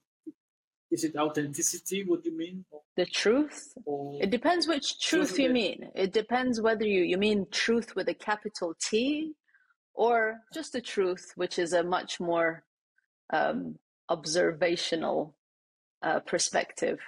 Is 0.90 1.02
it 1.02 1.16
authenticity? 1.16 2.04
What 2.04 2.22
do 2.22 2.30
you 2.30 2.36
mean? 2.36 2.64
The 2.96 3.06
truth? 3.06 3.74
Or 3.84 4.22
It 4.22 4.30
depends 4.30 4.68
which 4.68 5.00
truth 5.00 5.38
you 5.38 5.50
mean. 5.50 5.90
It 5.94 6.12
depends 6.12 6.60
whether 6.60 6.84
you, 6.84 7.02
you 7.02 7.16
mean 7.18 7.46
truth 7.50 7.96
with 7.96 8.08
a 8.08 8.14
capital 8.14 8.74
T 8.80 9.34
or 9.94 10.40
just 10.52 10.72
the 10.72 10.80
truth, 10.80 11.32
which 11.36 11.58
is 11.58 11.72
a 11.72 11.82
much 11.82 12.20
more 12.20 12.64
um, 13.32 13.76
observational 14.08 15.34
uh, 16.02 16.20
perspective. 16.20 16.98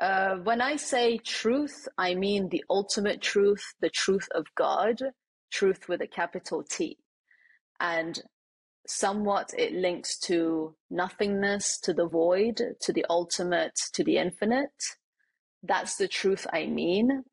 Uh, 0.00 0.36
when 0.36 0.60
I 0.60 0.76
say 0.76 1.18
truth, 1.18 1.86
I 1.98 2.14
mean 2.14 2.48
the 2.48 2.64
ultimate 2.70 3.20
truth, 3.20 3.74
the 3.80 3.90
truth 3.90 4.28
of 4.34 4.46
God, 4.54 4.98
truth 5.50 5.88
with 5.88 6.00
a 6.00 6.06
capital 6.06 6.62
T. 6.62 6.96
And 7.80 8.18
somewhat 8.86 9.52
it 9.56 9.72
links 9.72 10.18
to 10.18 10.74
nothingness, 10.90 11.78
to 11.80 11.92
the 11.92 12.08
void, 12.08 12.62
to 12.80 12.92
the 12.92 13.04
ultimate, 13.10 13.78
to 13.92 14.02
the 14.02 14.16
infinite. 14.16 14.70
That's 15.62 15.96
the 15.96 16.08
truth 16.08 16.46
I 16.52 16.66
mean. 16.66 17.24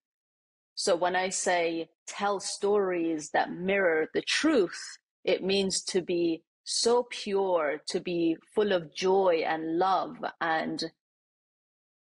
So 0.78 0.96
when 0.96 1.16
I 1.16 1.30
say 1.30 1.90
tell 2.06 2.40
stories 2.40 3.32
that 3.32 3.52
mirror 3.52 4.10
the 4.14 4.22
truth, 4.22 4.80
it 5.24 5.44
means 5.44 5.84
to 5.86 6.04
be 6.04 6.44
so 6.66 7.08
pure, 7.10 7.82
to 7.88 8.00
be 8.00 8.38
full 8.54 8.72
of 8.72 8.94
joy 8.94 9.44
and 9.44 9.80
love 9.80 10.18
and 10.40 10.84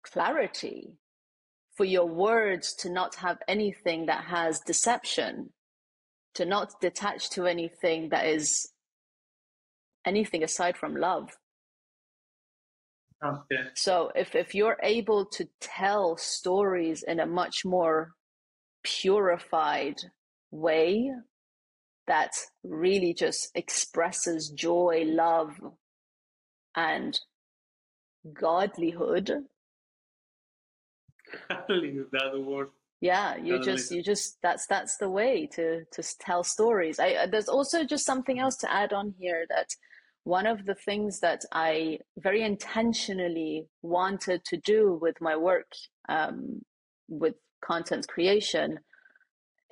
clarity, 0.02 0.98
for 1.76 1.84
your 1.84 2.06
words 2.06 2.74
to 2.74 2.90
not 2.90 3.14
have 3.14 3.38
anything 3.46 4.06
that 4.06 4.24
has 4.24 4.58
deception, 4.58 5.50
to 6.34 6.44
not 6.44 6.80
detach 6.80 7.30
to 7.30 7.46
anything 7.46 8.08
that 8.08 8.26
is 8.26 8.72
anything 10.04 10.42
aside 10.42 10.76
from 10.76 10.96
love. 10.96 11.30
okay, 13.22 13.68
So 13.74 14.10
if, 14.16 14.34
if 14.34 14.56
you're 14.56 14.78
able 14.82 15.24
to 15.26 15.48
tell 15.60 16.16
stories 16.16 17.04
in 17.04 17.20
a 17.20 17.26
much 17.26 17.64
more 17.64 18.15
purified 18.86 19.96
way 20.52 21.10
that 22.06 22.30
really 22.62 23.12
just 23.12 23.50
expresses 23.56 24.50
joy, 24.50 25.02
love, 25.06 25.58
and 26.76 27.18
godlyhood, 28.32 29.44
leave 31.68 32.06
that 32.12 32.40
word. 32.40 32.68
yeah, 33.00 33.36
you 33.36 33.58
Gotta 33.58 33.72
just 33.72 33.90
you 33.90 34.02
just 34.02 34.38
that's 34.42 34.66
that's 34.66 34.96
the 34.98 35.10
way 35.10 35.48
to 35.54 35.84
to 35.92 36.02
tell 36.20 36.44
stories. 36.44 37.00
I 37.00 37.14
uh, 37.14 37.26
there's 37.26 37.48
also 37.48 37.84
just 37.84 38.06
something 38.06 38.38
else 38.38 38.56
to 38.58 38.72
add 38.72 38.92
on 38.92 39.14
here 39.18 39.46
that 39.48 39.68
one 40.24 40.46
of 40.46 40.64
the 40.64 40.74
things 40.74 41.20
that 41.20 41.44
I 41.52 42.00
very 42.18 42.42
intentionally 42.42 43.66
wanted 43.82 44.44
to 44.46 44.56
do 44.56 44.98
with 45.00 45.20
my 45.20 45.36
work 45.36 45.70
um, 46.08 46.62
with 47.08 47.34
content 47.66 48.06
creation 48.08 48.78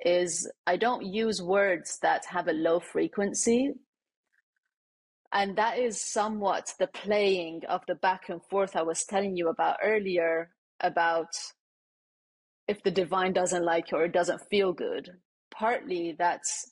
is 0.03 0.49
I 0.67 0.75
don't 0.77 1.05
use 1.05 1.41
words 1.41 1.99
that 2.01 2.25
have 2.25 2.47
a 2.47 2.53
low 2.53 2.79
frequency. 2.79 3.73
And 5.31 5.57
that 5.57 5.79
is 5.79 6.01
somewhat 6.01 6.73
the 6.79 6.87
playing 6.87 7.61
of 7.67 7.81
the 7.87 7.95
back 7.95 8.29
and 8.29 8.41
forth 8.49 8.75
I 8.75 8.83
was 8.83 9.03
telling 9.05 9.35
you 9.35 9.49
about 9.49 9.77
earlier 9.83 10.49
about 10.79 11.33
if 12.67 12.81
the 12.83 12.91
divine 12.91 13.33
doesn't 13.33 13.65
like 13.65 13.91
you 13.91 13.97
or 13.97 14.05
it 14.05 14.13
doesn't 14.13 14.47
feel 14.49 14.73
good. 14.73 15.09
Partly 15.53 16.15
that's 16.17 16.71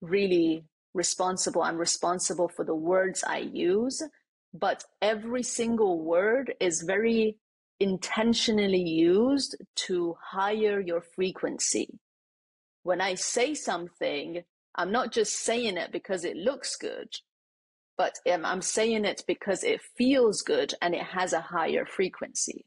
really 0.00 0.64
responsible. 0.94 1.62
I'm 1.62 1.78
responsible 1.78 2.48
for 2.48 2.64
the 2.64 2.74
words 2.74 3.24
I 3.26 3.38
use 3.38 4.02
but 4.54 4.84
every 5.00 5.42
single 5.42 6.00
word 6.00 6.54
is 6.60 6.82
very 6.82 7.38
intentionally 7.82 8.82
used 8.82 9.56
to 9.74 10.16
higher 10.22 10.80
your 10.80 11.00
frequency. 11.00 11.98
When 12.84 13.00
I 13.00 13.14
say 13.14 13.54
something, 13.54 14.42
I'm 14.76 14.92
not 14.92 15.12
just 15.12 15.34
saying 15.34 15.76
it 15.76 15.90
because 15.92 16.24
it 16.24 16.36
looks 16.36 16.76
good, 16.76 17.08
but 17.98 18.14
I'm 18.26 18.62
saying 18.62 19.04
it 19.04 19.24
because 19.26 19.64
it 19.64 19.80
feels 19.96 20.42
good 20.42 20.74
and 20.80 20.94
it 20.94 21.02
has 21.02 21.32
a 21.32 21.40
higher 21.40 21.84
frequency. 21.84 22.64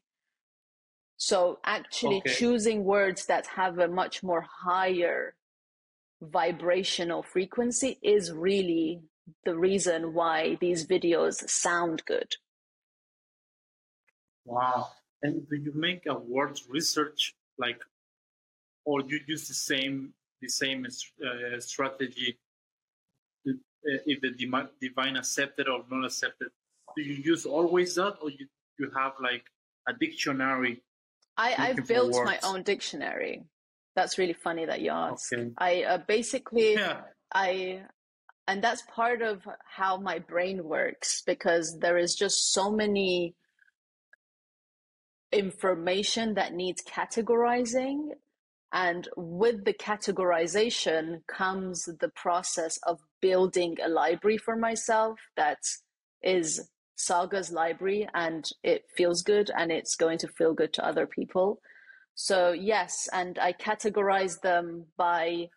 So 1.18 1.60
actually 1.66 2.18
okay. 2.18 2.34
choosing 2.34 2.84
words 2.84 3.26
that 3.28 3.48
have 3.48 3.80
a 3.80 3.88
much 3.88 4.22
more 4.22 4.46
higher 4.66 5.36
vibrational 6.22 7.24
frequency 7.24 7.98
is 8.02 8.32
really 8.32 9.02
the 9.46 9.56
reason 9.56 10.14
why 10.14 10.58
these 10.60 10.86
videos 10.86 11.50
sound 11.50 12.04
good. 12.06 12.36
Wow. 14.46 14.90
And 15.26 15.50
do 15.50 15.56
you 15.56 15.74
make 15.74 16.06
a 16.06 16.14
word 16.14 16.60
research 16.70 17.34
like, 17.58 17.82
or 18.86 19.02
you 19.02 19.20
use 19.28 19.48
the 19.48 19.54
same 19.54 20.14
the 20.42 20.50
same 20.50 20.86
uh, 20.86 21.60
strategy 21.60 22.38
uh, 23.48 23.52
if 24.06 24.22
the 24.22 24.32
divine 24.82 25.18
accepted 25.18 25.68
or 25.68 25.84
not 25.90 26.06
accepted? 26.06 26.50
Do 26.96 27.02
you 27.02 27.16
use 27.32 27.46
always 27.46 27.96
that, 27.96 28.18
or 28.22 28.30
you 28.30 28.48
you 28.78 28.92
have 28.96 29.14
like 29.20 29.46
a 29.88 29.94
dictionary? 29.94 30.84
I 31.38 31.56
I've 31.58 31.88
built 31.88 32.14
words? 32.14 32.26
my 32.32 32.40
own 32.44 32.62
dictionary. 32.64 33.44
That's 33.96 34.18
really 34.18 34.34
funny 34.34 34.66
that 34.66 34.82
you 34.82 34.92
asked. 34.92 35.34
Okay. 35.34 35.52
I 35.58 35.84
uh, 35.84 35.98
basically 36.08 36.74
yeah. 36.74 37.02
I 37.34 37.82
and 38.48 38.62
that's 38.64 38.84
part 38.84 39.22
of 39.24 39.42
how 39.66 39.98
my 39.98 40.20
brain 40.20 40.64
works 40.64 41.24
because 41.26 41.80
there 41.80 41.98
is 41.98 42.16
just 42.16 42.54
so 42.54 42.72
many 42.72 43.34
information 45.32 46.34
that 46.36 46.54
needs 46.54 46.84
categorizing 46.84 48.10
and 48.74 49.08
with 49.16 49.64
the 49.64 49.74
categorization 49.74 51.22
comes 51.28 51.86
the 52.00 52.10
process 52.10 52.78
of 52.84 53.00
building 53.22 53.78
a 53.84 53.88
library 53.88 54.38
for 54.38 54.56
myself 54.56 55.20
that 55.38 55.60
is 56.22 56.70
Säga's 56.98 57.52
library 57.52 58.08
and 58.14 58.46
it 58.64 58.84
feels 58.96 59.22
good 59.22 59.52
and 59.58 59.72
it's 59.72 59.96
going 59.96 60.18
to 60.20 60.28
feel 60.28 60.54
good 60.54 60.74
to 60.74 60.86
other 60.86 61.08
people. 61.08 61.62
So, 62.16 62.52
yes, 62.52 63.10
and 63.12 63.38
I 63.40 63.54
categorize 63.54 64.40
them 64.42 64.86
by 64.98 65.50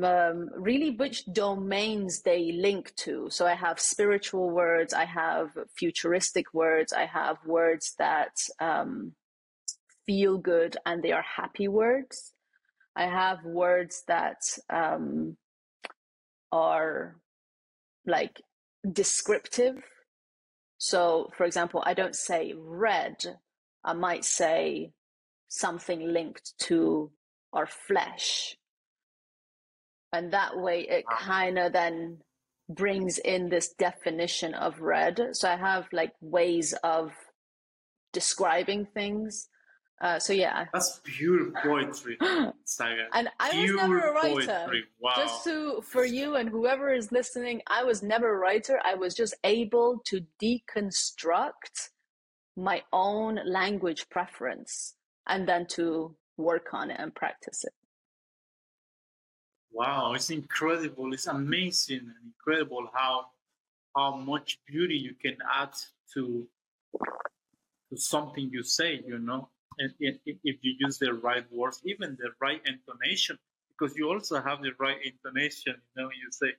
um, 0.00 0.48
really 0.56 0.90
which 0.90 1.24
domains 1.32 2.22
they 2.22 2.52
link 2.52 2.94
to. 2.96 3.28
So 3.30 3.46
I 3.46 3.54
have 3.54 3.78
spiritual 3.78 4.50
words, 4.50 4.94
I 4.94 5.04
have 5.04 5.50
futuristic 5.76 6.52
words, 6.54 6.92
I 6.92 7.06
have 7.06 7.36
words 7.44 7.94
that 7.98 8.36
um, 8.58 9.12
feel 10.06 10.38
good 10.38 10.76
and 10.86 11.02
they 11.02 11.12
are 11.12 11.24
happy 11.36 11.68
words. 11.68 12.32
I 12.96 13.04
have 13.04 13.44
words 13.44 14.02
that 14.08 14.42
um, 14.70 15.36
are 16.50 17.16
like 18.06 18.42
descriptive. 18.90 19.82
So, 20.78 21.30
for 21.36 21.44
example, 21.44 21.82
I 21.86 21.94
don't 21.94 22.16
say 22.16 22.54
red, 22.56 23.16
I 23.84 23.92
might 23.92 24.24
say 24.24 24.92
something 25.48 26.12
linked 26.12 26.52
to 26.60 27.10
our 27.52 27.66
flesh. 27.66 28.56
And 30.12 30.32
that 30.32 30.58
way 30.58 30.86
it 30.88 31.04
kind 31.08 31.58
of 31.58 31.72
then 31.72 32.18
brings 32.68 33.18
in 33.18 33.48
this 33.48 33.72
definition 33.78 34.54
of 34.54 34.80
red. 34.80 35.20
So 35.32 35.48
I 35.48 35.56
have 35.56 35.86
like 35.92 36.12
ways 36.20 36.74
of 36.82 37.12
describing 38.12 38.86
things 38.94 39.48
uh, 40.02 40.18
so 40.18 40.32
yeah, 40.32 40.64
that's 40.72 41.00
pure 41.04 41.52
poetry, 41.62 42.16
Säga. 42.20 43.04
and 43.12 43.28
I 43.38 43.50
pure 43.52 43.76
was 43.76 43.82
never 43.82 44.00
a 44.00 44.12
writer. 44.12 44.72
Wow. 45.00 45.12
Just 45.16 45.44
to 45.44 45.80
for 45.82 46.04
you 46.04 46.34
and 46.34 46.48
whoever 46.48 46.92
is 46.92 47.12
listening, 47.12 47.62
I 47.68 47.84
was 47.84 48.02
never 48.02 48.34
a 48.34 48.36
writer. 48.36 48.80
I 48.84 48.96
was 48.96 49.14
just 49.14 49.36
able 49.44 50.02
to 50.06 50.22
deconstruct 50.42 51.90
my 52.56 52.82
own 52.92 53.38
language 53.46 54.08
preference 54.10 54.96
and 55.28 55.48
then 55.48 55.66
to 55.66 56.16
work 56.36 56.74
on 56.74 56.90
it 56.90 56.96
and 56.98 57.14
practice 57.14 57.62
it. 57.62 57.72
Wow, 59.72 60.12
it's 60.14 60.30
incredible. 60.30 61.12
It's 61.12 61.26
amazing 61.26 62.00
and 62.00 62.14
incredible 62.26 62.88
how 62.92 63.26
how 63.96 64.16
much 64.16 64.58
beauty 64.66 64.96
you 64.96 65.14
can 65.14 65.36
add 65.54 65.72
to 66.14 66.46
to 67.90 67.96
something 67.96 68.50
you 68.50 68.62
say. 68.62 69.02
You 69.06 69.18
know 69.18 69.48
and 69.78 69.92
if 70.00 70.56
you 70.62 70.74
use 70.78 70.98
the 70.98 71.14
right 71.14 71.44
words, 71.52 71.80
even 71.84 72.16
the 72.20 72.30
right 72.40 72.60
intonation, 72.66 73.38
because 73.68 73.96
you 73.96 74.08
also 74.10 74.40
have 74.40 74.62
the 74.62 74.72
right 74.78 74.96
intonation. 75.04 75.74
You 75.96 76.02
know, 76.02 76.08
you 76.10 76.30
say, 76.30 76.54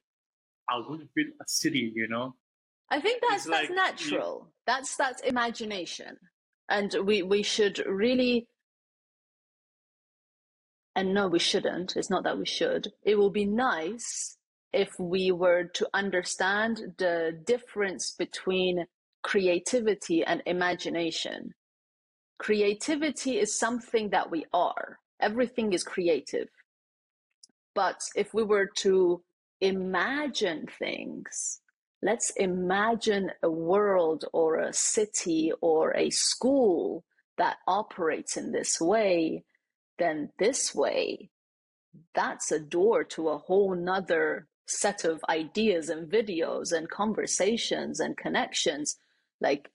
"I 0.69 0.77
will 0.77 1.01
build 1.15 1.29
a 1.41 1.45
city." 1.47 1.91
You 1.95 2.07
know. 2.07 2.35
I 2.89 2.99
think 2.99 3.21
that's 3.27 3.45
it's 3.45 3.51
that's 3.51 3.69
like, 3.69 3.75
natural. 3.75 4.51
That's 4.65 4.95
that's 4.95 5.21
imagination, 5.21 6.17
and 6.69 6.95
we 7.05 7.23
we 7.23 7.43
should 7.43 7.83
really. 7.87 8.47
And 10.95 11.13
no, 11.13 11.27
we 11.27 11.39
shouldn't. 11.39 11.95
It's 11.95 12.09
not 12.09 12.23
that 12.23 12.37
we 12.37 12.45
should. 12.45 12.91
It 13.03 13.17
will 13.17 13.31
be 13.31 13.45
nice 13.45 14.37
if 14.71 14.89
we 14.99 15.31
were 15.31 15.65
to 15.75 15.87
understand 15.93 16.93
the 16.97 17.39
difference 17.45 18.11
between 18.11 18.85
creativity 19.23 20.23
and 20.23 20.41
imagination 20.45 21.53
creativity 22.43 23.39
is 23.39 23.57
something 23.57 24.09
that 24.09 24.29
we 24.29 24.45
are. 24.53 24.99
Everything 25.21 25.71
is 25.71 25.83
creative. 25.83 26.49
But 27.73 28.01
if 28.15 28.33
we 28.33 28.43
were 28.43 28.69
to 28.79 29.23
imagine 29.61 30.67
things, 30.77 31.61
let's 32.01 32.31
imagine 32.31 33.31
a 33.41 33.49
world 33.49 34.25
or 34.33 34.57
a 34.57 34.73
city 34.73 35.53
or 35.61 35.95
a 35.95 36.09
school 36.09 37.05
that 37.37 37.57
operates 37.65 38.35
in 38.35 38.51
this 38.51 38.79
way, 38.81 39.45
then 39.97 40.29
this 40.39 40.73
way, 40.73 41.29
that's 42.15 42.51
a 42.51 42.59
door 42.59 43.03
to 43.03 43.29
a 43.29 43.37
whole 43.37 43.75
nother 43.75 44.47
set 44.67 45.03
of 45.03 45.23
ideas 45.29 45.89
and 45.89 46.11
videos 46.11 46.71
and 46.71 46.89
conversations 46.89 47.99
and 47.99 48.17
connections. 48.17 48.97
Like 49.41 49.69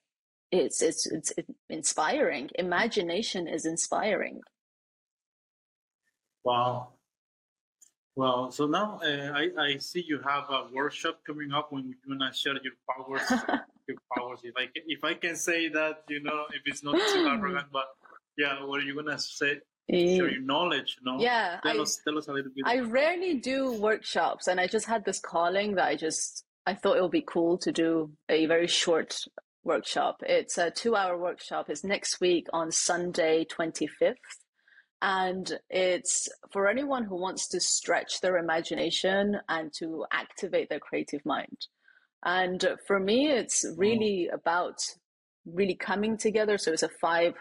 it's 0.51 0.83
it's 0.83 1.07
it's 1.07 1.33
inspiring. 1.69 2.51
Imagination 2.55 3.47
is 3.47 3.67
inspiring. 3.67 4.41
Wow. 6.45 6.89
Well, 8.17 8.51
so 8.51 8.67
now 8.67 8.99
uh, 9.05 9.33
I, 9.33 9.49
I 9.57 9.77
see 9.79 10.05
you 10.05 10.19
have 10.19 10.51
a 10.51 10.67
workshop 10.75 11.21
coming 11.25 11.53
up 11.53 11.71
when 11.71 11.87
you're 11.87 12.19
gonna 12.19 12.35
share 12.35 12.55
your 12.63 12.73
powers. 12.89 13.23
your 13.87 13.99
powers, 14.17 14.41
if 14.43 14.55
I 14.57 14.67
can, 14.67 14.83
if 14.87 15.05
I 15.05 15.15
can 15.15 15.37
say 15.37 15.69
that, 15.69 16.03
you 16.09 16.23
know, 16.23 16.47
if 16.53 16.63
it's 16.67 16.83
not 16.83 16.97
too 17.13 17.29
arrogant, 17.29 17.69
but 17.73 17.87
yeah, 18.37 18.65
what 18.65 18.81
are 18.81 18.85
you 18.85 18.95
gonna 18.95 19.19
say? 19.19 19.61
Share 19.91 20.29
eh, 20.29 20.33
your 20.33 20.41
knowledge, 20.41 20.99
you 21.01 21.11
know? 21.11 21.21
Yeah, 21.21 21.61
tell 21.63 21.79
I, 21.79 21.83
us, 21.83 22.01
tell 22.05 22.19
us 22.19 22.29
a 22.29 22.33
little 22.33 22.51
bit. 22.55 22.65
I 22.67 22.81
rarely 22.81 23.35
do 23.35 23.73
workshops, 23.73 24.47
and 24.47 24.61
I 24.61 24.67
just 24.67 24.87
had 24.87 25.05
this 25.05 25.21
calling 25.21 25.75
that 25.77 25.87
I 25.87 25.97
just 25.97 26.45
I 26.69 26.75
thought 26.75 26.99
it 26.99 27.03
would 27.03 27.11
be 27.11 27.25
cool 27.27 27.57
to 27.59 27.73
do 27.73 28.11
a 28.29 28.45
very 28.45 28.67
short 28.67 29.25
workshop. 29.65 30.23
It's 30.27 30.59
a 30.59 30.71
two 30.71 30.95
hour 30.95 31.17
workshop. 31.17 31.71
It's 31.71 31.83
next 31.83 32.21
week 32.21 32.47
on 32.53 32.71
Sunday, 32.71 33.47
25th. 33.47 34.17
And 35.01 35.59
it's 35.71 36.29
for 36.53 36.69
anyone 36.69 37.05
who 37.05 37.17
wants 37.17 37.49
to 37.49 37.61
stretch 37.61 38.21
their 38.21 38.37
imagination 38.37 39.39
and 39.49 39.73
to 39.79 40.05
activate 40.13 40.69
their 40.69 40.81
creative 40.81 41.25
mind. 41.25 41.69
And 42.23 42.77
for 42.87 43.01
me, 43.01 43.31
it's 43.31 43.65
mm. 43.65 43.79
really 43.79 44.29
about 44.31 44.77
really 45.47 45.77
coming 45.77 46.19
together. 46.19 46.59
So 46.59 46.73
it's 46.73 46.83
a 46.83 46.91
five 47.01 47.35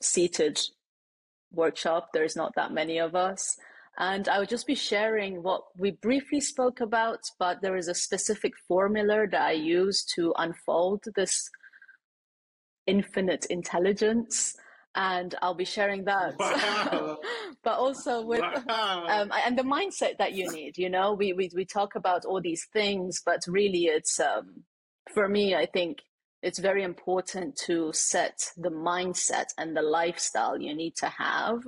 seated 0.00 0.60
workshop. 1.56 2.10
There's 2.12 2.36
not 2.36 2.54
that 2.56 2.72
many 2.72 2.98
of 2.98 3.14
us. 3.14 3.56
And 3.96 4.28
I 4.28 4.40
would 4.40 4.48
just 4.48 4.66
be 4.66 4.74
sharing 4.74 5.42
what 5.42 5.62
we 5.76 5.92
briefly 5.92 6.40
spoke 6.40 6.80
about, 6.80 7.20
but 7.38 7.62
there 7.62 7.76
is 7.76 7.86
a 7.86 7.94
specific 7.94 8.54
formula 8.66 9.26
that 9.30 9.40
I 9.40 9.52
use 9.52 10.04
to 10.16 10.34
unfold 10.36 11.04
this 11.14 11.48
infinite 12.86 13.46
intelligence. 13.46 14.56
And 14.96 15.34
I'll 15.42 15.54
be 15.54 15.64
sharing 15.64 16.04
that, 16.04 16.36
wow. 16.38 17.18
but 17.64 17.78
also 17.78 18.22
with 18.22 18.40
wow. 18.40 19.06
um, 19.08 19.32
and 19.44 19.58
the 19.58 19.64
mindset 19.64 20.18
that 20.18 20.34
you 20.34 20.50
need. 20.52 20.78
You 20.78 20.88
know, 20.88 21.14
we, 21.14 21.32
we 21.32 21.50
we 21.52 21.64
talk 21.64 21.96
about 21.96 22.24
all 22.24 22.40
these 22.40 22.64
things, 22.72 23.20
but 23.24 23.40
really, 23.48 23.86
it's 23.86 24.20
um, 24.20 24.62
for 25.12 25.28
me. 25.28 25.56
I 25.56 25.66
think 25.66 25.98
it's 26.44 26.58
very 26.58 26.82
important 26.82 27.56
to 27.56 27.90
set 27.94 28.52
the 28.58 28.68
mindset 28.68 29.46
and 29.56 29.74
the 29.74 29.80
lifestyle 29.80 30.60
you 30.60 30.74
need 30.74 30.94
to 30.96 31.06
have 31.06 31.60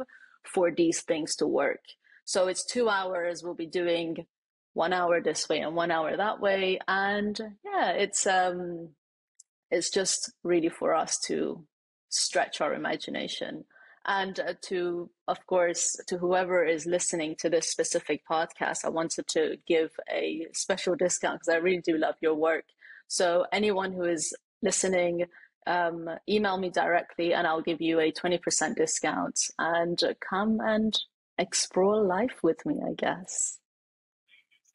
for 0.45 0.70
these 0.70 1.01
things 1.01 1.35
to 1.37 1.47
work. 1.47 1.81
So 2.27 2.47
it's 2.47 2.62
two 2.62 2.91
hours. 2.91 3.43
We'll 3.43 3.55
be 3.55 3.66
doing 3.66 4.27
one 4.74 4.93
hour 4.93 5.22
this 5.22 5.49
way 5.49 5.61
and 5.61 5.74
one 5.74 5.91
hour 5.91 6.14
that 6.14 6.41
way. 6.41 6.79
And 6.87 7.41
yeah, 7.64 7.93
it's 7.93 8.27
um 8.27 8.91
it's 9.70 9.91
just 9.91 10.31
really 10.45 10.68
for 10.68 10.95
us 10.95 11.18
to 11.29 11.64
stretch 12.11 12.61
our 12.61 12.74
imagination 12.74 13.64
and 14.05 14.39
uh, 14.39 14.53
to 14.61 15.09
of 15.27 15.45
course 15.47 15.97
to 16.07 16.18
whoever 16.18 16.64
is 16.64 16.87
listening 16.87 17.35
to 17.37 17.51
this 17.51 17.68
specific 17.68 18.22
podcast 18.31 18.85
i 18.85 18.89
wanted 18.89 19.27
to 19.27 19.57
give 19.66 19.91
a 20.09 20.47
special 20.53 20.95
discount 20.95 21.41
because 21.41 21.53
i 21.53 21.57
really 21.57 21.83
do 21.85 21.99
love 21.99 22.14
your 22.20 22.35
work 22.35 22.64
so 23.09 23.45
anyone 23.53 23.93
who 23.93 24.05
is 24.05 24.33
listening 24.69 25.14
um, 25.67 26.09
email 26.35 26.57
me 26.64 26.69
directly 26.83 27.29
and 27.35 27.45
i'll 27.47 27.67
give 27.71 27.81
you 27.81 27.95
a 28.01 28.12
20% 28.12 28.77
discount 28.77 29.39
and 29.59 29.99
come 30.31 30.61
and 30.75 30.93
explore 31.39 31.99
life 32.03 32.39
with 32.43 32.61
me 32.69 32.77
i 32.91 32.95
guess 33.05 33.59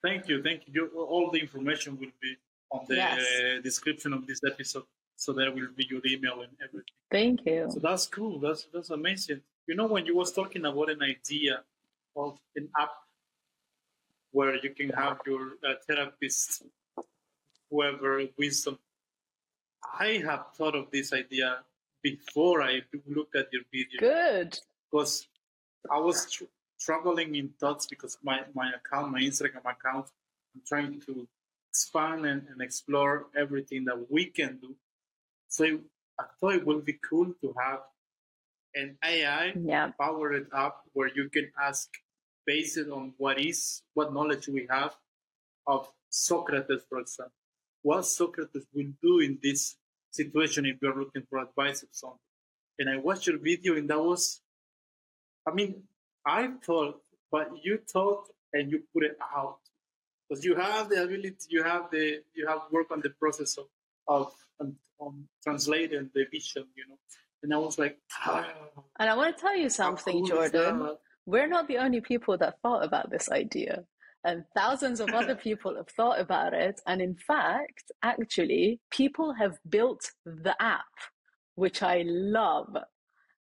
thank 0.06 0.28
you 0.30 0.42
thank 0.48 0.62
you 0.68 0.82
all 1.14 1.30
the 1.32 1.42
information 1.48 1.92
will 2.02 2.16
be 2.26 2.32
on 2.72 2.82
the 2.90 2.96
yes. 2.96 3.64
description 3.64 4.14
of 4.14 4.22
this 4.28 4.42
episode 4.52 4.88
so 5.22 5.34
there 5.34 5.52
will 5.52 5.70
be 5.76 5.86
your 5.88 6.02
email 6.04 6.42
and 6.42 6.52
everything. 6.66 6.96
Thank 7.12 7.46
you. 7.46 7.68
So 7.70 7.80
that's 7.80 8.08
cool. 8.08 8.40
That's 8.40 8.66
that's 8.74 8.90
amazing. 8.90 9.42
You 9.68 9.76
know, 9.76 9.86
when 9.86 10.08
you 10.08 10.16
was 10.16 10.32
talking 10.32 10.66
about 10.66 10.90
an 10.90 11.04
idea 11.04 11.62
of 12.16 12.40
an 12.56 12.70
app 12.76 12.94
where 14.32 14.56
you 14.56 14.72
can 14.72 14.90
have 14.90 15.20
your 15.28 15.44
uh, 15.64 15.76
therapist, 15.88 16.64
whoever 17.70 18.24
wisdom, 18.36 18.80
I 20.00 20.22
have 20.26 20.46
thought 20.56 20.76
of 20.76 20.92
this 20.92 21.14
idea 21.14 21.60
before 22.04 22.62
I 22.62 22.82
looked 23.08 23.36
at 23.36 23.48
your 23.52 23.64
video. 23.72 24.00
Good. 24.00 24.60
Because 24.92 25.28
I 25.90 26.00
was 26.00 26.32
tr- 26.32 26.44
struggling 26.78 27.36
in 27.36 27.50
thoughts 27.60 27.86
because 27.88 28.18
my, 28.24 28.42
my 28.54 28.72
account, 28.74 29.12
my 29.12 29.20
Instagram 29.20 29.66
account, 29.66 30.08
I'm 30.56 30.62
trying 30.68 31.02
to 31.02 31.28
expand 31.70 32.26
and, 32.26 32.44
and 32.50 32.62
explore 32.62 33.28
everything 33.38 33.86
that 33.86 34.12
we 34.12 34.26
can 34.26 34.58
do 34.62 34.76
so 35.52 35.66
I 36.18 36.24
thought 36.40 36.56
it 36.56 36.66
would 36.66 36.86
be 36.86 36.98
cool 37.10 37.34
to 37.42 37.54
have 37.60 37.82
an 38.74 38.98
AI 39.04 39.54
yeah. 39.62 39.92
powered 40.00 40.48
up 40.54 40.84
where 40.94 41.10
you 41.14 41.30
can 41.30 41.52
ask 41.62 41.90
based 42.46 42.78
on 42.78 43.14
what 43.18 43.38
is 43.38 43.82
what 43.94 44.14
knowledge 44.14 44.48
we 44.48 44.66
have 44.70 44.96
of 45.68 45.92
Socrates, 46.10 46.84
for 46.88 47.00
example. 47.00 47.34
What 47.82 48.06
Socrates 48.06 48.66
will 48.74 48.92
do 49.02 49.20
in 49.20 49.40
this 49.42 49.76
situation 50.12 50.66
if 50.66 50.78
you're 50.82 50.98
looking 50.98 51.24
for 51.30 51.40
advice 51.40 51.84
of 51.84 51.90
something. 51.92 52.20
And 52.80 52.90
I 52.90 52.98
watched 52.98 53.28
your 53.28 53.40
video 53.40 53.76
and 53.76 53.90
that 53.90 54.00
was 54.00 54.42
I 55.48 55.52
mean, 55.52 55.84
I 56.26 56.50
thought, 56.64 57.02
but 57.32 57.50
you 57.64 57.80
thought 57.92 58.28
and 58.54 58.72
you 58.72 58.84
put 58.94 59.04
it 59.04 59.18
out. 59.36 59.58
Because 60.30 60.46
you 60.46 60.56
have 60.56 60.90
the 60.90 61.04
ability, 61.04 61.36
you 61.50 61.64
have 61.64 61.90
the 61.92 62.22
you 62.34 62.48
have 62.48 62.62
work 62.72 62.92
on 62.92 63.02
the 63.02 63.10
process 63.10 63.58
of, 63.58 63.66
of 64.08 64.34
um, 65.02 65.28
translating 65.44 66.10
the 66.14 66.26
vision, 66.32 66.66
you 66.76 66.88
know. 66.88 66.98
And 67.44 67.54
I 67.54 67.58
was 67.58 67.78
like, 67.80 67.98
ah, 68.26 68.48
and 69.00 69.10
I 69.10 69.16
want 69.16 69.36
to 69.36 69.42
tell 69.42 69.58
you 69.58 69.70
something, 69.70 70.14
cool 70.20 70.28
Jordan. 70.28 70.96
We're 71.26 71.48
not 71.48 71.68
the 71.68 71.78
only 71.78 72.02
people 72.02 72.38
that 72.38 72.60
thought 72.62 72.84
about 72.84 73.10
this 73.10 73.30
idea. 73.30 73.84
And 74.24 74.44
thousands 74.56 75.00
of 75.00 75.10
other 75.10 75.36
people 75.48 75.76
have 75.76 75.90
thought 75.90 76.20
about 76.20 76.54
it. 76.54 76.80
And 76.88 77.02
in 77.02 77.16
fact, 77.16 77.92
actually, 78.04 78.80
people 78.92 79.34
have 79.34 79.58
built 79.68 80.02
the 80.26 80.56
app, 80.62 80.86
which 81.56 81.82
I 81.82 82.04
love. 82.06 82.76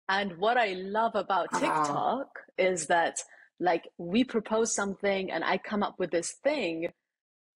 And 0.09 0.39
what 0.39 0.57
I 0.57 0.74
love 0.74 1.14
about. 1.14 1.53
TikTok 1.53 2.29
is 2.59 2.87
that, 2.87 3.18
like, 3.59 3.89
we 3.99 4.22
propose 4.22 4.74
something 4.74 5.31
and 5.31 5.43
I 5.43 5.59
come 5.59 5.83
up 5.83 5.97
with 5.99 6.11
this 6.11 6.35
thing. 6.45 6.89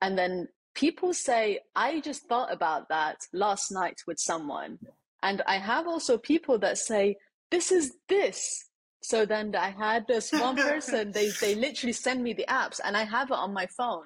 And 0.00 0.18
then 0.18 0.48
people 0.74 1.12
say, 1.12 1.60
I 1.76 2.00
just 2.00 2.26
thought 2.26 2.52
about 2.52 2.88
that 2.88 3.18
last 3.32 3.70
night 3.70 4.00
with 4.06 4.18
someone. 4.18 4.78
And 5.22 5.42
I 5.46 5.58
have 5.58 5.86
also 5.86 6.16
people 6.18 6.58
that 6.60 6.78
say, 6.78 7.16
this 7.50 7.70
is 7.70 7.92
this. 8.08 8.69
So 9.02 9.24
then 9.24 9.54
I 9.56 9.70
had 9.70 10.06
this 10.06 10.32
one 10.32 10.56
person, 10.70 11.12
they, 11.12 11.30
they 11.40 11.54
literally 11.54 11.92
send 11.92 12.22
me 12.22 12.32
the 12.32 12.46
apps 12.48 12.80
and 12.84 12.96
I 12.96 13.04
have 13.04 13.30
it 13.30 13.36
on 13.36 13.52
my 13.52 13.66
phone 13.66 14.04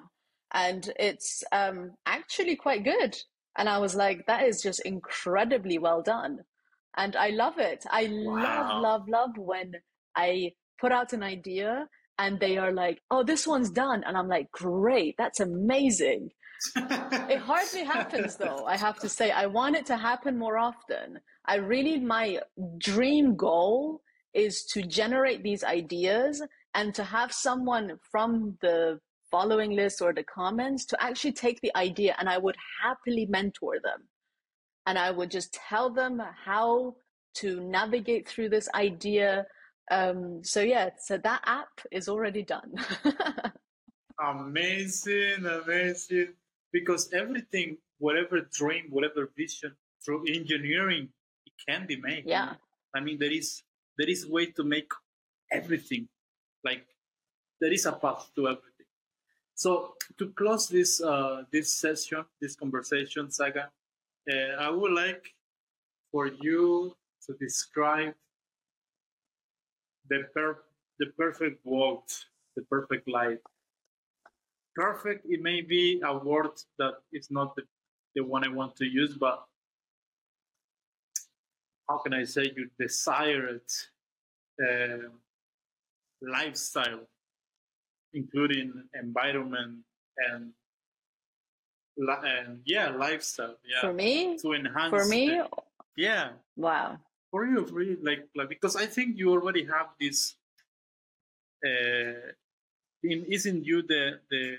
and 0.53 0.91
it's 0.99 1.43
um, 1.51 1.91
actually 2.05 2.55
quite 2.55 2.83
good. 2.83 3.15
And 3.57 3.69
I 3.69 3.77
was 3.77 3.95
like, 3.95 4.25
that 4.27 4.43
is 4.43 4.61
just 4.61 4.81
incredibly 4.81 5.77
well 5.77 6.01
done. 6.01 6.39
And 6.97 7.15
I 7.15 7.29
love 7.29 7.57
it. 7.57 7.85
I 7.89 8.09
wow. 8.11 8.81
love, 8.81 8.81
love, 8.81 9.07
love 9.07 9.37
when 9.37 9.73
I 10.15 10.53
put 10.79 10.91
out 10.91 11.13
an 11.13 11.23
idea 11.23 11.87
and 12.17 12.39
they 12.39 12.57
are 12.57 12.71
like, 12.71 13.01
oh, 13.11 13.23
this 13.23 13.45
one's 13.45 13.69
done. 13.69 14.03
And 14.05 14.17
I'm 14.17 14.29
like, 14.29 14.51
great, 14.51 15.15
that's 15.17 15.39
amazing 15.39 16.31
it 16.75 17.39
hardly 17.39 17.83
happens 17.83 18.35
though, 18.37 18.65
I 18.65 18.77
have 18.77 18.99
to 18.99 19.09
say. 19.09 19.31
I 19.31 19.45
want 19.45 19.75
it 19.75 19.85
to 19.87 19.97
happen 19.97 20.37
more 20.37 20.57
often. 20.57 21.19
I 21.45 21.55
really, 21.55 21.99
my 21.99 22.39
dream 22.77 23.35
goal 23.35 24.01
is 24.35 24.65
to 24.65 24.83
generate 24.83 25.41
these 25.43 25.63
ideas 25.63 26.41
and 26.73 26.93
to 26.93 27.03
have 27.03 27.31
someone 27.31 27.97
from 28.11 28.57
the 28.61 28.99
following 29.31 29.71
list 29.71 30.01
or 30.01 30.13
the 30.13 30.23
comments 30.23 30.85
to 30.85 31.03
actually 31.03 31.31
take 31.31 31.59
the 31.61 31.75
idea 31.75 32.15
and 32.19 32.29
I 32.29 32.37
would 32.37 32.55
happily 32.83 33.25
mentor 33.25 33.75
them. 33.83 34.07
And 34.85 34.99
I 34.99 35.09
would 35.09 35.31
just 35.31 35.53
tell 35.53 35.89
them 35.89 36.21
how 36.45 36.95
to 37.35 37.59
navigate 37.61 38.27
through 38.27 38.49
this 38.49 38.69
idea. 38.75 39.45
Um, 39.89 40.43
so 40.43 40.61
yeah, 40.61 40.91
so 40.99 41.17
that 41.17 41.41
app 41.45 41.81
is 41.91 42.07
already 42.07 42.43
done. 42.43 42.73
amazing, 44.19 45.45
amazing 45.45 46.33
because 46.71 47.11
everything, 47.13 47.77
whatever 47.99 48.41
dream, 48.51 48.85
whatever 48.89 49.31
vision 49.37 49.71
through 50.03 50.25
engineering, 50.27 51.09
it 51.45 51.53
can 51.67 51.87
be 51.87 51.95
made. 52.01 52.23
Yeah. 52.25 52.53
I 52.95 52.99
mean, 52.99 53.17
there 53.19 53.31
is 53.31 53.63
there 53.97 54.09
is 54.09 54.25
a 54.25 54.31
way 54.31 54.47
to 54.47 54.63
make 54.63 54.91
everything. 55.51 56.07
Like 56.63 56.85
there 57.61 57.71
is 57.71 57.85
a 57.85 57.93
path 57.93 58.29
to 58.35 58.47
everything. 58.47 58.87
So 59.55 59.93
to 60.17 60.29
close 60.29 60.67
this 60.67 61.01
uh, 61.01 61.43
this 61.51 61.73
session, 61.73 62.25
this 62.41 62.55
conversation, 62.55 63.27
Säga, 63.27 63.67
uh, 64.31 64.55
I 64.59 64.69
would 64.69 64.91
like 64.91 65.25
for 66.11 66.27
you 66.27 66.95
to 67.25 67.33
describe 67.39 68.13
the 70.09 70.23
per- 70.33 70.63
the 70.99 71.07
perfect 71.17 71.65
world, 71.65 72.03
the 72.55 72.63
perfect 72.63 73.07
life 73.07 73.39
perfect 74.75 75.25
it 75.25 75.41
may 75.41 75.61
be 75.61 76.01
a 76.05 76.17
word 76.17 76.51
that 76.77 76.95
is 77.13 77.31
not 77.31 77.55
the, 77.55 77.63
the 78.15 78.23
one 78.23 78.43
i 78.43 78.49
want 78.49 78.75
to 78.75 78.85
use 78.85 79.15
but 79.17 79.45
how 81.87 81.97
can 81.97 82.13
i 82.13 82.23
say 82.23 82.51
you 82.55 82.69
desired 82.79 83.61
uh, 84.61 85.09
lifestyle 86.21 87.07
including 88.13 88.73
environment 88.93 89.83
and 90.29 90.51
and 91.97 92.59
yeah 92.65 92.89
lifestyle 92.89 93.55
yeah. 93.65 93.81
For 93.81 93.93
me? 93.93 94.37
To 94.39 94.53
enhance 94.53 94.89
for 94.89 95.05
me? 95.05 95.41
yeah. 95.95 96.29
Wow. 96.57 96.97
For 97.31 97.45
you 97.45 97.65
for 97.65 97.81
you 97.81 97.97
like 98.01 98.27
like 98.35 98.49
because 98.49 98.75
i 98.75 98.85
think 98.85 99.17
you 99.17 99.31
already 99.31 99.65
have 99.65 99.87
this 99.99 100.35
uh, 101.65 102.31
in, 103.03 103.25
isn't 103.29 103.65
you 103.65 103.81
the 103.81 104.19
the 104.29 104.57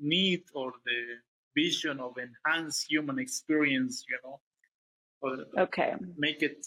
need 0.00 0.42
or 0.54 0.72
the 0.84 1.00
vision 1.54 2.00
of 2.00 2.16
enhanced 2.18 2.90
human 2.90 3.18
experience 3.18 4.04
you 4.08 4.18
know 4.24 4.40
or 5.26 5.62
okay. 5.64 5.94
make 6.16 6.42
it 6.42 6.66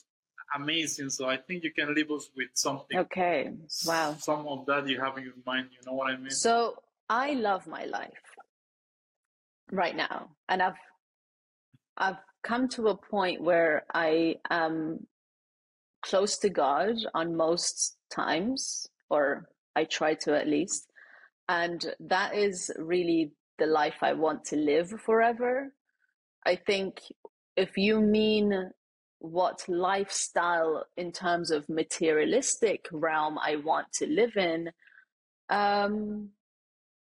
amazing. 0.55 1.09
So 1.09 1.29
i 1.29 1.37
think 1.37 1.63
you 1.63 1.71
can 1.71 1.93
leave 1.93 2.11
us 2.11 2.29
with 2.35 2.49
something. 2.53 2.97
Okay. 2.97 3.51
Wow. 3.85 4.15
Some 4.19 4.47
of 4.47 4.65
that 4.65 4.87
you 4.87 4.99
have 4.99 5.17
in 5.17 5.23
your 5.23 5.33
mind 5.45 5.69
you 5.71 5.79
know 5.85 5.95
what 5.95 6.11
i 6.11 6.17
mean? 6.17 6.31
So 6.31 6.75
i 7.09 7.33
love 7.33 7.65
my 7.67 7.85
life 7.85 8.25
right 9.71 9.95
now 9.95 10.29
and 10.47 10.61
i've 10.61 10.81
i've 11.97 12.21
come 12.43 12.67
to 12.67 12.87
a 12.89 12.95
point 12.95 13.41
where 13.41 13.83
i 13.93 14.35
am 14.49 15.05
close 16.03 16.37
to 16.37 16.49
god 16.49 16.95
on 17.13 17.35
most 17.35 17.97
times 18.11 18.87
or 19.09 19.49
i 19.75 19.83
try 19.83 20.13
to 20.13 20.35
at 20.35 20.47
least 20.47 20.89
and 21.49 21.83
that 21.99 22.35
is 22.35 22.71
really 22.77 23.31
the 23.59 23.65
life 23.65 23.97
I 24.01 24.13
want 24.13 24.45
to 24.45 24.55
live 24.55 24.89
forever. 25.05 25.73
I 26.45 26.55
think 26.55 27.01
if 27.59 27.77
you 27.77 27.99
mean 27.99 28.71
what 29.19 29.67
lifestyle 29.67 30.85
in 30.95 31.11
terms 31.11 31.51
of 31.51 31.67
materialistic 31.67 32.87
realm 32.91 33.37
I 33.37 33.57
want 33.57 33.91
to 33.95 34.07
live 34.07 34.37
in, 34.37 34.71
um, 35.49 36.29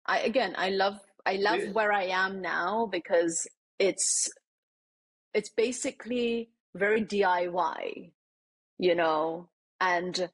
I 0.05 0.21
again 0.21 0.55
I 0.57 0.71
love 0.71 0.99
I 1.25 1.37
love 1.37 1.61
yeah. 1.61 1.73
where 1.73 1.93
I 1.93 2.05
am 2.05 2.43
now 2.43 2.87
because 2.87 3.49
it's 3.79 4.29
it's 5.33 5.49
basically 5.49 6.51
very 6.75 7.03
DIY, 7.03 8.13
you 8.79 8.95
know, 8.95 9.49
and 9.81 10.29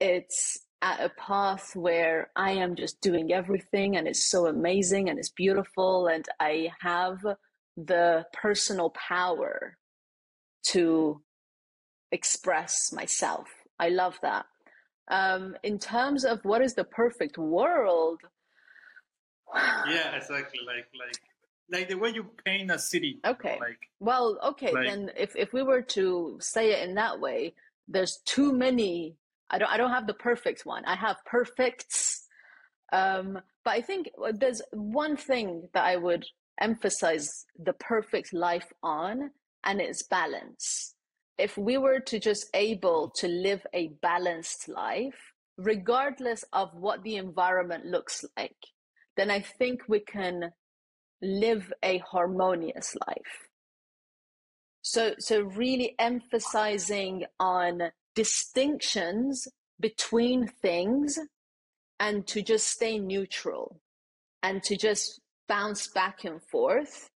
it's 0.00 0.58
at 0.80 1.00
a 1.00 1.10
path 1.10 1.74
where 1.74 2.30
I 2.36 2.52
am 2.52 2.76
just 2.76 3.00
doing 3.00 3.32
everything 3.32 3.96
and 3.96 4.06
it's 4.08 4.30
so 4.30 4.46
amazing 4.46 5.10
and 5.10 5.18
it's 5.18 5.30
beautiful 5.30 6.06
and 6.06 6.24
I 6.40 6.70
have 6.80 7.18
the 7.86 8.26
personal 8.32 8.90
power 8.90 9.76
to 10.68 11.22
express 12.10 12.92
myself. 12.92 13.46
I 13.78 13.90
love 13.90 14.18
that. 14.22 14.46
Um, 15.10 15.56
in 15.62 15.78
terms 15.78 16.24
of 16.24 16.44
what 16.44 16.60
is 16.60 16.74
the 16.74 16.84
perfect 16.84 17.38
world, 17.38 18.20
yeah, 19.54 20.14
exactly. 20.14 20.60
Like 20.66 20.88
like 20.98 21.20
like 21.70 21.88
the 21.88 21.96
way 21.96 22.10
you 22.10 22.26
paint 22.44 22.70
a 22.70 22.78
city. 22.78 23.20
Okay. 23.24 23.56
Like 23.60 23.88
well, 24.00 24.38
okay. 24.44 24.72
like- 24.72 24.88
then 24.88 25.10
if 25.16 25.34
if 25.36 25.52
we 25.52 25.62
were 25.62 25.82
to 25.82 26.36
say 26.40 26.72
it 26.72 26.88
in 26.88 26.96
that 26.96 27.20
way, 27.20 27.54
there's 27.86 28.18
too 28.26 28.52
many. 28.52 29.16
I 29.50 29.58
don't 29.58 29.70
I 29.70 29.76
don't 29.76 29.92
have 29.92 30.06
the 30.06 30.14
perfect 30.14 30.66
one. 30.66 30.84
I 30.84 30.96
have 30.96 31.16
perfects. 31.24 32.26
Um, 32.92 33.38
but 33.64 33.70
I 33.74 33.82
think 33.82 34.08
there's 34.34 34.62
one 34.72 35.16
thing 35.16 35.68
that 35.74 35.84
I 35.84 35.96
would 35.96 36.24
emphasize 36.60 37.46
the 37.58 37.72
perfect 37.72 38.32
life 38.32 38.72
on, 38.82 39.30
and 39.64 39.80
it's 39.80 40.02
balance. 40.02 40.94
If 41.38 41.56
we 41.56 41.78
were 41.78 42.00
to 42.00 42.18
just 42.18 42.48
able 42.54 43.10
to 43.16 43.28
live 43.28 43.66
a 43.72 43.88
balanced 44.02 44.68
life, 44.68 45.32
regardless 45.56 46.44
of 46.52 46.74
what 46.74 47.02
the 47.02 47.16
environment 47.16 47.86
looks 47.86 48.24
like, 48.36 48.56
then 49.16 49.30
I 49.30 49.40
think 49.40 49.82
we 49.88 50.00
can 50.00 50.52
live 51.20 51.72
a 51.82 51.98
harmonious 51.98 52.96
life. 53.06 53.48
So, 54.82 55.14
so 55.18 55.42
really 55.42 55.94
emphasizing 55.98 57.26
on 57.38 57.90
distinctions 58.14 59.48
between 59.80 60.46
things 60.46 61.18
and 62.00 62.26
to 62.28 62.42
just 62.42 62.68
stay 62.68 62.98
neutral 62.98 63.80
and 64.42 64.62
to 64.62 64.76
just 64.76 65.20
bounce 65.48 65.88
back 65.88 66.24
and 66.24 66.42
forth. 66.42 67.10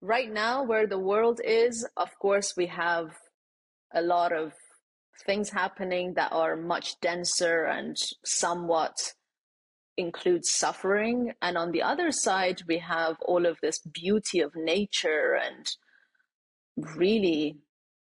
Right 0.00 0.30
now, 0.32 0.64
where 0.64 0.86
the 0.86 0.98
world 0.98 1.40
is, 1.44 1.86
of 1.96 2.10
course, 2.18 2.54
we 2.56 2.66
have 2.66 3.16
a 3.94 4.02
lot 4.02 4.32
of 4.32 4.52
things 5.26 5.50
happening 5.50 6.14
that 6.14 6.32
are 6.32 6.56
much 6.56 6.98
denser 7.00 7.64
and 7.64 7.96
somewhat 8.24 8.96
include 9.96 10.44
suffering. 10.44 11.32
And 11.40 11.56
on 11.56 11.70
the 11.70 11.82
other 11.82 12.10
side, 12.10 12.62
we 12.66 12.78
have 12.78 13.16
all 13.20 13.46
of 13.46 13.58
this 13.62 13.78
beauty 13.78 14.40
of 14.40 14.52
nature 14.56 15.34
and 15.34 15.66
really 16.76 17.58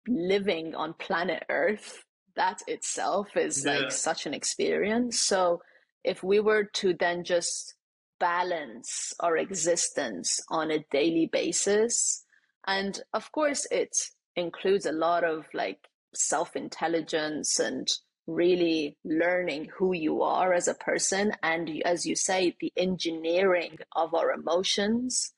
living 0.07 0.75
on 0.75 0.93
planet 0.93 1.43
Earth. 1.49 2.03
That 2.35 2.61
itself 2.67 3.35
is 3.35 3.65
Yeah. 3.65 3.79
like 3.79 3.91
such 3.91 4.25
an 4.25 4.33
experience. 4.33 5.19
So 5.21 5.61
if 6.03 6.23
we 6.23 6.39
were 6.39 6.63
to 6.63 6.93
then 6.93 7.23
just 7.23 7.75
balance 8.21 9.13
our 9.19 9.35
existence 9.35 10.39
on 10.49 10.71
a 10.71 10.85
daily 10.91 11.29
basis, 11.31 12.23
and 12.65 13.01
of 13.13 13.31
course, 13.33 13.67
it 13.71 13.97
includes 14.35 14.85
a 14.85 14.93
lot 14.93 15.25
of 15.25 15.45
like 15.53 15.89
self 16.13 16.55
intelligence 16.55 17.59
and 17.59 17.87
really 18.27 18.97
learning 19.03 19.69
who 19.77 19.93
you 19.93 20.21
are 20.21 20.53
as 20.53 20.67
a 20.67 20.75
person. 20.75 21.33
And 21.43 21.69
as 21.83 22.05
you 22.05 22.15
say, 22.15 22.55
the 22.59 22.71
engineering 22.77 23.79
of 23.95 24.13
our 24.13 24.31
emotions. 24.31 25.33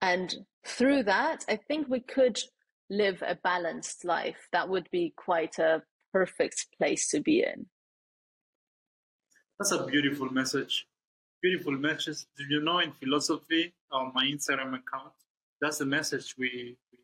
And 0.00 0.34
through 0.66 1.04
that, 1.04 1.44
I 1.48 1.56
think 1.56 1.88
we 1.88 2.00
could 2.00 2.40
live 2.90 3.22
a 3.22 3.36
balanced 3.36 4.04
life. 4.04 4.48
That 4.52 4.68
would 4.68 4.88
be 4.90 5.12
quite 5.16 5.58
a 5.58 5.82
perfect 6.12 6.66
place 6.76 7.08
to 7.10 7.20
be 7.20 7.40
in. 7.40 7.66
That's 9.58 9.72
a 9.72 9.86
beautiful 9.86 10.28
message. 10.30 10.86
Beautiful 11.42 11.72
message. 11.72 12.24
Do 12.36 12.44
you 12.48 12.60
know 12.62 12.78
in 12.78 12.92
philosophy 12.92 13.74
on 13.90 14.12
my 14.14 14.24
Instagram 14.24 14.74
account? 14.78 15.12
That's 15.60 15.78
the 15.78 15.86
message 15.86 16.34
we 16.38 16.76
we, 16.92 16.98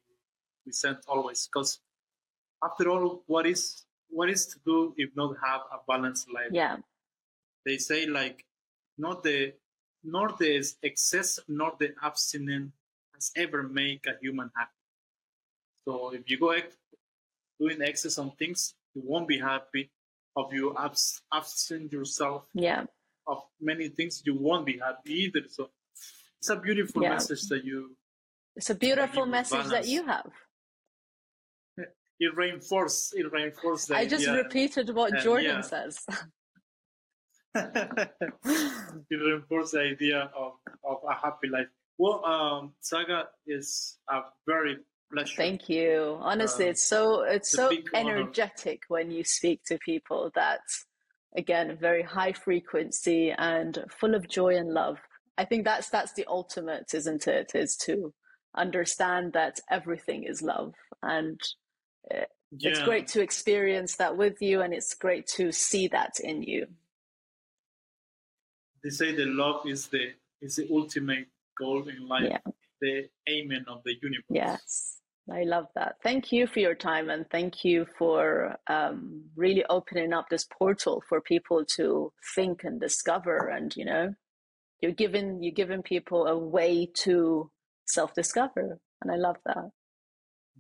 we 0.67 0.73
send 0.73 0.99
always. 1.09 1.49
Because 1.53 1.81
after 2.63 2.89
all, 2.89 3.23
what 3.27 3.47
is 3.47 3.85
what 4.09 4.31
is 4.31 4.47
to 4.47 4.57
do 4.65 4.95
if 4.97 5.11
not 5.17 5.35
have 5.45 5.63
a 5.73 5.79
balanced 5.89 6.29
life? 6.33 6.51
Yeah. 6.53 6.77
They 7.67 7.79
say 7.79 8.07
like 8.07 8.45
not 8.97 9.25
the 9.25 9.55
nor 10.05 10.29
the 10.39 10.65
excess 10.85 11.41
nor 11.49 11.73
the 11.81 11.93
abstinence 12.03 12.71
has 13.15 13.33
ever 13.35 13.65
make 13.65 14.07
a 14.07 14.15
human 14.21 14.51
happy. 14.57 14.71
So 15.85 16.11
if 16.15 16.31
you 16.31 16.39
go 16.39 16.51
ex- 16.51 16.77
doing 17.61 17.83
excess 17.83 18.19
on 18.19 18.31
things, 18.39 18.75
you 18.95 19.03
won't 19.05 19.27
be 19.27 19.39
happy. 19.39 19.91
If 20.37 20.53
you 20.53 20.77
abs- 20.79 21.23
absent 21.33 21.91
yourself 21.93 22.45
Yeah. 22.55 22.85
Of 23.29 23.43
many 23.61 23.89
things, 23.91 24.23
you 24.25 24.35
won't 24.35 24.65
be 24.67 24.79
happy 24.79 25.13
either. 25.25 25.43
So 25.49 25.71
it's 26.41 26.49
a 26.51 26.57
beautiful 26.57 27.03
Yeah. 27.03 27.11
message 27.11 27.43
that 27.51 27.63
you 27.65 27.97
It's 28.57 28.71
a 28.71 28.75
beautiful 28.75 29.25
you 29.27 29.31
message 29.31 29.67
that 29.67 29.87
you 29.87 30.07
have. 30.07 30.31
it 32.21 32.35
reinforce 32.35 33.13
it 33.15 33.31
reinforce 33.33 33.87
the 33.87 33.95
I 33.97 34.07
just 34.07 34.27
repeated 34.27 34.91
what 34.95 35.13
And 35.13 35.23
Jordan 35.23 35.45
yeah. 35.45 35.61
says. 35.61 36.05
it 37.55 39.21
reinforces 39.27 39.73
the 39.73 39.81
idea 39.81 40.31
of, 40.37 40.53
of 40.85 40.99
a 41.09 41.15
happy 41.15 41.49
life. 41.49 41.67
Well, 41.99 42.25
um, 42.25 42.75
Säga 42.83 43.25
is 43.47 43.99
a 44.09 44.21
very 44.47 44.79
pleasure. 45.13 45.37
Thank 45.37 45.69
you. 45.69 46.17
Honestly, 46.21 46.67
Um, 46.67 46.71
it's 46.71 46.85
so 46.85 47.23
it's 47.23 47.49
it's 47.49 47.51
so 47.53 47.69
big 47.71 47.89
honor. 47.95 48.17
energetic 48.19 48.81
when 48.89 49.11
you 49.11 49.25
speak 49.25 49.65
to 49.67 49.79
people 49.79 50.31
that 50.35 50.61
again 51.37 51.77
very 51.81 52.03
high 52.03 52.33
frequency 52.33 53.31
and 53.37 53.79
full 53.91 54.15
of 54.15 54.29
joy 54.29 54.57
and 54.57 54.71
love. 54.73 54.99
I 55.37 55.45
think 55.45 55.65
that's 55.65 55.89
that's 55.91 56.13
the 56.15 56.27
ultimate, 56.27 56.95
isn't 56.95 57.27
it? 57.27 57.53
Is 57.55 57.77
to 57.85 58.13
understand 58.57 59.35
that 59.35 59.61
everything 59.71 60.25
is 60.25 60.43
love 60.43 60.75
and 61.03 61.41
eh, 62.11 62.25
it's 62.61 62.79
Yeah. 62.81 62.85
great 62.85 63.07
to 63.09 63.21
experience 63.23 63.97
that 63.97 64.17
with 64.17 64.41
you 64.41 64.63
and 64.63 64.73
it's 64.73 64.95
great 64.95 65.27
to 65.37 65.53
see 65.53 65.87
that 65.89 66.19
in 66.21 66.43
you. 66.43 66.67
They 68.83 68.91
say 68.91 69.15
the 69.15 69.27
love 69.27 69.67
is 69.67 69.89
the 69.89 70.15
is 70.41 70.57
the 70.57 70.69
ultimate 70.73 71.27
goal 71.59 71.89
in 71.89 72.07
life, 72.09 72.25
Yeah. 72.31 72.39
the 72.81 73.09
amen 73.29 73.65
of 73.69 73.83
the 73.85 73.95
universe. 74.01 74.25
Yes, 74.31 74.99
I 75.31 75.45
love 75.45 75.67
that. 75.75 75.97
Thank 76.03 76.33
you 76.33 76.47
for 76.47 76.61
your 76.61 76.75
time 76.75 77.11
and 77.11 77.29
thank 77.31 77.65
you 77.65 77.87
for 77.99 78.57
um, 78.67 79.25
really 79.37 79.65
opening 79.69 80.13
up 80.13 80.29
this 80.29 80.45
portal 80.45 81.03
for 81.09 81.21
people 81.21 81.65
to 81.77 82.13
think 82.35 82.65
and 82.65 82.81
discover. 82.81 83.49
And 83.49 83.75
you 83.77 83.85
know, 83.85 84.15
you're 84.81 84.93
giving 84.93 85.43
you're 85.43 85.53
giving 85.53 85.83
people 85.83 86.27
a 86.27 86.39
way 86.39 86.91
to 87.05 87.51
self-discover, 87.87 88.79
and 89.03 89.11
I 89.11 89.17
love 89.17 89.37
that. 89.45 89.71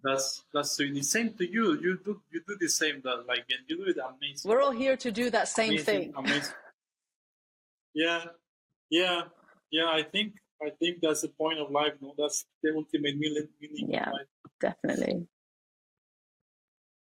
That's 0.03 0.45
that's 0.53 0.77
the 0.77 1.03
same 1.03 1.35
to 1.35 1.51
you. 1.51 1.79
You 1.81 1.99
do 2.05 2.21
you 2.31 2.43
do 2.47 2.57
the 2.61 2.69
same 2.69 3.01
that 3.05 3.27
like 3.27 3.47
and 3.51 3.61
you 3.69 3.79
do 3.79 3.91
it 3.91 3.97
amazing. 3.97 4.49
We're 4.51 4.63
all 4.63 4.73
here 4.73 4.97
to 4.97 5.11
do 5.11 5.31
that 5.31 5.49
same 5.49 5.71
amazing, 5.71 5.85
thing. 5.85 6.13
Amazing. 6.17 6.55
Yeah, 7.95 8.25
yeah, 8.91 9.23
yeah. 9.71 9.87
I 9.87 10.03
think 10.03 10.35
I 10.63 10.71
think 10.71 10.99
that's 11.01 11.23
the 11.23 11.29
point 11.29 11.59
of 11.61 11.71
life. 11.71 11.93
No, 12.01 12.15
that's 12.19 12.45
the 12.63 12.75
ultimate 12.75 13.17
meaning 13.17 13.49
Yeah. 13.89 14.09
of 14.09 14.13
life. 14.15 14.27
Definitely. 14.61 15.27